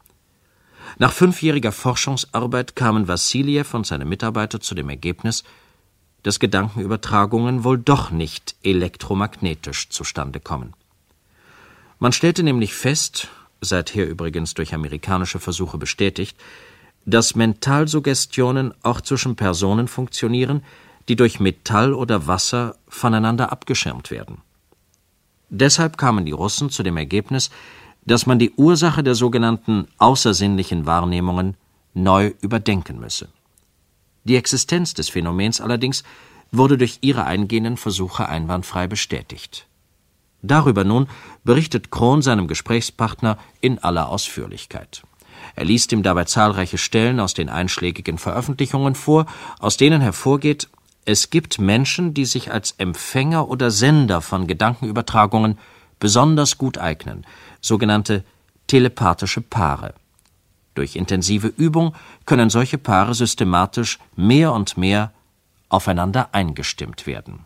Nach 0.98 1.12
fünfjähriger 1.12 1.72
Forschungsarbeit 1.72 2.76
kamen 2.76 3.08
Wassiljew 3.08 3.66
und 3.74 3.86
seine 3.86 4.06
Mitarbeiter 4.06 4.60
zu 4.60 4.76
dem 4.76 4.90
Ergebnis, 4.90 5.44
dass 6.24 6.40
Gedankenübertragungen 6.40 7.64
wohl 7.64 7.78
doch 7.78 8.12
nicht 8.12 8.56
elektromagnetisch 8.64 9.90
zustande 9.90 10.40
kommen. 10.40 10.74
Man 12.00 12.12
stellte 12.12 12.44
nämlich 12.44 12.74
fest, 12.74 13.30
seither 13.62 14.10
übrigens 14.10 14.54
durch 14.54 14.74
amerikanische 14.74 15.40
Versuche 15.40 15.78
bestätigt, 15.78 16.38
dass 17.06 17.36
Mentalsuggestionen 17.36 18.74
auch 18.84 19.02
zwischen 19.02 19.36
Personen 19.36 19.88
funktionieren, 19.88 20.64
die 21.08 21.16
durch 21.16 21.40
Metall 21.40 21.94
oder 21.94 22.28
Wasser 22.28 22.76
voneinander 22.88 23.52
abgeschirmt 23.52 24.12
werden. 24.12 24.40
Deshalb 25.50 25.98
kamen 25.98 26.26
die 26.26 26.32
Russen 26.32 26.70
zu 26.70 26.84
dem 26.84 26.98
Ergebnis, 26.98 27.50
dass 28.06 28.26
man 28.26 28.40
die 28.40 28.52
Ursache 28.52 29.04
der 29.04 29.16
sogenannten 29.16 29.88
außersinnlichen 29.98 30.86
Wahrnehmungen 30.86 31.56
neu 31.94 32.34
überdenken 32.42 33.00
müsse. 33.00 33.28
Die 34.24 34.36
Existenz 34.36 34.94
des 34.94 35.10
Phänomens 35.10 35.60
allerdings 35.62 36.04
wurde 36.52 36.78
durch 36.78 37.00
ihre 37.02 37.26
eingehenden 37.26 37.78
Versuche 37.78 38.30
einwandfrei 38.30 38.88
bestätigt. 38.88 39.68
Darüber 40.42 40.84
nun 40.84 41.08
berichtet 41.44 41.92
Krohn 41.92 42.22
seinem 42.22 42.48
Gesprächspartner 42.48 43.38
in 43.60 43.80
aller 43.80 44.10
Ausführlichkeit. 44.10 45.04
Er 45.56 45.66
liest 45.66 45.92
ihm 45.92 46.04
dabei 46.04 46.26
zahlreiche 46.26 46.78
Stellen 46.78 47.20
aus 47.20 47.34
den 47.34 47.50
einschlägigen 47.50 48.18
Veröffentlichungen 48.18 48.96
vor, 48.96 49.26
aus 49.60 49.78
denen 49.78 50.02
hervorgeht, 50.02 50.70
es 51.04 51.32
gibt 51.32 51.60
Menschen, 51.60 52.14
die 52.14 52.26
sich 52.26 52.52
als 52.52 52.76
Empfänger 52.78 53.50
oder 53.50 53.72
Sender 53.72 54.22
von 54.22 54.46
Gedankenübertragungen 54.46 55.58
besonders 56.00 56.58
gut 56.58 56.78
eignen, 56.78 57.26
sogenannte 57.60 58.24
telepathische 58.68 59.42
Paare. 59.42 59.96
Durch 60.76 60.96
intensive 60.96 61.48
Übung 61.48 61.96
können 62.26 62.50
solche 62.50 62.78
Paare 62.78 63.14
systematisch 63.16 64.00
mehr 64.16 64.54
und 64.54 64.78
mehr 64.78 65.12
aufeinander 65.70 66.30
eingestimmt 66.34 67.08
werden. 67.08 67.46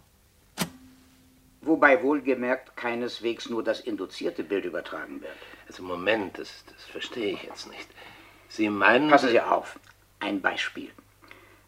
Wobei 1.66 2.04
wohlgemerkt 2.04 2.78
keineswegs 2.78 3.50
nur 3.50 3.64
das 3.64 3.80
induzierte 3.80 4.44
Bild 4.44 4.66
übertragen 4.66 5.22
wird. 5.22 5.34
Also 5.68 5.82
Moment, 5.82 6.38
das, 6.38 6.64
das 6.72 6.84
verstehe 6.84 7.34
ich 7.34 7.42
jetzt 7.42 7.68
nicht. 7.72 7.90
Sie 8.48 8.70
meinen... 8.70 9.10
Passen 9.10 9.30
Sie 9.30 9.42
auf. 9.42 9.80
Ein 10.20 10.42
Beispiel. 10.42 10.92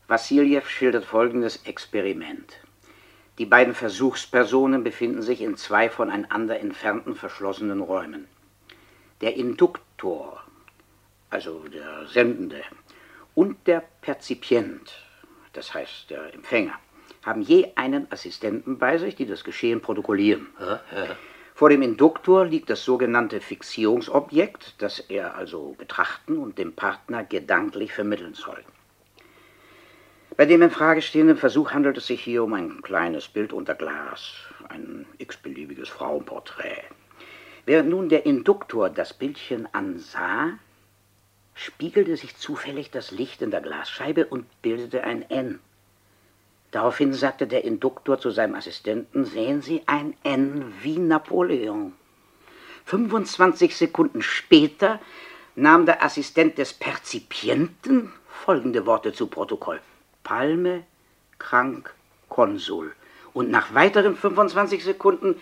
Wassiljew 0.08 0.62
schildert 0.62 1.04
folgendes 1.04 1.66
Experiment. 1.66 2.60
Die 3.40 3.48
beiden 3.48 3.74
Versuchspersonen 3.74 4.84
befinden 4.84 5.24
sich 5.24 5.42
in 5.42 5.58
zwei 5.58 5.90
voneinander 5.90 6.60
entfernten 6.60 7.16
verschlossenen 7.16 7.82
Räumen. 7.82 8.28
Der 9.22 9.36
Induktor, 9.36 10.44
also 11.32 11.68
der 11.70 12.06
Sendende, 12.06 12.62
und 13.34 13.66
der 13.66 13.84
Perzipient, 14.02 14.94
das 15.54 15.74
heißt 15.74 16.12
der 16.12 16.36
Empfänger, 16.36 16.80
haben 17.24 17.42
je 17.42 17.72
einen 17.76 18.12
Assistenten 18.12 18.78
bei 18.78 18.98
sich, 18.98 19.16
die 19.16 19.26
das 19.26 19.44
Geschehen 19.44 19.82
protokollieren. 19.82 20.48
Vor 21.54 21.70
dem 21.70 21.82
Induktor 21.82 22.46
liegt 22.46 22.70
das 22.70 22.84
sogenannte 22.86 23.42
Fixierungsobjekt, 23.42 24.76
das 24.78 25.00
er 25.00 25.36
also 25.36 25.76
betrachten 25.78 26.38
und 26.38 26.58
dem 26.58 26.74
Partner 26.74 27.24
gedanklich 27.24 27.94
vermitteln 27.94 28.36
soll. 28.36 28.64
Bei 30.36 30.46
dem 30.46 30.62
in 30.62 30.70
Frage 30.70 31.02
stehenden 31.02 31.36
Versuch 31.36 31.72
handelt 31.72 31.98
es 31.98 32.06
sich 32.06 32.22
hier 32.22 32.44
um 32.44 32.54
ein 32.54 32.84
kleines 32.84 33.28
Bild 33.28 33.54
unter 33.54 33.74
Glas, 33.74 34.34
ein 34.70 35.08
x-beliebiges 35.18 35.90
Frauenporträt. 35.90 36.84
Während 37.66 37.90
nun 37.90 38.08
der 38.08 38.28
Induktor 38.28 38.92
das 38.92 39.16
Bildchen 39.16 39.68
ansah, 39.74 40.52
spiegelte 41.56 42.16
sich 42.18 42.38
zufällig 42.38 42.92
das 42.92 43.10
Licht 43.10 43.42
in 43.42 43.50
der 43.50 43.62
Glasscheibe 43.62 44.28
und 44.28 44.46
bildete 44.62 45.04
ein 45.04 45.28
N. 45.28 45.60
Daraufhin 46.72 47.14
sagte 47.14 47.48
der 47.48 47.64
Induktor 47.64 48.20
zu 48.20 48.30
seinem 48.30 48.56
Assistenten, 48.56 49.26
sehen 49.26 49.62
Sie 49.62 49.84
ein 49.86 50.16
N 50.24 50.74
wie 50.82 50.98
Napoleon. 50.98 51.94
25 52.86 53.76
Sekunden 53.76 54.22
später 54.22 55.00
nahm 55.56 55.86
der 55.86 56.04
Assistent 56.04 56.58
des 56.58 56.74
Perzipienten 56.74 58.12
folgende 58.28 58.86
Worte 58.86 59.12
zu 59.14 59.28
Protokoll. 59.28 59.82
Palme, 60.24 60.84
krank, 61.40 61.94
Konsul. 62.30 62.94
Und 63.34 63.50
nach 63.50 63.74
weiteren 63.74 64.16
25 64.16 64.84
Sekunden, 64.84 65.40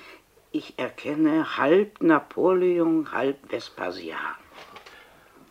ich 0.52 0.78
erkenne 0.78 1.58
halb 1.58 2.02
Napoleon, 2.02 3.12
halb 3.12 3.38
Vespasian. 3.52 4.20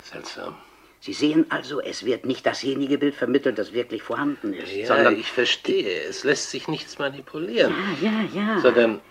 Seltsam. 0.02 0.56
Sie 1.04 1.12
sehen 1.12 1.44
also, 1.50 1.82
es 1.82 2.06
wird 2.06 2.24
nicht 2.24 2.46
dasjenige 2.46 2.96
Bild 2.96 3.14
vermittelt, 3.14 3.58
das 3.58 3.74
wirklich 3.74 4.02
vorhanden 4.02 4.54
ist, 4.54 4.72
Ja, 4.72 4.86
sondern 4.86 5.20
ich 5.20 5.30
verstehe. 5.30 6.00
Es 6.04 6.24
lässt 6.24 6.48
sich 6.48 6.66
nichts 6.66 6.98
manipulieren. 6.98 7.74
Ja, 8.00 8.08
ja, 8.08 8.22
ja. 8.32 8.60
Sondern, 8.60 9.02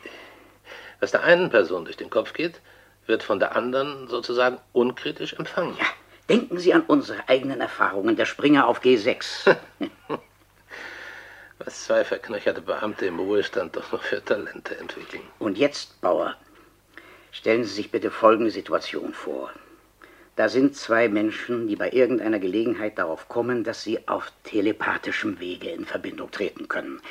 was 0.99 1.11
der 1.11 1.21
einen 1.21 1.51
Person 1.51 1.85
durch 1.85 1.95
den 1.95 2.09
Kopf 2.09 2.33
geht, 2.33 2.61
wird 3.05 3.21
von 3.21 3.37
der 3.37 3.55
anderen 3.55 4.07
sozusagen 4.07 4.57
unkritisch 4.71 5.33
empfangen. 5.33 5.77
Ja, 5.79 5.85
denken 6.29 6.57
Sie 6.57 6.73
an 6.73 6.81
unsere 6.81 7.29
eigenen 7.29 7.61
Erfahrungen, 7.61 8.15
der 8.15 8.25
Springer 8.25 8.65
auf 8.67 8.81
G6. 8.81 9.55
Was 11.59 11.85
zwei 11.85 12.03
verknöcherte 12.03 12.61
Beamte 12.61 13.05
im 13.05 13.19
Ruhestand 13.19 13.75
doch 13.75 13.91
noch 13.91 14.01
für 14.01 14.25
Talente 14.25 14.75
entwickeln. 14.79 15.21
Und 15.37 15.59
jetzt, 15.59 16.01
Bauer, 16.01 16.35
stellen 17.31 17.63
Sie 17.65 17.75
sich 17.75 17.91
bitte 17.91 18.09
folgende 18.09 18.49
Situation 18.49 19.13
vor. 19.13 19.51
Da 20.35 20.49
sind 20.49 20.75
zwei 20.75 21.09
Menschen, 21.09 21.67
die 21.67 21.75
bei 21.75 21.91
irgendeiner 21.91 22.39
Gelegenheit 22.39 22.97
darauf 22.97 23.29
kommen, 23.29 23.63
dass 23.63 23.83
sie 23.83 24.07
auf 24.07 24.31
telepathischem 24.43 25.39
Wege 25.39 25.69
in 25.69 25.85
Verbindung 25.85 26.31
treten 26.31 26.67
können. 26.67 27.01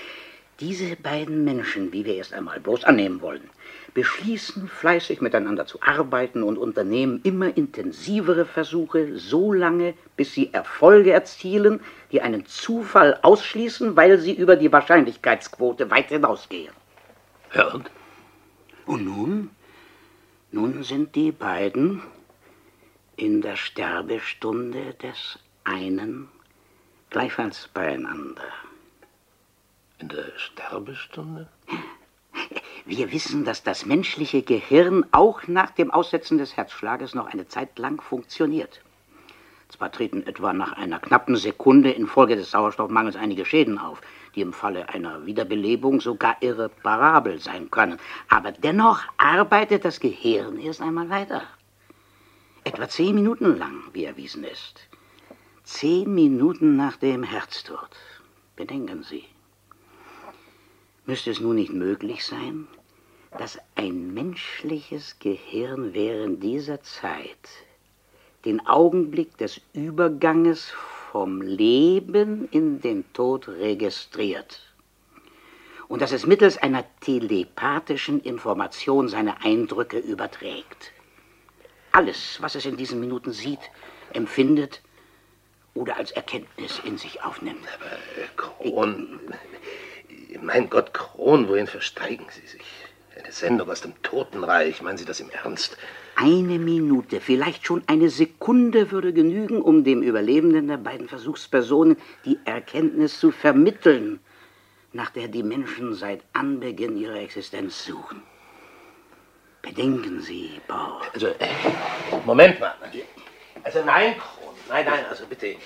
Diese 0.58 0.96
beiden 0.96 1.44
Menschen, 1.44 1.92
wie 1.92 2.04
wir 2.04 2.16
erst 2.16 2.34
einmal 2.34 2.60
bloß 2.60 2.84
annehmen 2.84 3.20
wollen, 3.20 3.48
beschließen 3.94 4.68
fleißig 4.68 5.20
miteinander 5.20 5.66
zu 5.66 5.80
arbeiten 5.82 6.42
und 6.42 6.58
unternehmen 6.58 7.20
immer 7.22 7.56
intensivere 7.56 8.44
Versuche, 8.44 9.18
so 9.18 9.52
lange, 9.52 9.94
bis 10.16 10.34
sie 10.34 10.52
Erfolge 10.52 11.12
erzielen, 11.12 11.80
die 12.10 12.22
einen 12.22 12.46
Zufall 12.46 13.18
ausschließen, 13.22 13.96
weil 13.96 14.18
sie 14.18 14.34
über 14.34 14.56
die 14.56 14.72
Wahrscheinlichkeitsquote 14.72 15.90
weit 15.90 16.08
hinausgehen. 16.08 16.72
Und? 17.72 17.90
Und 18.86 19.04
nun? 19.04 19.50
Nun 20.50 20.82
sind 20.82 21.14
die 21.14 21.32
beiden 21.32 22.02
in 23.16 23.42
der 23.42 23.56
Sterbestunde 23.56 24.94
des 24.94 25.38
einen 25.64 26.28
gleichfalls 27.10 27.68
beieinander. 27.68 28.48
In 29.98 30.08
der 30.08 30.32
Sterbestunde? 30.36 31.48
Wir 32.84 33.12
wissen, 33.12 33.44
dass 33.44 33.62
das 33.62 33.86
menschliche 33.86 34.42
Gehirn 34.42 35.04
auch 35.12 35.46
nach 35.46 35.70
dem 35.70 35.90
Aussetzen 35.90 36.38
des 36.38 36.56
Herzschlages 36.56 37.14
noch 37.14 37.26
eine 37.26 37.46
Zeit 37.46 37.78
lang 37.78 38.00
funktioniert. 38.00 38.80
Zwar 39.68 39.92
treten 39.92 40.26
etwa 40.26 40.52
nach 40.52 40.72
einer 40.72 40.98
knappen 40.98 41.36
Sekunde 41.36 41.92
infolge 41.92 42.36
des 42.36 42.50
Sauerstoffmangels 42.50 43.16
einige 43.16 43.44
Schäden 43.44 43.78
auf, 43.78 44.00
die 44.34 44.40
im 44.40 44.52
Falle 44.52 44.88
einer 44.88 45.24
Wiederbelebung 45.24 46.00
sogar 46.00 46.36
irreparabel 46.40 47.38
sein 47.38 47.70
können, 47.70 47.98
aber 48.28 48.52
dennoch 48.52 49.00
arbeitet 49.16 49.84
das 49.84 50.00
Gehirn 50.00 50.58
erst 50.58 50.82
einmal 50.82 51.08
weiter. 51.08 51.42
Etwa 52.64 52.88
zehn 52.88 53.16
Minuten 53.16 53.58
lang, 53.58 53.82
wie 53.92 54.04
erwiesen 54.04 54.44
ist. 54.44 54.86
Zehn 55.64 56.14
Minuten 56.14 56.76
nach 56.76 56.96
dem 56.96 57.24
Herztod. 57.24 57.90
Bedenken 58.54 59.02
Sie. 59.02 59.24
Müsste 61.04 61.32
es 61.32 61.40
nun 61.40 61.56
nicht 61.56 61.72
möglich 61.72 62.24
sein, 62.24 62.68
dass 63.36 63.58
ein 63.74 64.14
menschliches 64.14 65.18
Gehirn 65.18 65.92
während 65.92 66.40
dieser 66.40 66.80
Zeit 66.82 67.48
den 68.44 68.64
Augenblick 68.64 69.36
des 69.38 69.60
Überganges 69.72 70.72
vom 71.10 71.42
Leben 71.42 72.48
in 72.52 72.80
den 72.80 73.12
Tod 73.12 73.48
registriert 73.48 74.60
und 75.88 76.00
dass 76.00 76.12
es 76.12 76.26
mittels 76.26 76.58
einer 76.58 76.84
telepathischen 77.00 78.20
Information 78.20 79.08
seine 79.08 79.42
Eindrücke 79.42 79.98
überträgt. 79.98 80.92
Alles, 81.92 82.40
was 82.40 82.54
es 82.54 82.64
in 82.64 82.76
diesen 82.76 83.00
Minuten 83.00 83.32
sieht, 83.32 83.60
empfindet 84.14 84.80
oder 85.74 85.96
als 85.96 86.10
Erkenntnis 86.10 86.80
in 86.84 86.96
sich 86.96 87.22
aufnimmt. 87.22 87.66
Aber 87.74 87.92
äh, 87.92 88.28
Kron, 88.36 89.20
mein 90.42 90.70
Gott, 90.70 90.94
Kron, 90.94 91.48
wohin 91.48 91.66
versteigen 91.66 92.26
Sie 92.30 92.46
sich? 92.46 92.62
Eine 93.16 93.30
Sendung 93.30 93.70
aus 93.70 93.82
dem 93.82 94.00
Totenreich, 94.02 94.80
meinen 94.80 94.96
Sie 94.96 95.04
das 95.04 95.20
im 95.20 95.28
Ernst? 95.30 95.76
Eine 96.16 96.58
Minute, 96.58 97.20
vielleicht 97.20 97.66
schon 97.66 97.82
eine 97.86 98.08
Sekunde 98.08 98.90
würde 98.90 99.12
genügen, 99.12 99.60
um 99.60 99.84
dem 99.84 100.02
Überlebenden 100.02 100.68
der 100.68 100.78
beiden 100.78 101.08
Versuchspersonen 101.08 101.96
die 102.24 102.38
Erkenntnis 102.44 103.18
zu 103.18 103.30
vermitteln, 103.30 104.20
nach 104.92 105.10
der 105.10 105.28
die 105.28 105.42
Menschen 105.42 105.94
seit 105.94 106.22
Anbeginn 106.32 106.96
ihrer 106.96 107.16
Existenz 107.16 107.84
suchen. 107.84 108.22
Bedenken 109.62 110.20
Sie, 110.20 110.60
Bauer. 110.66 111.00
Also, 111.14 111.28
äh, 111.28 111.48
Moment 112.26 112.58
mal. 112.60 112.74
Also 113.62 113.84
nein, 113.84 114.18
Kron, 114.18 114.54
nein, 114.68 114.84
nein, 114.84 115.06
also 115.06 115.24
bitte. 115.26 115.56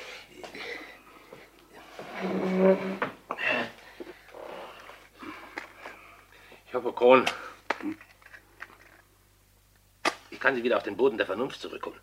Ich 6.67 6.75
hoffe, 6.75 6.93
Kron, 6.93 7.25
ich 10.31 10.39
kann 10.39 10.55
Sie 10.55 10.63
wieder 10.63 10.77
auf 10.77 10.83
den 10.83 10.97
Boden 10.97 11.17
der 11.17 11.27
Vernunft 11.27 11.61
zurückholen. 11.61 11.99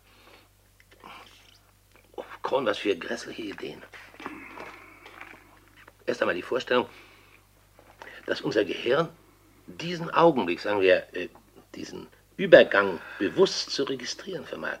Oh, 2.16 2.24
Kron, 2.42 2.66
was 2.66 2.78
für 2.78 2.96
grässliche 2.96 3.42
Ideen. 3.42 3.82
Erst 6.06 6.22
einmal 6.22 6.34
die 6.34 6.42
Vorstellung, 6.42 6.88
dass 8.26 8.40
unser 8.40 8.64
Gehirn 8.64 9.08
diesen 9.66 10.10
Augenblick, 10.10 10.60
sagen 10.60 10.80
wir, 10.80 11.06
äh, 11.14 11.28
diesen 11.76 12.06
Übergang 12.36 13.00
bewusst 13.18 13.70
zu 13.70 13.84
registrieren 13.84 14.44
vermag. 14.44 14.78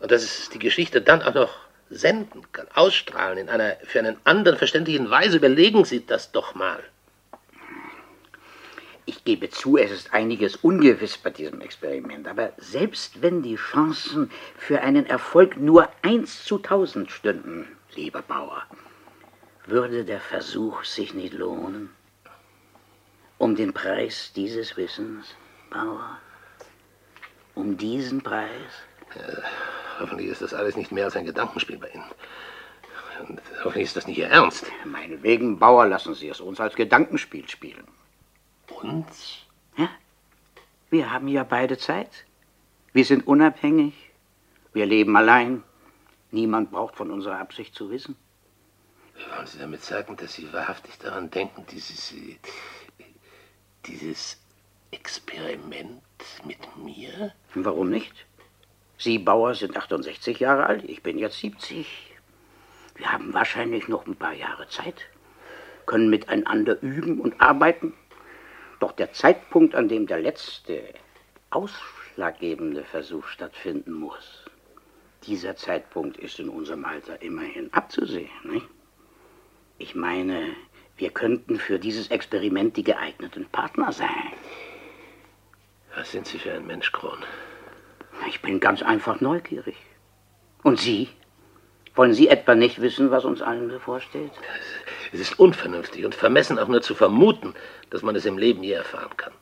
Und 0.00 0.10
dass 0.10 0.22
es 0.22 0.50
die 0.50 0.58
Geschichte 0.58 1.00
dann 1.00 1.22
auch 1.22 1.34
noch 1.34 1.54
senden 1.90 2.42
kann, 2.52 2.66
ausstrahlen 2.74 3.38
in 3.38 3.48
einer 3.48 3.76
für 3.84 3.98
einen 3.98 4.18
anderen 4.24 4.58
verständlichen 4.58 5.10
Weise. 5.10 5.36
Überlegen 5.38 5.84
Sie 5.84 6.04
das 6.04 6.32
doch 6.32 6.54
mal. 6.54 6.82
Ich 9.06 9.24
gebe 9.24 9.48
zu, 9.48 9.78
es 9.78 9.90
ist 9.90 10.12
einiges 10.12 10.56
ungewiss 10.56 11.16
bei 11.16 11.30
diesem 11.30 11.62
Experiment, 11.62 12.28
aber 12.28 12.52
selbst 12.58 13.22
wenn 13.22 13.42
die 13.42 13.56
Chancen 13.56 14.30
für 14.58 14.82
einen 14.82 15.06
Erfolg 15.06 15.56
nur 15.56 15.88
eins 16.02 16.44
zu 16.44 16.58
tausend 16.58 17.10
stünden, 17.10 17.66
lieber 17.94 18.20
Bauer, 18.20 18.64
würde 19.64 20.04
der 20.04 20.20
Versuch 20.20 20.84
sich 20.84 21.14
nicht 21.14 21.32
lohnen? 21.32 21.88
Um 23.38 23.56
den 23.56 23.72
Preis 23.72 24.32
dieses 24.36 24.76
Wissens, 24.76 25.34
Bauer? 25.70 26.18
Um 27.54 27.76
diesen 27.76 28.22
Preis? 28.22 28.72
Hoffentlich 29.98 30.28
ist 30.28 30.42
das 30.42 30.54
alles 30.54 30.76
nicht 30.76 30.92
mehr 30.92 31.06
als 31.06 31.16
ein 31.16 31.24
Gedankenspiel 31.24 31.78
bei 31.78 31.88
Ihnen. 31.88 32.04
Und 33.26 33.40
hoffentlich 33.64 33.84
ist 33.84 33.96
das 33.96 34.06
nicht 34.06 34.18
Ihr 34.18 34.28
Ernst. 34.28 34.66
Meinetwegen, 34.84 35.58
Bauer, 35.58 35.86
lassen 35.86 36.14
Sie 36.14 36.28
es 36.28 36.40
uns 36.40 36.60
als 36.60 36.74
Gedankenspiel 36.76 37.48
spielen. 37.48 37.86
Uns? 38.82 39.38
Ja? 39.76 39.88
Wir 40.90 41.10
haben 41.10 41.28
ja 41.28 41.42
beide 41.42 41.78
Zeit. 41.78 42.24
Wir 42.92 43.04
sind 43.04 43.26
unabhängig. 43.26 43.94
Wir 44.72 44.86
leben 44.86 45.16
allein. 45.16 45.64
Niemand 46.30 46.70
braucht 46.70 46.96
von 46.96 47.10
unserer 47.10 47.38
Absicht 47.38 47.74
zu 47.74 47.90
wissen. 47.90 48.16
Wollen 49.34 49.46
Sie 49.46 49.58
damit 49.58 49.82
sagen, 49.82 50.16
dass 50.16 50.34
Sie 50.34 50.52
wahrhaftig 50.52 50.98
daran 50.98 51.30
denken, 51.30 51.66
dieses, 51.70 52.12
äh, 52.12 52.36
dieses 53.86 54.38
Experiment 54.90 56.02
mit 56.44 56.76
mir? 56.76 57.32
Warum 57.54 57.90
nicht? 57.90 58.26
Sie, 58.96 59.18
Bauer, 59.18 59.54
sind 59.54 59.76
68 59.76 60.40
Jahre 60.40 60.66
alt, 60.66 60.84
ich 60.84 61.02
bin 61.02 61.18
jetzt 61.18 61.38
70. 61.38 61.86
Wir 62.96 63.12
haben 63.12 63.32
wahrscheinlich 63.32 63.86
noch 63.88 64.06
ein 64.06 64.16
paar 64.16 64.32
Jahre 64.32 64.68
Zeit, 64.68 65.06
können 65.86 66.10
miteinander 66.10 66.82
üben 66.82 67.20
und 67.20 67.40
arbeiten. 67.40 67.94
Doch 68.80 68.92
der 68.92 69.12
Zeitpunkt, 69.12 69.74
an 69.74 69.88
dem 69.88 70.06
der 70.06 70.20
letzte, 70.20 70.82
ausschlaggebende 71.50 72.84
Versuch 72.84 73.26
stattfinden 73.26 73.92
muss, 73.92 74.46
dieser 75.24 75.56
Zeitpunkt 75.56 76.16
ist 76.16 76.38
in 76.38 76.48
unserem 76.48 76.84
Alter 76.84 77.20
immerhin 77.22 77.72
abzusehen. 77.72 78.30
Nicht? 78.44 78.66
Ich 79.78 79.94
meine, 79.94 80.54
wir 80.96 81.10
könnten 81.10 81.58
für 81.58 81.78
dieses 81.78 82.10
Experiment 82.10 82.76
die 82.76 82.84
geeigneten 82.84 83.46
Partner 83.46 83.92
sein. 83.92 84.32
Was 85.96 86.10
sind 86.10 86.26
Sie 86.26 86.38
für 86.38 86.52
ein 86.52 86.66
Mensch, 86.66 86.92
Kron? 86.92 87.18
Ich 88.28 88.42
bin 88.42 88.60
ganz 88.60 88.82
einfach 88.82 89.20
neugierig. 89.20 89.76
Und 90.62 90.78
Sie? 90.78 91.08
Wollen 91.94 92.14
Sie 92.14 92.28
etwa 92.28 92.54
nicht 92.54 92.80
wissen, 92.80 93.10
was 93.10 93.24
uns 93.24 93.42
allen 93.42 93.68
bevorsteht? 93.68 94.30
Es 95.12 95.20
ist 95.20 95.38
unvernünftig 95.38 96.04
und 96.04 96.14
vermessen 96.14 96.58
auch 96.58 96.68
nur 96.68 96.82
zu 96.82 96.94
vermuten, 96.94 97.54
dass 97.90 98.02
man 98.02 98.14
es 98.14 98.26
im 98.26 98.38
Leben 98.38 98.62
je 98.62 98.72
erfahren 98.72 99.16
kann. 99.16 99.32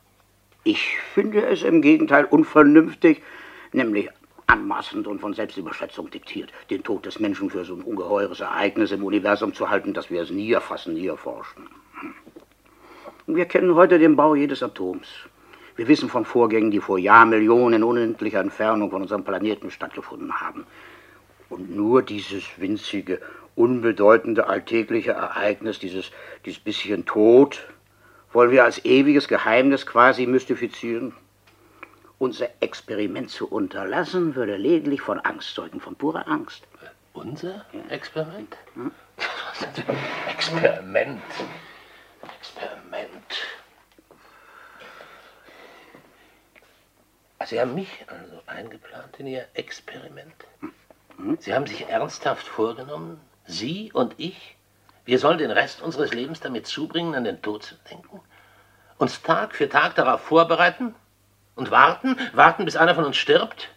Ich 0.65 0.99
finde 1.15 1.47
es 1.47 1.63
im 1.63 1.83
Gegenteil 1.83 2.25
unvernünftig, 2.25 3.23
nämlich 3.73 4.09
anmaßend 4.47 5.07
und 5.07 5.21
von 5.21 5.35
Selbstüberschätzung 5.35 6.11
diktiert, 6.11 6.53
den 6.71 6.83
Tod 6.83 7.05
des 7.05 7.19
Menschen 7.19 7.51
für 7.51 7.65
so 7.65 7.75
ein 7.75 7.83
ungeheures 7.83 8.41
Ereignis 8.41 8.93
im 8.93 9.05
Universum 9.05 9.53
zu 9.53 9.69
halten, 9.69 9.93
dass 9.93 10.11
wir 10.11 10.23
es 10.23 10.31
nie 10.31 10.53
erfassen, 10.53 10.95
nie 10.95 11.09
erforschen. 11.09 11.69
Wir 13.27 13.45
kennen 13.47 13.75
heute 13.75 13.99
den 13.99 14.17
Bau 14.17 14.35
jedes 14.35 14.63
Atoms. 14.63 15.09
Wir 15.77 15.89
wissen 15.89 16.09
von 16.09 16.25
Vorgängen, 16.25 16.71
die 16.71 16.81
vor 16.81 16.99
Jahrmillionen 16.99 17.83
in 17.83 17.85
unendlicher 17.85 18.41
Entfernung 18.41 18.91
von 18.91 19.03
unserem 19.03 19.25
Planeten 19.25 19.71
stattgefunden 19.71 20.41
haben. 20.41 20.67
Und 21.51 21.75
nur 21.75 22.03
dieses 22.03 22.45
winzige, 22.59 23.21
unbedeutende 23.55 24.49
alltägliche 24.49 25.13
Ereignis, 25.13 25.79
dieses, 25.79 26.11
dieses 26.45 26.61
bisschen 26.61 27.05
Tod, 27.05 27.67
wollen 28.33 28.51
wir 28.51 28.65
als 28.65 28.85
ewiges 28.85 29.29
Geheimnis 29.29 29.87
quasi 29.87 30.27
mystifizieren? 30.27 31.15
Unser 32.19 32.49
Experiment 32.61 33.31
zu 33.31 33.47
unterlassen, 33.47 34.35
würde 34.35 34.57
lediglich 34.57 35.03
von 35.03 35.21
Angst 35.21 35.55
zeugen, 35.55 35.81
von 35.81 35.95
purer 35.95 36.27
Angst. 36.27 36.67
Unser 37.13 37.67
Experiment? 37.91 38.57
Hm? 38.75 38.91
Experiment. 40.31 41.23
Experiment. 42.41 43.16
Sie 47.47 47.61
haben 47.61 47.77
mich 47.77 48.05
also 48.09 48.43
eingeplant 48.47 49.21
in 49.21 49.29
Ihr 49.29 49.47
Experiment. 49.55 50.35
Hm? 51.17 51.39
Sie 51.41 51.55
haben 51.55 51.67
sich 51.67 51.89
ernsthaft 51.89 52.45
vorgenommen, 52.45 53.21
Sie 53.47 53.93
und 53.93 54.15
ich, 54.19 54.57
wir 55.05 55.21
sollen 55.21 55.39
den 55.39 55.53
Rest 55.53 55.81
unseres 55.81 56.13
Lebens 56.13 56.41
damit 56.41 56.67
zubringen, 56.67 57.15
an 57.15 57.23
den 57.23 57.41
Tod 57.43 57.63
zu 57.63 57.77
denken? 57.89 58.21
Uns 58.99 59.23
Tag 59.23 59.55
für 59.55 59.69
Tag 59.69 59.95
darauf 59.95 60.23
vorbereiten? 60.23 60.97
Und 61.55 61.71
warten? 61.71 62.19
Warten, 62.33 62.65
bis 62.65 62.77
einer 62.77 62.97
von 62.97 63.05
uns 63.05 63.17
stirbt? 63.17 63.69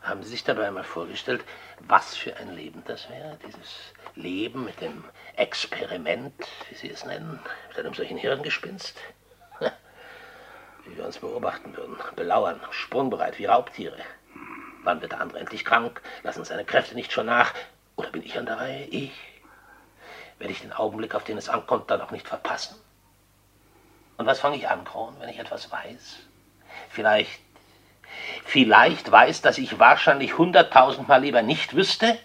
Haben 0.00 0.22
Sie 0.22 0.30
sich 0.30 0.42
dabei 0.42 0.68
einmal 0.68 0.84
vorgestellt, 0.84 1.44
was 1.80 2.16
für 2.16 2.34
ein 2.38 2.56
Leben 2.56 2.82
das 2.86 3.10
wäre? 3.10 3.38
Dieses 3.46 3.92
Leben 4.14 4.64
mit 4.64 4.80
dem 4.80 5.04
Experiment, 5.36 6.32
wie 6.70 6.74
Sie 6.74 6.90
es 6.90 7.04
nennen, 7.04 7.38
mit 7.68 7.78
einem 7.78 7.92
solchen 7.92 8.16
Hirngespinst? 8.16 8.96
Wie 10.90 10.96
wir 10.96 11.06
uns 11.06 11.18
beobachten 11.18 11.76
würden, 11.76 11.96
belauern, 12.16 12.60
sprungbereit 12.72 13.38
wie 13.38 13.44
Raubtiere. 13.46 13.96
Wann 14.82 15.00
wird 15.00 15.12
der 15.12 15.20
andere 15.20 15.38
endlich 15.38 15.64
krank? 15.64 16.02
Lassen 16.24 16.44
seine 16.44 16.64
Kräfte 16.64 16.96
nicht 16.96 17.12
schon 17.12 17.26
nach? 17.26 17.54
Oder 17.94 18.10
bin 18.10 18.24
ich 18.24 18.36
an 18.36 18.46
der 18.46 18.58
Reihe? 18.58 18.84
Ich? 18.86 19.12
Werde 20.38 20.52
ich 20.52 20.62
den 20.62 20.72
Augenblick, 20.72 21.14
auf 21.14 21.22
den 21.22 21.38
es 21.38 21.48
ankommt, 21.48 21.90
dann 21.92 22.00
auch 22.00 22.10
nicht 22.10 22.26
verpassen? 22.26 22.76
Und 24.16 24.26
was 24.26 24.40
fange 24.40 24.56
ich 24.56 24.68
an, 24.68 24.84
Kron, 24.84 25.14
wenn 25.20 25.28
ich 25.28 25.38
etwas 25.38 25.70
weiß? 25.70 26.18
Vielleicht, 26.88 27.40
vielleicht 28.44 29.08
weiß, 29.10 29.42
dass 29.42 29.58
ich 29.58 29.78
wahrscheinlich 29.78 30.38
hunderttausendmal 30.38 31.20
lieber 31.20 31.42
nicht 31.42 31.76
wüsste? 31.76 32.18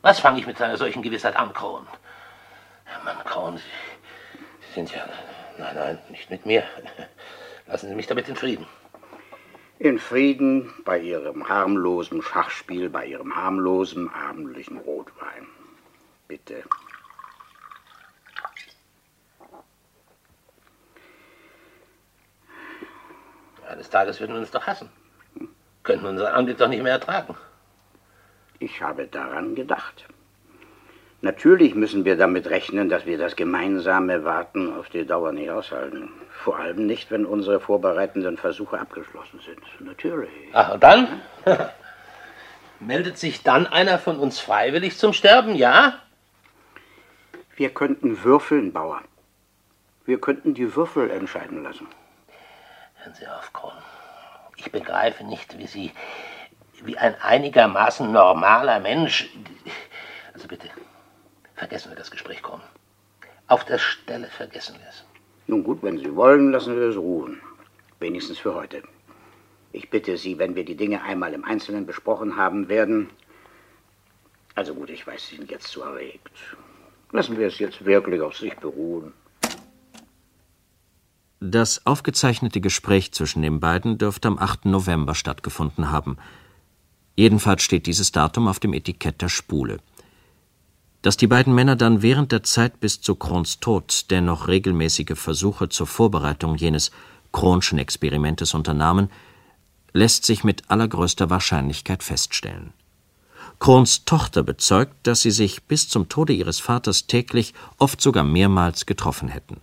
Was 0.00 0.20
fange 0.20 0.38
ich 0.38 0.46
mit 0.46 0.62
einer 0.62 0.76
solchen 0.76 1.02
Gewissheit 1.02 1.34
an, 1.34 1.52
Kron? 1.52 1.88
Mann, 3.04 3.24
Kron, 3.24 3.56
Sie 3.56 4.74
sind 4.74 4.94
ja... 4.94 5.08
Nein, 5.58 5.74
nein, 5.74 5.98
nicht 6.08 6.30
mit 6.30 6.46
mir. 6.46 6.62
Lassen 7.66 7.88
Sie 7.88 7.94
mich 7.94 8.06
damit 8.06 8.28
in 8.28 8.36
Frieden. 8.36 8.66
In 9.78 9.98
Frieden 9.98 10.72
bei 10.84 10.98
Ihrem 10.98 11.48
harmlosen 11.48 12.22
Schachspiel, 12.22 12.90
bei 12.90 13.06
Ihrem 13.06 13.34
harmlosen 13.34 14.08
abendlichen 14.12 14.78
Rotwein. 14.78 15.46
Bitte. 16.28 16.62
Eines 23.68 23.90
Tages 23.90 24.20
würden 24.20 24.34
wir 24.34 24.40
uns 24.40 24.50
doch 24.50 24.66
hassen. 24.66 24.90
Könnten 25.82 26.06
unseren 26.06 26.32
Anblick 26.32 26.58
doch 26.58 26.68
nicht 26.68 26.82
mehr 26.82 26.92
ertragen. 26.92 27.36
Ich 28.58 28.80
habe 28.80 29.06
daran 29.06 29.54
gedacht. 29.54 30.06
Natürlich 31.24 31.74
müssen 31.74 32.04
wir 32.04 32.18
damit 32.18 32.50
rechnen, 32.50 32.90
dass 32.90 33.06
wir 33.06 33.16
das 33.16 33.34
gemeinsame 33.34 34.24
Warten 34.24 34.76
auf 34.76 34.90
die 34.90 35.06
Dauer 35.06 35.32
nicht 35.32 35.48
aushalten. 35.50 36.10
Vor 36.28 36.58
allem 36.58 36.84
nicht, 36.84 37.10
wenn 37.10 37.24
unsere 37.24 37.60
vorbereitenden 37.60 38.36
Versuche 38.36 38.78
abgeschlossen 38.78 39.40
sind. 39.40 39.62
Natürlich. 39.80 40.28
Ach, 40.52 40.74
und 40.74 40.82
dann? 40.82 41.22
Meldet 42.78 43.16
sich 43.16 43.42
dann 43.42 43.66
einer 43.66 43.98
von 43.98 44.18
uns 44.18 44.38
freiwillig 44.38 44.98
zum 44.98 45.14
Sterben, 45.14 45.54
ja? 45.54 45.98
Wir 47.56 47.70
könnten 47.70 48.22
würfeln, 48.22 48.74
Bauer. 48.74 49.00
Wir 50.04 50.20
könnten 50.20 50.52
die 50.52 50.76
Würfel 50.76 51.10
entscheiden 51.10 51.62
lassen. 51.62 51.86
Hören 52.96 53.14
Sie 53.14 53.26
auf, 53.26 53.50
Kron. 53.54 53.72
Ich 54.58 54.70
begreife 54.70 55.24
nicht, 55.24 55.56
wie 55.56 55.68
Sie, 55.68 55.90
wie 56.82 56.98
ein 56.98 57.16
einigermaßen 57.22 58.12
normaler 58.12 58.78
Mensch. 58.80 59.30
Vergessen 61.64 61.92
wir 61.92 61.96
das 61.96 62.10
Gespräch, 62.10 62.42
Kron. 62.42 62.60
Auf 63.46 63.64
der 63.64 63.78
Stelle 63.78 64.26
vergessen 64.26 64.74
wir 64.78 64.86
es. 64.86 65.02
Nun 65.46 65.64
gut, 65.64 65.82
wenn 65.82 65.96
Sie 65.96 66.14
wollen, 66.14 66.52
lassen 66.52 66.76
wir 66.76 66.90
es 66.90 66.96
ruhen. 66.96 67.40
Wenigstens 68.00 68.36
für 68.36 68.54
heute. 68.54 68.82
Ich 69.72 69.88
bitte 69.88 70.18
Sie, 70.18 70.38
wenn 70.38 70.56
wir 70.56 70.66
die 70.66 70.74
Dinge 70.74 71.02
einmal 71.02 71.32
im 71.32 71.42
Einzelnen 71.42 71.86
besprochen 71.86 72.36
haben 72.36 72.68
werden. 72.68 73.08
Also 74.54 74.74
gut, 74.74 74.90
ich 74.90 75.06
weiß, 75.06 75.26
Sie 75.26 75.36
sind 75.36 75.50
jetzt 75.50 75.68
zu 75.68 75.80
erregt. 75.80 76.28
Lassen 77.12 77.38
wir 77.38 77.46
es 77.46 77.58
jetzt 77.58 77.82
wirklich 77.86 78.20
auf 78.20 78.36
sich 78.36 78.54
beruhen. 78.56 79.14
Das 81.40 81.86
aufgezeichnete 81.86 82.60
Gespräch 82.60 83.12
zwischen 83.12 83.40
den 83.40 83.58
beiden 83.58 83.96
dürfte 83.96 84.28
am 84.28 84.38
8. 84.38 84.66
November 84.66 85.14
stattgefunden 85.14 85.90
haben. 85.90 86.18
Jedenfalls 87.16 87.62
steht 87.62 87.86
dieses 87.86 88.12
Datum 88.12 88.48
auf 88.48 88.60
dem 88.60 88.74
Etikett 88.74 89.22
der 89.22 89.30
Spule. 89.30 89.78
Dass 91.04 91.18
die 91.18 91.26
beiden 91.26 91.54
Männer 91.54 91.76
dann 91.76 92.00
während 92.00 92.32
der 92.32 92.44
Zeit 92.44 92.80
bis 92.80 93.02
zu 93.02 93.14
Krons 93.14 93.60
Tod 93.60 94.06
dennoch 94.08 94.48
regelmäßige 94.48 95.12
Versuche 95.16 95.68
zur 95.68 95.86
Vorbereitung 95.86 96.56
jenes 96.56 96.92
Kronschen 97.30 97.78
Experimentes 97.78 98.54
unternahmen, 98.54 99.10
lässt 99.92 100.24
sich 100.24 100.44
mit 100.44 100.70
allergrößter 100.70 101.28
Wahrscheinlichkeit 101.28 102.02
feststellen. 102.02 102.72
Krons 103.58 104.06
Tochter 104.06 104.42
bezeugt, 104.42 104.94
dass 105.02 105.20
sie 105.20 105.30
sich 105.30 105.64
bis 105.64 105.90
zum 105.90 106.08
Tode 106.08 106.32
ihres 106.32 106.58
Vaters 106.58 107.06
täglich, 107.06 107.52
oft 107.76 108.00
sogar 108.00 108.24
mehrmals 108.24 108.86
getroffen 108.86 109.28
hätten. 109.28 109.60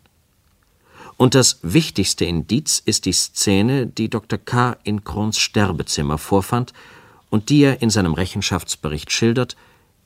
Und 1.18 1.34
das 1.34 1.58
wichtigste 1.64 2.24
Indiz 2.24 2.80
ist 2.86 3.06
die 3.06 3.14
Szene, 3.14 3.88
die 3.88 4.12
Dr. 4.12 4.38
K. 4.38 4.78
in 4.84 5.04
Krons 5.04 5.39
Sterbezimmer 5.39 6.20
vorfand 6.20 6.74
und 7.32 7.50
die 7.50 7.64
er 7.64 7.82
in 7.82 7.89
seinem 7.89 8.14
Rechenschaftsbericht 8.14 9.12
schildert, 9.12 9.56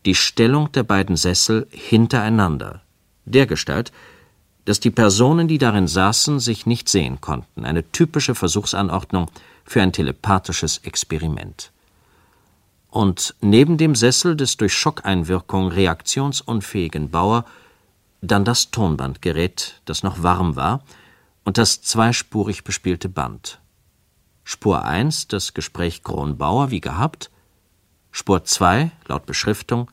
die 0.05 0.15
Stellung 0.15 0.71
der 0.71 0.83
beiden 0.83 1.15
Sessel 1.15 1.67
hintereinander, 1.71 2.81
dergestalt, 3.25 3.91
dass 4.65 4.79
die 4.79 4.91
Personen, 4.91 5.47
die 5.47 5.57
darin 5.57 5.87
saßen, 5.87 6.39
sich 6.39 6.65
nicht 6.65 6.89
sehen 6.89 7.21
konnten, 7.21 7.65
eine 7.65 7.91
typische 7.91 8.35
Versuchsanordnung 8.35 9.29
für 9.63 9.81
ein 9.81 9.93
telepathisches 9.93 10.79
Experiment. 10.79 11.71
Und 12.89 13.35
neben 13.41 13.77
dem 13.77 13.93
Sessel 13.93 14.35
des 14.35 14.57
durch 14.57 14.73
Schockeinwirkung 14.73 15.67
reaktionsunfähigen 15.67 17.09
Bauer 17.11 17.45
dann 18.21 18.45
das 18.45 18.71
Tonbandgerät, 18.71 19.81
das 19.85 20.01
noch 20.01 20.23
warm 20.23 20.55
war, 20.55 20.83
und 21.43 21.57
das 21.59 21.81
zweispurig 21.81 22.63
bespielte 22.63 23.09
Band. 23.09 23.59
Spur 24.43 24.83
1, 24.83 25.27
das 25.27 25.53
Gespräch 25.53 26.03
Kronbauer, 26.03 26.71
wie 26.71 26.81
gehabt. 26.81 27.29
Spur 28.11 28.43
2, 28.43 28.91
laut 29.07 29.25
Beschriftung, 29.25 29.91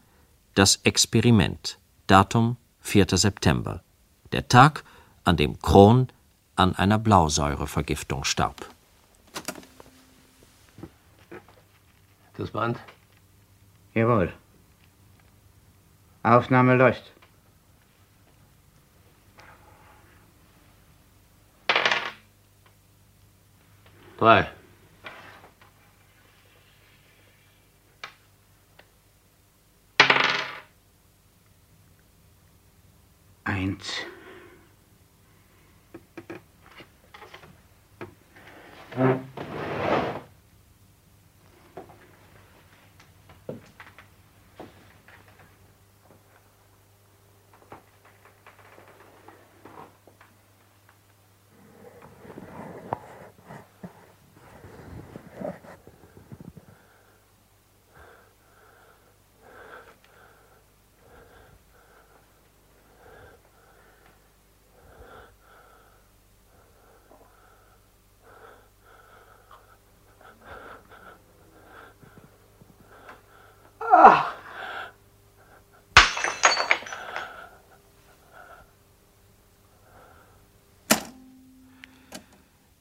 das 0.54 0.76
Experiment. 0.84 1.78
Datum 2.06 2.56
4. 2.80 3.06
September. 3.16 3.82
Der 4.32 4.48
Tag, 4.48 4.84
an 5.24 5.36
dem 5.36 5.60
Kron 5.60 6.08
an 6.56 6.74
einer 6.74 6.98
Blausäurevergiftung 6.98 8.24
starb. 8.24 8.66
Das 12.36 12.50
Band? 12.50 12.78
Jawohl. 13.94 14.32
Aufnahme 16.22 16.76
läuft. 16.76 17.12
Drei. 24.18 24.50
friends 33.72 34.11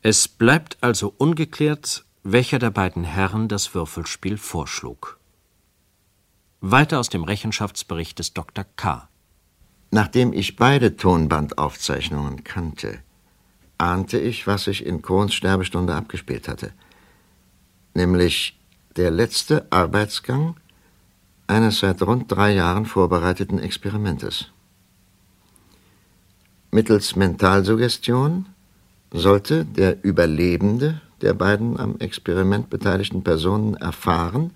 Es 0.04 0.28
bleibt 0.28 0.78
also 0.82 1.14
ungeklärt, 1.18 2.06
welcher 2.24 2.58
der 2.58 2.72
beiden 2.72 3.04
Herren 3.04 3.48
das 3.48 3.76
Würfelspiel 3.76 4.38
vorschlug. 4.38 5.20
Weiter 6.60 7.00
aus 7.00 7.10
dem 7.10 7.24
Rechenschaftsbericht 7.24 8.18
des 8.18 8.34
Dr. 8.34 8.66
K. 8.76 9.08
Nachdem 9.92 10.34
ich 10.34 10.56
beide 10.56 10.96
Tonbandaufzeichnungen 10.96 12.44
kannte, 12.44 13.00
ahnte 13.78 14.20
ich, 14.20 14.48
was 14.48 14.64
sich 14.64 14.86
in 14.86 15.04
Kohns 15.04 15.36
Sterbestunde 15.36 15.94
abgespielt 15.94 16.48
hatte. 16.48 16.74
Nämlich 17.94 18.60
der 18.96 19.12
letzte 19.12 19.72
Arbeitsgang 19.72 20.56
eines 21.46 21.80
seit 21.80 22.02
rund 22.02 22.32
drei 22.32 22.54
Jahren 22.54 22.86
vorbereiteten 22.86 23.60
Experimentes. 23.60 24.48
Mittels 26.72 27.16
Mentalsuggestion 27.16 28.48
sollte 29.12 29.66
der 29.66 30.04
Überlebende 30.04 31.02
der 31.22 31.34
beiden 31.34 31.80
am 31.80 31.98
Experiment 32.00 32.70
beteiligten 32.70 33.24
Personen 33.24 33.76
erfahren, 33.76 34.52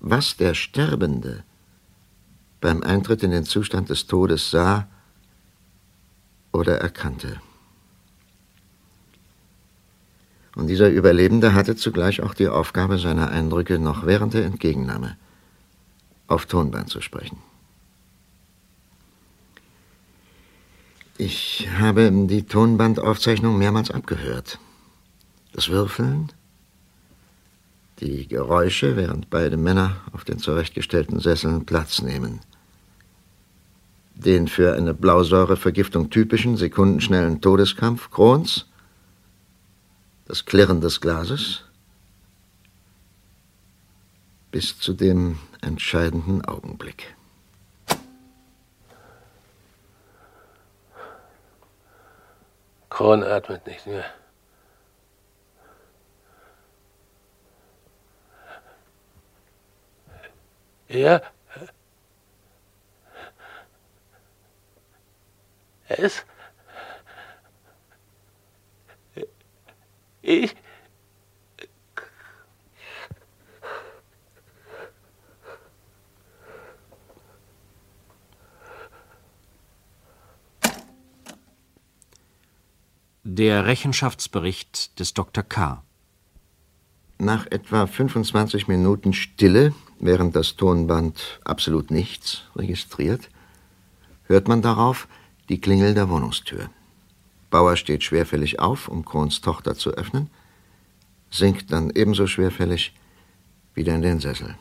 was 0.00 0.36
der 0.36 0.54
Sterbende 0.54 1.44
beim 2.60 2.82
Eintritt 2.82 3.22
in 3.22 3.30
den 3.30 3.44
Zustand 3.44 3.88
des 3.88 4.06
Todes 4.06 4.50
sah 4.50 4.86
oder 6.52 6.78
erkannte. 6.78 7.40
Und 10.54 10.66
dieser 10.66 10.90
Überlebende 10.90 11.54
hatte 11.54 11.76
zugleich 11.76 12.20
auch 12.22 12.34
die 12.34 12.48
Aufgabe, 12.48 12.98
seine 12.98 13.30
Eindrücke 13.30 13.78
noch 13.78 14.04
während 14.04 14.34
der 14.34 14.44
Entgegennahme 14.44 15.16
auf 16.26 16.46
Tonband 16.46 16.90
zu 16.90 17.00
sprechen. 17.00 17.38
Ich 21.18 21.68
habe 21.78 22.10
die 22.26 22.44
Tonbandaufzeichnung 22.44 23.58
mehrmals 23.58 23.90
abgehört. 23.90 24.58
Das 25.52 25.68
Würfeln, 25.68 26.32
die 28.00 28.26
Geräusche, 28.26 28.96
während 28.96 29.28
beide 29.28 29.58
Männer 29.58 29.96
auf 30.12 30.24
den 30.24 30.38
zurechtgestellten 30.38 31.20
Sesseln 31.20 31.66
Platz 31.66 32.00
nehmen. 32.00 32.40
Den 34.14 34.48
für 34.48 34.74
eine 34.74 34.94
Blausäurevergiftung 34.94 36.08
typischen 36.08 36.56
sekundenschnellen 36.56 37.40
Todeskampf 37.40 38.10
Krons, 38.10 38.66
das 40.26 40.46
Klirren 40.46 40.80
des 40.80 41.00
Glases, 41.00 41.64
bis 44.50 44.78
zu 44.78 44.94
dem 44.94 45.38
entscheidenden 45.60 46.42
Augenblick. 46.42 47.14
Kron 52.92 53.24
atmet 53.24 53.66
nicht 53.66 53.86
mehr. 53.86 54.04
Ja. 60.88 61.22
Es. 65.88 66.26
Ich. 70.20 70.54
Der 83.34 83.64
Rechenschaftsbericht 83.64 85.00
des 85.00 85.14
Dr. 85.14 85.42
K. 85.42 85.82
Nach 87.16 87.46
etwa 87.46 87.86
25 87.86 88.68
Minuten 88.68 89.14
Stille, 89.14 89.72
während 89.98 90.36
das 90.36 90.56
Tonband 90.56 91.40
absolut 91.42 91.90
nichts 91.90 92.42
registriert, 92.54 93.30
hört 94.24 94.48
man 94.48 94.60
darauf 94.60 95.08
die 95.48 95.62
Klingel 95.62 95.94
der 95.94 96.10
Wohnungstür. 96.10 96.68
Bauer 97.48 97.76
steht 97.76 98.04
schwerfällig 98.04 98.60
auf, 98.60 98.88
um 98.88 99.02
Krons 99.02 99.40
Tochter 99.40 99.76
zu 99.76 99.92
öffnen, 99.92 100.28
sinkt 101.30 101.72
dann 101.72 101.88
ebenso 101.88 102.26
schwerfällig 102.26 102.92
wieder 103.72 103.94
in 103.94 104.02
den 104.02 104.20
Sessel. 104.20 104.58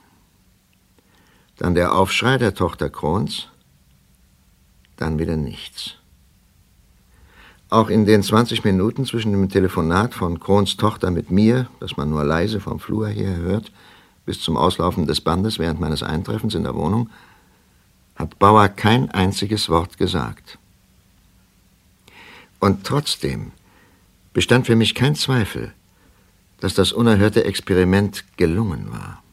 Dann 1.58 1.76
der 1.76 1.94
Aufschrei 1.94 2.38
der 2.38 2.56
Tochter 2.56 2.90
Krons, 2.90 3.50
dann 4.96 5.20
wieder 5.20 5.36
nichts. 5.36 5.98
Auch 7.72 7.90
in 7.90 8.06
den 8.06 8.22
20 8.22 8.66
Minuten 8.66 9.06
zwischen 9.06 9.32
dem 9.32 9.48
Telefonat 9.48 10.14
von 10.14 10.42
Krons 10.42 10.76
Tochter 10.76 11.10
mit 11.10 11.32
mir, 11.32 11.70
das 11.80 11.96
man 11.96 12.10
nur 12.10 12.26
leise 12.26 12.60
vom 12.60 12.82
Flur 12.82 13.08
her 13.08 13.38
hört, 13.38 13.72
bis 14.26 14.42
zum 14.42 14.58
Auslaufen 14.58 15.08
des 15.08 15.22
Bandes 15.22 15.58
während 15.58 15.80
meines 15.80 16.04
Eintreffens 16.04 16.54
in 16.54 16.64
der 16.64 16.76
Wohnung, 16.76 17.10
hat 18.16 18.38
Bauer 18.40 18.68
kein 18.68 19.10
einziges 19.12 19.70
Wort 19.70 19.98
gesagt. 19.98 20.60
Und 22.60 22.84
trotzdem 22.86 23.54
bestand 24.34 24.68
für 24.68 24.76
mich 24.76 24.94
kein 24.94 25.16
Zweifel, 25.16 25.74
dass 26.60 26.74
das 26.74 26.92
unerhörte 26.92 27.46
Experiment 27.46 28.26
gelungen 28.36 28.92
war. 28.92 29.24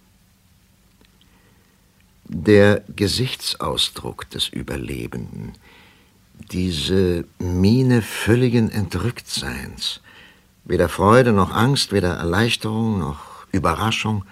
Der 2.23 2.85
Gesichtsausdruck 2.95 4.31
des 4.31 4.49
Überlebenden, 4.49 5.55
diese 6.51 7.25
Miene 7.39 8.03
völligen 8.03 8.71
Entrücktseins. 8.71 10.01
Weder 10.65 10.89
Freude 10.89 11.33
noch 11.33 11.53
Angst, 11.53 11.93
weder 11.93 12.15
Erleichterung 12.15 12.99
noch 12.99 13.47
Überraschung 13.53 14.25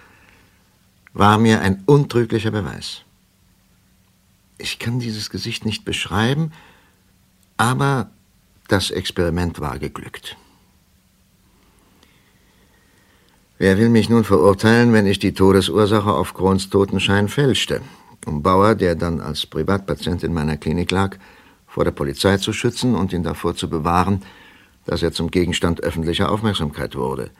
war 1.12 1.38
mir 1.38 1.62
ein 1.62 1.82
untrüglicher 1.86 2.50
Beweis. 2.50 3.02
Ich 4.58 4.78
kann 4.78 5.00
dieses 5.00 5.30
Gesicht 5.30 5.64
nicht 5.64 5.84
beschreiben, 5.84 6.52
aber 7.56 8.10
das 8.68 8.90
Experiment 8.90 9.60
war 9.60 9.78
geglückt. 9.78 10.36
Wer 13.58 13.78
will 13.78 13.88
mich 13.88 14.10
nun 14.10 14.24
verurteilen, 14.24 14.92
wenn 14.92 15.06
ich 15.06 15.18
die 15.18 15.32
Todesursache 15.32 16.12
auf 16.12 16.34
Krons 16.34 16.68
Totenschein 16.68 17.28
fälschte? 17.28 17.80
Um 18.26 18.42
Bauer, 18.42 18.74
der 18.74 18.94
dann 18.94 19.20
als 19.20 19.46
Privatpatient 19.46 20.22
in 20.22 20.34
meiner 20.34 20.58
Klinik 20.58 20.90
lag, 20.90 21.16
vor 21.76 21.84
der 21.84 21.90
Polizei 21.90 22.38
zu 22.38 22.54
schützen 22.54 22.94
und 22.94 23.12
ihn 23.12 23.22
davor 23.22 23.54
zu 23.54 23.68
bewahren, 23.68 24.22
dass 24.86 25.02
er 25.02 25.12
zum 25.12 25.30
Gegenstand 25.30 25.82
öffentlicher 25.82 26.32
Aufmerksamkeit 26.32 26.96
wurde. 26.96 27.30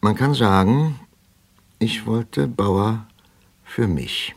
Man 0.00 0.14
kann 0.14 0.32
sagen, 0.32 0.98
ich 1.78 2.06
wollte 2.06 2.48
Bauer 2.48 3.06
für 3.62 3.86
mich. 3.86 4.34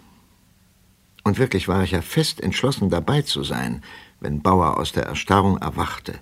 Und 1.24 1.38
wirklich 1.38 1.70
war 1.70 1.82
ich 1.86 1.92
ja 1.92 2.02
fest 2.02 2.42
entschlossen, 2.42 2.90
dabei 2.90 3.22
zu 3.22 3.42
sein, 3.42 3.84
wenn 4.20 4.42
Bauer 4.42 4.76
aus 4.76 4.92
der 4.92 5.06
Erstarrung 5.06 5.58
erwachte, 5.60 6.20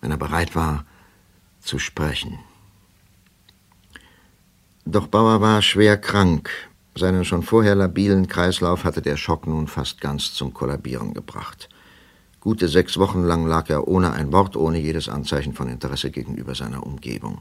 wenn 0.00 0.10
er 0.10 0.16
bereit 0.16 0.56
war 0.56 0.86
zu 1.60 1.78
sprechen. 1.78 2.38
Doch 4.86 5.06
Bauer 5.06 5.42
war 5.42 5.60
schwer 5.60 5.98
krank, 5.98 6.48
seinen 6.94 7.24
schon 7.24 7.42
vorher 7.42 7.74
labilen 7.74 8.28
Kreislauf 8.28 8.84
hatte 8.84 9.02
der 9.02 9.16
Schock 9.16 9.46
nun 9.46 9.66
fast 9.66 10.00
ganz 10.00 10.34
zum 10.34 10.52
Kollabieren 10.52 11.14
gebracht. 11.14 11.68
Gute 12.40 12.68
sechs 12.68 12.98
Wochen 12.98 13.22
lang 13.22 13.46
lag 13.46 13.70
er 13.70 13.86
ohne 13.88 14.12
ein 14.12 14.32
Wort, 14.32 14.56
ohne 14.56 14.78
jedes 14.78 15.08
Anzeichen 15.08 15.54
von 15.54 15.68
Interesse 15.68 16.10
gegenüber 16.10 16.54
seiner 16.54 16.84
Umgebung. 16.84 17.40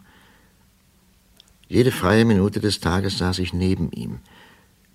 Jede 1.68 1.92
freie 1.92 2.26
Minute 2.26 2.60
des 2.60 2.80
Tages 2.80 3.18
saß 3.18 3.40
ich 3.40 3.54
neben 3.54 3.92
ihm, 3.92 4.20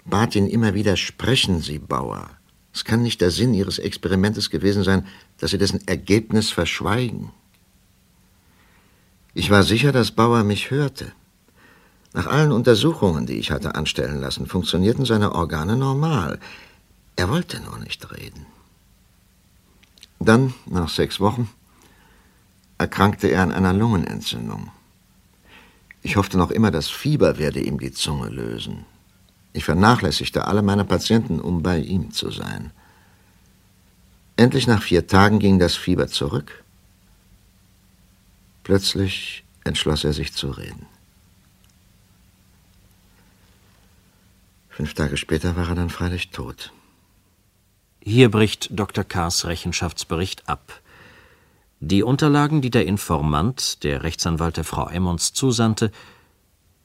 bat 0.04 0.36
ihn 0.36 0.46
immer 0.46 0.74
wieder, 0.74 0.96
sprechen 0.96 1.60
Sie, 1.60 1.78
Bauer. 1.78 2.30
Es 2.72 2.84
kann 2.84 3.02
nicht 3.02 3.20
der 3.20 3.30
Sinn 3.30 3.54
Ihres 3.54 3.78
Experimentes 3.78 4.50
gewesen 4.50 4.82
sein, 4.84 5.06
dass 5.38 5.50
Sie 5.50 5.58
dessen 5.58 5.86
Ergebnis 5.88 6.50
verschweigen. 6.50 7.30
Ich 9.34 9.50
war 9.50 9.62
sicher, 9.62 9.92
dass 9.92 10.12
Bauer 10.12 10.44
mich 10.44 10.70
hörte. 10.70 11.12
Nach 12.16 12.28
allen 12.28 12.50
Untersuchungen, 12.50 13.26
die 13.26 13.34
ich 13.34 13.50
hatte 13.50 13.74
anstellen 13.74 14.22
lassen, 14.22 14.46
funktionierten 14.46 15.04
seine 15.04 15.34
Organe 15.34 15.76
normal. 15.76 16.38
Er 17.14 17.28
wollte 17.28 17.60
nur 17.60 17.78
nicht 17.78 18.10
reden. 18.10 18.46
Dann, 20.18 20.54
nach 20.64 20.88
sechs 20.88 21.20
Wochen, 21.20 21.50
erkrankte 22.78 23.28
er 23.28 23.42
an 23.42 23.52
einer 23.52 23.74
Lungenentzündung. 23.74 24.70
Ich 26.00 26.16
hoffte 26.16 26.38
noch 26.38 26.50
immer, 26.50 26.70
das 26.70 26.88
Fieber 26.88 27.36
werde 27.36 27.60
ihm 27.60 27.78
die 27.78 27.92
Zunge 27.92 28.30
lösen. 28.30 28.86
Ich 29.52 29.66
vernachlässigte 29.66 30.46
alle 30.46 30.62
meine 30.62 30.86
Patienten, 30.86 31.38
um 31.38 31.62
bei 31.62 31.80
ihm 31.80 32.12
zu 32.12 32.30
sein. 32.30 32.70
Endlich 34.36 34.66
nach 34.66 34.82
vier 34.82 35.06
Tagen 35.06 35.38
ging 35.38 35.58
das 35.58 35.74
Fieber 35.74 36.08
zurück. 36.08 36.64
Plötzlich 38.62 39.44
entschloss 39.64 40.02
er 40.02 40.14
sich 40.14 40.32
zu 40.32 40.48
reden. 40.48 40.86
Fünf 44.76 44.92
Tage 44.92 45.16
später 45.16 45.56
war 45.56 45.70
er 45.70 45.74
dann 45.74 45.88
freilich 45.88 46.32
tot. 46.32 46.70
Hier 47.98 48.30
bricht 48.30 48.78
Dr. 48.78 49.04
K.'s 49.04 49.46
Rechenschaftsbericht 49.46 50.50
ab. 50.50 50.82
Die 51.80 52.02
Unterlagen, 52.02 52.60
die 52.60 52.68
der 52.68 52.84
Informant, 52.84 53.82
der 53.84 54.02
Rechtsanwalt 54.02 54.58
der 54.58 54.64
Frau 54.64 54.86
M. 54.86 55.06
uns 55.06 55.32
zusandte, 55.32 55.90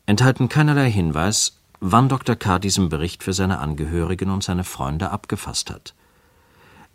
enthalten 0.05 0.47
keinerlei 0.47 0.89
Hinweis, 0.89 1.57
wann 1.81 2.07
Dr. 2.07 2.37
K. 2.37 2.59
diesen 2.59 2.87
Bericht 2.87 3.23
für 3.23 3.33
seine 3.33 3.59
Angehörigen 3.59 4.29
und 4.29 4.41
seine 4.41 4.63
Freunde 4.63 5.09
abgefasst 5.09 5.69
hat. 5.69 5.93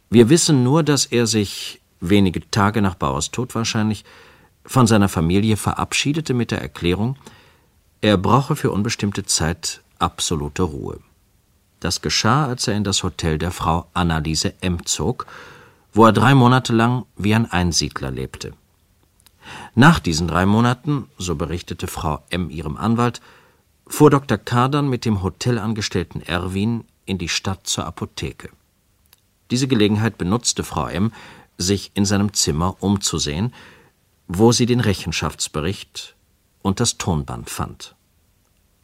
Wir 0.09 0.31
wissen 0.31 0.65
nur, 0.65 0.83
dass 0.83 1.05
er 1.05 1.27
sich 1.27 1.83
wenige 2.01 2.51
Tage 2.51 2.81
nach 2.81 2.95
Bauers 2.95 3.31
Tod 3.33 3.55
wahrscheinlich 3.55 4.07
von 4.65 4.87
seiner 4.87 5.11
Familie 5.11 5.59
verabschiedete 5.59 6.33
mit 6.33 6.51
der 6.53 6.63
Erklärung, 6.63 7.19
er 8.01 8.17
brauche 8.17 8.57
für 8.57 8.71
unbestimmte 8.71 9.27
Zeit 9.27 9.83
absolute 9.99 10.63
Ruhe. 10.63 11.01
Das 11.81 12.01
geschah, 12.01 12.47
als 12.47 12.69
er 12.69 12.75
in 12.75 12.85
das 12.85 13.03
Hotel 13.03 13.39
der 13.39 13.51
Frau 13.51 13.87
Anneliese 13.95 14.55
M. 14.61 14.85
zog, 14.87 15.27
wo 15.93 16.05
er 16.05 16.13
drei 16.13 16.35
Monate 16.35 16.73
lang 16.73 17.05
wie 17.17 17.35
ein 17.35 17.51
Einsiedler 17.51 18.11
lebte. 18.11 18.53
Nach 19.75 19.99
diesen 19.99 20.29
drei 20.29 20.47
Monaten, 20.47 21.09
so 21.19 21.35
berichtete 21.35 21.87
Frau 21.87 22.23
M. 22.31 22.51
ihrem 22.51 22.77
Anwalt, 22.77 23.21
fuhr 23.87 24.11
Dr. 24.11 24.39
K. 24.39 24.69
dann 24.69 24.89
mit 24.89 25.05
dem 25.05 25.23
Hotelangestellten 25.23 26.23
Erwin 26.23 26.85
in 27.05 27.19
die 27.19 27.29
Stadt 27.29 27.67
zur 27.67 27.87
Apotheke. 27.87 28.51
Diese 29.51 29.69
Gelegenheit 29.69 30.19
benutzte 30.19 30.65
Frau 30.65 30.87
M., 30.87 31.13
sich 31.59 31.93
in 31.95 32.05
seinem 32.05 32.35
Zimmer 32.35 32.77
umzusehen, 32.81 33.55
wo 34.29 34.53
sie 34.53 34.67
den 34.67 34.81
Rechenschaftsbericht 34.81 36.17
und 36.63 36.81
das 36.81 36.99
Tonband 36.99 37.49
fand. 37.49 37.96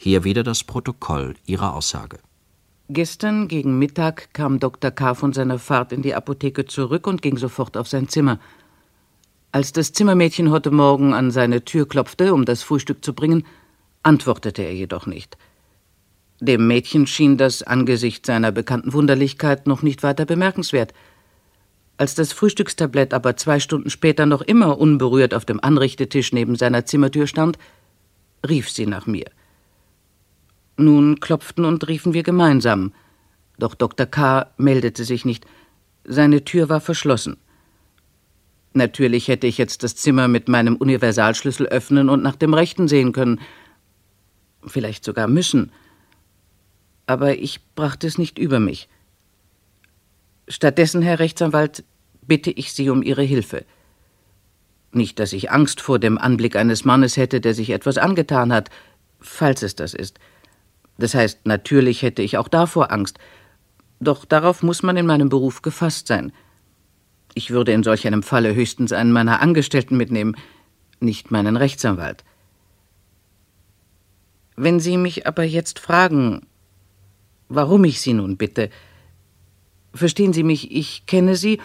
Hier 0.05 0.25
wieder 0.25 0.43
das 0.43 0.65
Protokoll 0.65 1.37
ihrer 1.47 1.77
Aussage. 1.77 2.19
Gestern 2.89 3.47
gegen 3.47 3.79
Mittag 3.79 4.35
kam 4.35 4.59
Dr. 4.59 4.91
K. 4.91 5.15
von 5.15 5.33
seiner 5.33 5.61
Fahrt 5.61 5.93
in 5.93 6.03
die 6.03 6.17
Apotheke 6.17 6.65
zurück 6.65 7.07
und 7.07 7.23
ging 7.23 7.37
sofort 7.37 7.77
auf 7.77 7.87
sein 7.87 8.09
Zimmer. 8.09 8.41
Als 9.53 9.71
das 9.73 9.93
Zimmermädchen 9.93 10.51
heute 10.51 10.73
Morgen 10.73 11.15
an 11.15 11.31
seine 11.31 11.65
Tür 11.65 11.87
klopfte, 11.87 12.35
um 12.35 12.45
das 12.45 12.65
Frühstück 12.65 13.05
zu 13.05 13.15
bringen, 13.15 13.47
antwortete 14.03 14.63
er 14.63 14.75
jedoch 14.75 15.07
nicht. 15.07 15.39
Dem 16.41 16.67
Mädchen 16.67 17.07
schien 17.07 17.37
das 17.37 17.63
angesichts 17.63 18.27
seiner 18.27 18.51
bekannten 18.51 18.93
Wunderlichkeit 18.95 19.69
noch 19.69 19.83
nicht 19.83 20.03
weiter 20.03 20.25
bemerkenswert. 20.25 20.95
Als 21.97 22.17
das 22.17 22.33
Frühstückstablett 22.33 23.15
aber 23.15 23.37
zwei 23.37 23.61
Stunden 23.61 23.89
später 23.89 24.27
noch 24.27 24.43
immer 24.43 24.79
unberührt 24.79 25.33
auf 25.33 25.45
dem 25.45 25.61
Anrichtetisch 25.61 26.33
neben 26.33 26.57
seiner 26.57 26.87
Zimmertür 26.87 27.29
stand, 27.29 27.57
rief 28.45 28.69
sie 28.69 28.87
nach 28.87 29.07
mir. 29.07 29.27
Nun 30.77 31.21
klopften 31.21 31.65
und 31.65 31.87
riefen 31.87 32.15
wir 32.15 32.23
gemeinsam, 32.23 32.93
doch 33.59 33.75
Dr. 33.75 34.07
K. 34.07 34.53
meldete 34.57 35.05
sich 35.05 35.25
nicht. 35.25 35.47
Seine 36.05 36.45
Tür 36.45 36.69
war 36.69 36.81
verschlossen. 36.81 37.37
Natürlich 38.73 39.29
hätte 39.29 39.47
ich 39.47 39.59
jetzt 39.59 39.83
das 39.83 39.95
Zimmer 39.97 40.29
mit 40.29 40.49
meinem 40.49 40.77
Universalschlüssel 40.77 41.67
öffnen 41.67 42.09
und 42.09 42.23
nach 42.23 42.37
dem 42.37 42.55
Rechten 42.55 42.89
sehen 42.89 43.13
können. 43.13 43.41
Vielleicht 44.67 45.05
sogar 45.05 45.29
müssen. 45.29 45.71
Aber 47.07 47.37
ich 47.37 47.61
brachte 47.75 48.07
es 48.07 48.17
nicht 48.17 48.39
über 48.39 48.61
mich. 48.61 48.89
Stattdessen, 50.49 51.03
Herr 51.03 51.19
Rechtsanwalt, 51.19 51.85
bitte 52.23 52.51
ich 52.51 52.73
Sie 52.73 52.89
um 52.89 53.03
Ihre 53.03 53.23
Hilfe. 53.23 53.65
Nicht, 54.91 55.19
dass 55.19 55.33
ich 55.33 55.51
Angst 55.51 55.81
vor 55.81 55.99
dem 55.99 56.19
Anblick 56.19 56.57
eines 56.57 56.85
Mannes 56.85 57.17
hätte, 57.17 57.41
der 57.41 57.55
sich 57.55 57.71
etwas 57.71 57.99
angetan 57.99 58.53
hat, 58.53 58.71
falls 59.21 59.63
es 59.63 59.77
das 59.77 59.95
ist. 59.95 60.19
Das 61.03 61.17
heißt, 61.17 61.47
natürlich 61.47 62.03
hätte 62.03 62.23
ich 62.23 62.39
auch 62.39 62.47
davor 62.47 62.93
Angst. 62.93 63.19
Doch 63.99 64.25
darauf 64.25 64.63
muss 64.63 64.85
man 64.85 64.97
in 64.97 65.05
meinem 65.05 65.29
Beruf 65.29 65.61
gefasst 65.61 66.07
sein. 66.07 66.31
Ich 67.35 67.51
würde 67.51 67.73
in 67.73 67.83
solch 67.83 68.07
einem 68.07 68.23
Falle 68.23 68.55
höchstens 68.55 68.93
einen 68.93 69.11
meiner 69.11 69.43
Angestellten 69.43 69.97
mitnehmen, 69.97 70.37
nicht 71.01 71.33
meinen 71.33 71.57
Rechtsanwalt. 71.57 72.23
Wenn 74.55 74.79
Sie 74.79 74.97
mich 74.97 75.27
aber 75.27 75.43
jetzt 75.43 75.81
fragen, 75.81 76.47
warum 77.49 77.83
ich 77.83 78.01
Sie 78.01 78.13
nun 78.13 78.37
bitte, 78.37 78.71
verstehen 79.93 80.33
Sie 80.33 80.45
mich, 80.45 80.71
ich 80.71 81.07
kenne 81.07 81.35
Sie 81.35 81.61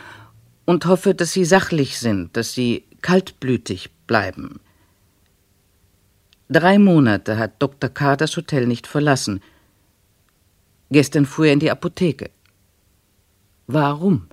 und 0.65 0.87
hoffe, 0.87 1.13
dass 1.13 1.31
Sie 1.31 1.45
sachlich 1.45 1.99
sind, 1.99 2.35
dass 2.35 2.53
Sie 2.53 2.85
kaltblütig 3.03 3.91
bleiben. 4.07 4.61
Drei 6.49 6.79
Monate 6.79 7.37
hat 7.37 7.61
Dr. 7.61 7.89
K. 7.89 8.15
das 8.15 8.37
Hotel 8.37 8.67
nicht 8.67 8.87
verlassen. 8.87 9.41
Gestern 10.89 11.25
fuhr 11.25 11.47
er 11.47 11.53
in 11.53 11.59
die 11.59 11.71
Apotheke. 11.71 12.29
Warum? 13.67 14.27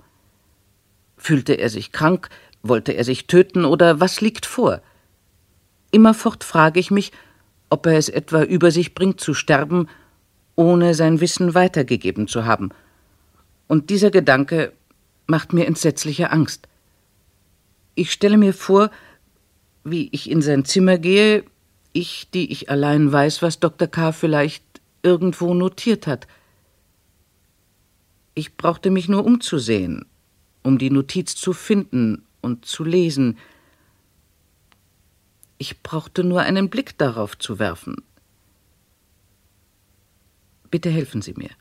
Fühlte 1.17 1.53
er 1.53 1.69
sich 1.69 1.91
krank? 1.91 2.29
Wollte 2.63 2.93
er 2.93 3.03
sich 3.03 3.27
töten? 3.27 3.65
Oder 3.65 3.99
was 3.99 4.21
liegt 4.21 4.45
vor? 4.45 4.81
Immerfort 5.91 6.43
frage 6.45 6.79
ich 6.79 6.89
mich, 6.89 7.11
ob 7.69 7.85
er 7.85 7.97
es 7.97 8.07
etwa 8.07 8.43
über 8.43 8.71
sich 8.71 8.95
bringt 8.95 9.19
zu 9.19 9.33
sterben, 9.33 9.89
ohne 10.55 10.93
sein 10.93 11.19
Wissen 11.19 11.53
weitergegeben 11.53 12.29
zu 12.29 12.45
haben. 12.45 12.69
Und 13.67 13.89
dieser 13.89 14.11
Gedanke 14.11 14.71
macht 15.27 15.51
mir 15.51 15.65
entsetzliche 15.65 16.31
Angst. 16.31 16.69
Ich 17.95 18.13
stelle 18.13 18.37
mir 18.37 18.53
vor, 18.53 18.89
wie 19.83 20.07
ich 20.13 20.29
in 20.29 20.41
sein 20.41 20.63
Zimmer 20.63 20.97
gehe, 20.97 21.43
ich, 21.95 22.29
die 22.31 22.51
ich 22.51 22.69
allein 22.69 23.11
weiß, 23.11 23.41
was 23.41 23.59
Dr. 23.59 23.87
K. 23.87 24.11
vielleicht 24.11 24.63
irgendwo 25.01 25.53
notiert 25.53 26.07
hat. 26.07 26.27
Ich 28.33 28.57
brauchte 28.57 28.91
mich 28.91 29.07
nur 29.07 29.23
umzusehen, 29.23 30.05
um 30.61 30.77
die 30.77 30.89
Notiz 30.89 31.35
zu 31.35 31.53
finden 31.53 32.23
und 32.41 32.65
zu 32.65 32.83
lesen. 32.83 33.37
Ich 35.57 35.81
brauchte 35.81 36.25
nur 36.25 36.41
einen 36.41 36.69
Blick 36.69 36.97
darauf 36.97 37.37
zu 37.37 37.59
werfen. 37.59 37.95
Bitte 40.69 40.89
helfen 40.89 41.21
Sie 41.21 41.33
mir. 41.37 41.51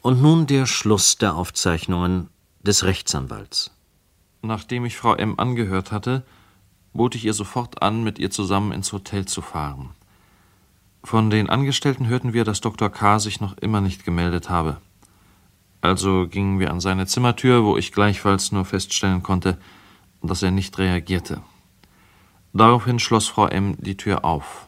Und 0.00 0.22
nun 0.22 0.46
der 0.46 0.64
Schluss 0.64 1.18
der 1.18 1.34
Aufzeichnungen 1.34 2.30
des 2.62 2.84
Rechtsanwalts. 2.84 3.72
Nachdem 4.40 4.86
ich 4.86 4.96
Frau 4.96 5.14
M. 5.14 5.38
angehört 5.38 5.92
hatte, 5.92 6.24
bot 6.92 7.14
ich 7.14 7.24
ihr 7.24 7.34
sofort 7.34 7.82
an, 7.82 8.02
mit 8.02 8.18
ihr 8.18 8.30
zusammen 8.30 8.72
ins 8.72 8.92
Hotel 8.92 9.26
zu 9.26 9.42
fahren. 9.42 9.90
Von 11.02 11.30
den 11.30 11.48
Angestellten 11.48 12.08
hörten 12.08 12.32
wir, 12.32 12.44
dass 12.44 12.60
Dr. 12.60 12.90
K. 12.90 13.18
sich 13.18 13.40
noch 13.40 13.56
immer 13.58 13.80
nicht 13.80 14.04
gemeldet 14.04 14.50
habe. 14.50 14.76
Also 15.80 16.26
gingen 16.28 16.58
wir 16.58 16.70
an 16.70 16.80
seine 16.80 17.06
Zimmertür, 17.06 17.64
wo 17.64 17.76
ich 17.76 17.92
gleichfalls 17.92 18.52
nur 18.52 18.66
feststellen 18.66 19.22
konnte, 19.22 19.58
dass 20.22 20.42
er 20.42 20.50
nicht 20.50 20.78
reagierte. 20.78 21.42
Daraufhin 22.52 22.98
schloss 22.98 23.28
Frau 23.28 23.46
M. 23.46 23.76
die 23.78 23.96
Tür 23.96 24.24
auf. 24.24 24.66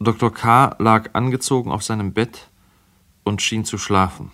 Dr. 0.00 0.32
K. 0.34 0.76
lag 0.78 1.10
angezogen 1.14 1.70
auf 1.70 1.82
seinem 1.82 2.12
Bett 2.12 2.48
und 3.22 3.40
schien 3.40 3.64
zu 3.64 3.78
schlafen. 3.78 4.32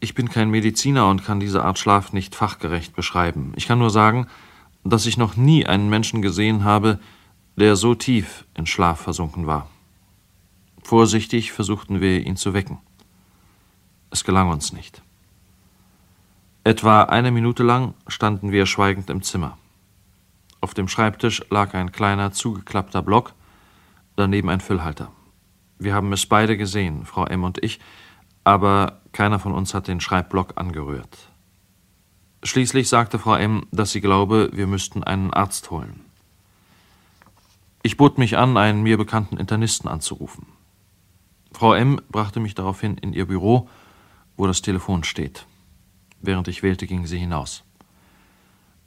Ich 0.00 0.14
bin 0.14 0.30
kein 0.30 0.50
Mediziner 0.50 1.08
und 1.08 1.24
kann 1.24 1.40
diese 1.40 1.62
Art 1.62 1.78
Schlaf 1.78 2.14
nicht 2.14 2.34
fachgerecht 2.34 2.96
beschreiben. 2.96 3.52
Ich 3.56 3.66
kann 3.66 3.78
nur 3.78 3.90
sagen, 3.90 4.26
dass 4.82 5.04
ich 5.04 5.18
noch 5.18 5.36
nie 5.36 5.66
einen 5.66 5.90
Menschen 5.90 6.22
gesehen 6.22 6.64
habe, 6.64 6.98
der 7.56 7.76
so 7.76 7.94
tief 7.94 8.46
in 8.54 8.64
Schlaf 8.64 9.00
versunken 9.00 9.46
war. 9.46 9.68
Vorsichtig 10.82 11.52
versuchten 11.52 12.00
wir, 12.00 12.26
ihn 12.26 12.36
zu 12.36 12.54
wecken. 12.54 12.78
Es 14.10 14.24
gelang 14.24 14.50
uns 14.50 14.72
nicht. 14.72 15.02
Etwa 16.64 17.02
eine 17.02 17.30
Minute 17.30 17.62
lang 17.62 17.94
standen 18.06 18.52
wir 18.52 18.64
schweigend 18.64 19.10
im 19.10 19.22
Zimmer. 19.22 19.58
Auf 20.62 20.72
dem 20.72 20.88
Schreibtisch 20.88 21.42
lag 21.50 21.74
ein 21.74 21.92
kleiner 21.92 22.32
zugeklappter 22.32 23.02
Block, 23.02 23.34
daneben 24.16 24.48
ein 24.48 24.60
Füllhalter. 24.60 25.10
Wir 25.78 25.94
haben 25.94 26.12
es 26.12 26.26
beide 26.26 26.56
gesehen, 26.56 27.04
Frau 27.06 27.24
M. 27.24 27.44
und 27.44 27.62
ich, 27.62 27.80
aber 28.44 28.99
keiner 29.12 29.38
von 29.38 29.52
uns 29.52 29.74
hat 29.74 29.88
den 29.88 30.00
Schreibblock 30.00 30.52
angerührt. 30.56 31.30
Schließlich 32.42 32.88
sagte 32.88 33.18
Frau 33.18 33.34
M., 33.34 33.66
dass 33.70 33.92
sie 33.92 34.00
glaube, 34.00 34.50
wir 34.52 34.66
müssten 34.66 35.04
einen 35.04 35.32
Arzt 35.32 35.70
holen. 35.70 36.00
Ich 37.82 37.96
bot 37.96 38.18
mich 38.18 38.36
an, 38.36 38.56
einen 38.56 38.82
mir 38.82 38.96
bekannten 38.96 39.36
Internisten 39.36 39.88
anzurufen. 39.88 40.46
Frau 41.52 41.74
M. 41.74 42.00
brachte 42.10 42.40
mich 42.40 42.54
daraufhin 42.54 42.96
in 42.96 43.12
ihr 43.12 43.26
Büro, 43.26 43.68
wo 44.36 44.46
das 44.46 44.62
Telefon 44.62 45.04
steht. 45.04 45.46
Während 46.22 46.48
ich 46.48 46.62
wählte, 46.62 46.86
ging 46.86 47.06
sie 47.06 47.18
hinaus. 47.18 47.64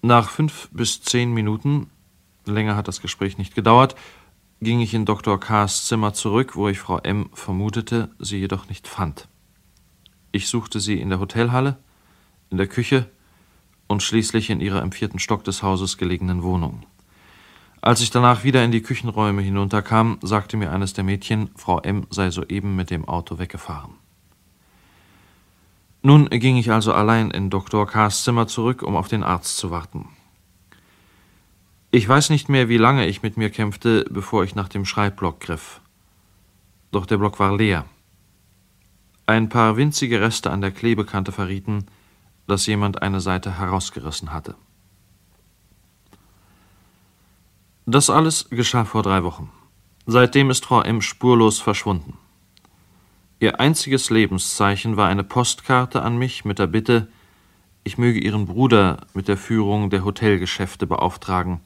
Nach 0.01 0.29
fünf 0.29 0.69
bis 0.71 1.01
zehn 1.01 1.33
Minuten, 1.33 1.89
länger 2.45 2.75
hat 2.75 2.87
das 2.87 3.01
Gespräch 3.01 3.37
nicht 3.37 3.55
gedauert, 3.55 3.95
ging 4.61 4.79
ich 4.79 4.93
in 4.93 5.05
Dr. 5.05 5.39
K.'s 5.39 5.85
Zimmer 5.85 6.13
zurück, 6.13 6.55
wo 6.55 6.67
ich 6.69 6.79
Frau 6.79 6.97
M. 6.99 7.29
vermutete, 7.33 8.09
sie 8.19 8.37
jedoch 8.37 8.69
nicht 8.69 8.87
fand. 8.87 9.27
Ich 10.35 10.47
suchte 10.47 10.79
sie 10.79 10.99
in 10.99 11.09
der 11.09 11.19
Hotelhalle, 11.19 11.77
in 12.49 12.57
der 12.57 12.65
Küche 12.65 13.07
und 13.85 14.01
schließlich 14.01 14.49
in 14.49 14.61
ihrer 14.61 14.81
im 14.81 14.91
vierten 14.91 15.19
Stock 15.19 15.43
des 15.43 15.61
Hauses 15.61 15.95
gelegenen 15.97 16.41
Wohnung. 16.41 16.87
Als 17.81 18.01
ich 18.01 18.09
danach 18.09 18.43
wieder 18.43 18.63
in 18.63 18.71
die 18.71 18.81
Küchenräume 18.81 19.43
hinunterkam, 19.43 20.17
sagte 20.23 20.57
mir 20.57 20.71
eines 20.71 20.93
der 20.93 21.03
Mädchen, 21.03 21.51
Frau 21.55 21.81
M 21.81 22.07
sei 22.09 22.31
soeben 22.31 22.75
mit 22.75 22.89
dem 22.89 23.07
Auto 23.07 23.37
weggefahren. 23.37 23.93
Nun 26.01 26.27
ging 26.31 26.57
ich 26.57 26.71
also 26.71 26.93
allein 26.93 27.29
in 27.29 27.51
Dr. 27.51 27.85
K.'s 27.85 28.23
Zimmer 28.23 28.47
zurück, 28.47 28.81
um 28.81 28.95
auf 28.95 29.09
den 29.09 29.23
Arzt 29.23 29.57
zu 29.57 29.69
warten. 29.69 30.09
Ich 31.91 32.09
weiß 32.09 32.31
nicht 32.31 32.49
mehr, 32.49 32.69
wie 32.69 32.77
lange 32.77 33.05
ich 33.05 33.21
mit 33.21 33.37
mir 33.37 33.51
kämpfte, 33.51 34.03
bevor 34.09 34.43
ich 34.43 34.55
nach 34.55 34.67
dem 34.67 34.83
Schreibblock 34.83 35.39
griff. 35.41 35.79
Doch 36.91 37.05
der 37.05 37.17
Block 37.17 37.39
war 37.39 37.55
leer. 37.55 37.85
Ein 39.25 39.47
paar 39.47 39.77
winzige 39.77 40.19
Reste 40.19 40.51
an 40.51 40.61
der 40.61 40.71
Klebekante 40.71 41.31
verrieten, 41.31 41.85
dass 42.47 42.65
jemand 42.65 43.01
eine 43.01 43.21
Seite 43.21 43.57
herausgerissen 43.57 44.33
hatte. 44.33 44.55
Das 47.85 48.09
alles 48.09 48.49
geschah 48.49 48.85
vor 48.85 49.03
drei 49.03 49.23
Wochen. 49.23 49.49
Seitdem 50.05 50.49
ist 50.49 50.65
Frau 50.65 50.81
M. 50.81 51.01
spurlos 51.01 51.59
verschwunden. 51.59 52.17
Ihr 53.39 53.59
einziges 53.59 54.09
Lebenszeichen 54.09 54.97
war 54.97 55.07
eine 55.07 55.23
Postkarte 55.23 56.01
an 56.01 56.17
mich 56.17 56.43
mit 56.43 56.59
der 56.59 56.67
Bitte, 56.67 57.07
ich 57.85 57.97
möge 57.97 58.19
ihren 58.19 58.45
Bruder 58.45 59.05
mit 59.13 59.27
der 59.27 59.35
Führung 59.35 59.89
der 59.89 60.05
Hotelgeschäfte 60.05 60.87
beauftragen 60.87 61.59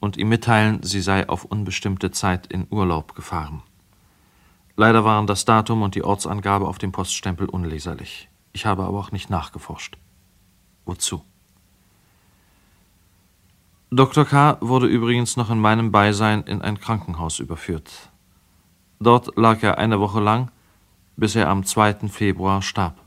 und 0.00 0.16
ihm 0.16 0.28
mitteilen, 0.28 0.82
sie 0.82 1.00
sei 1.00 1.28
auf 1.28 1.44
unbestimmte 1.44 2.10
Zeit 2.10 2.48
in 2.48 2.66
Urlaub 2.70 3.14
gefahren. 3.14 3.62
Leider 4.76 5.04
waren 5.04 5.26
das 5.26 5.44
Datum 5.44 5.82
und 5.82 5.94
die 5.94 6.04
Ortsangabe 6.04 6.66
auf 6.66 6.78
dem 6.78 6.92
Poststempel 6.92 7.48
unleserlich. 7.48 8.28
Ich 8.52 8.66
habe 8.66 8.84
aber 8.84 8.98
auch 8.98 9.12
nicht 9.12 9.30
nachgeforscht. 9.30 9.96
Wozu? 10.84 11.22
Dr. 13.90 14.24
K. 14.24 14.56
wurde 14.60 14.86
übrigens 14.86 15.36
noch 15.36 15.50
in 15.50 15.58
meinem 15.58 15.90
Beisein 15.90 16.42
in 16.42 16.62
ein 16.62 16.78
Krankenhaus 16.78 17.40
überführt. 17.40 17.90
Dort 19.00 19.36
lag 19.36 19.62
er 19.62 19.78
eine 19.78 20.00
Woche 20.00 20.20
lang 20.20 20.50
bis 21.20 21.36
er 21.36 21.48
am 21.48 21.64
2. 21.64 22.08
Februar 22.08 22.62
starb. 22.62 22.98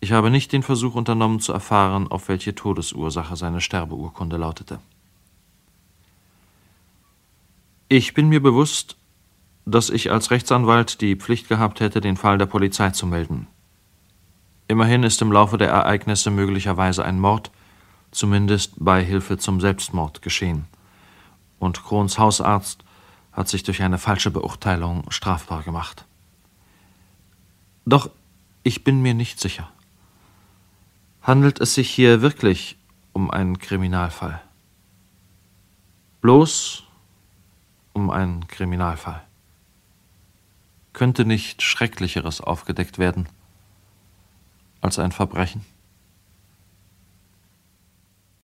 Ich 0.00 0.12
habe 0.12 0.30
nicht 0.30 0.52
den 0.52 0.62
Versuch 0.62 0.94
unternommen 0.94 1.38
zu 1.38 1.52
erfahren, 1.52 2.08
auf 2.08 2.28
welche 2.28 2.54
Todesursache 2.54 3.36
seine 3.36 3.60
Sterbeurkunde 3.60 4.38
lautete. 4.38 4.78
Ich 7.90 8.14
bin 8.14 8.30
mir 8.30 8.42
bewusst, 8.42 8.96
dass 9.70 9.90
ich 9.90 10.10
als 10.10 10.30
Rechtsanwalt 10.30 11.02
die 11.02 11.14
Pflicht 11.14 11.48
gehabt 11.48 11.80
hätte, 11.80 12.00
den 12.00 12.16
Fall 12.16 12.38
der 12.38 12.46
Polizei 12.46 12.90
zu 12.90 13.06
melden. 13.06 13.46
Immerhin 14.66 15.02
ist 15.02 15.20
im 15.20 15.30
Laufe 15.30 15.58
der 15.58 15.68
Ereignisse 15.68 16.30
möglicherweise 16.30 17.04
ein 17.04 17.20
Mord, 17.20 17.50
zumindest 18.10 18.72
Beihilfe 18.78 19.36
zum 19.36 19.60
Selbstmord, 19.60 20.22
geschehen. 20.22 20.66
Und 21.58 21.84
Krons 21.84 22.18
Hausarzt 22.18 22.82
hat 23.32 23.48
sich 23.48 23.62
durch 23.62 23.82
eine 23.82 23.98
falsche 23.98 24.30
Beurteilung 24.30 25.10
strafbar 25.10 25.62
gemacht. 25.62 26.06
Doch 27.84 28.10
ich 28.62 28.84
bin 28.84 29.02
mir 29.02 29.14
nicht 29.14 29.38
sicher. 29.38 29.70
Handelt 31.22 31.60
es 31.60 31.74
sich 31.74 31.90
hier 31.90 32.22
wirklich 32.22 32.78
um 33.12 33.30
einen 33.30 33.58
Kriminalfall? 33.58 34.40
Bloß 36.22 36.84
um 37.92 38.10
einen 38.10 38.46
Kriminalfall. 38.48 39.27
Könnte 40.98 41.24
nicht 41.24 41.62
Schrecklicheres 41.62 42.40
aufgedeckt 42.40 42.98
werden 42.98 43.28
als 44.80 44.98
ein 44.98 45.12
Verbrechen? 45.12 45.64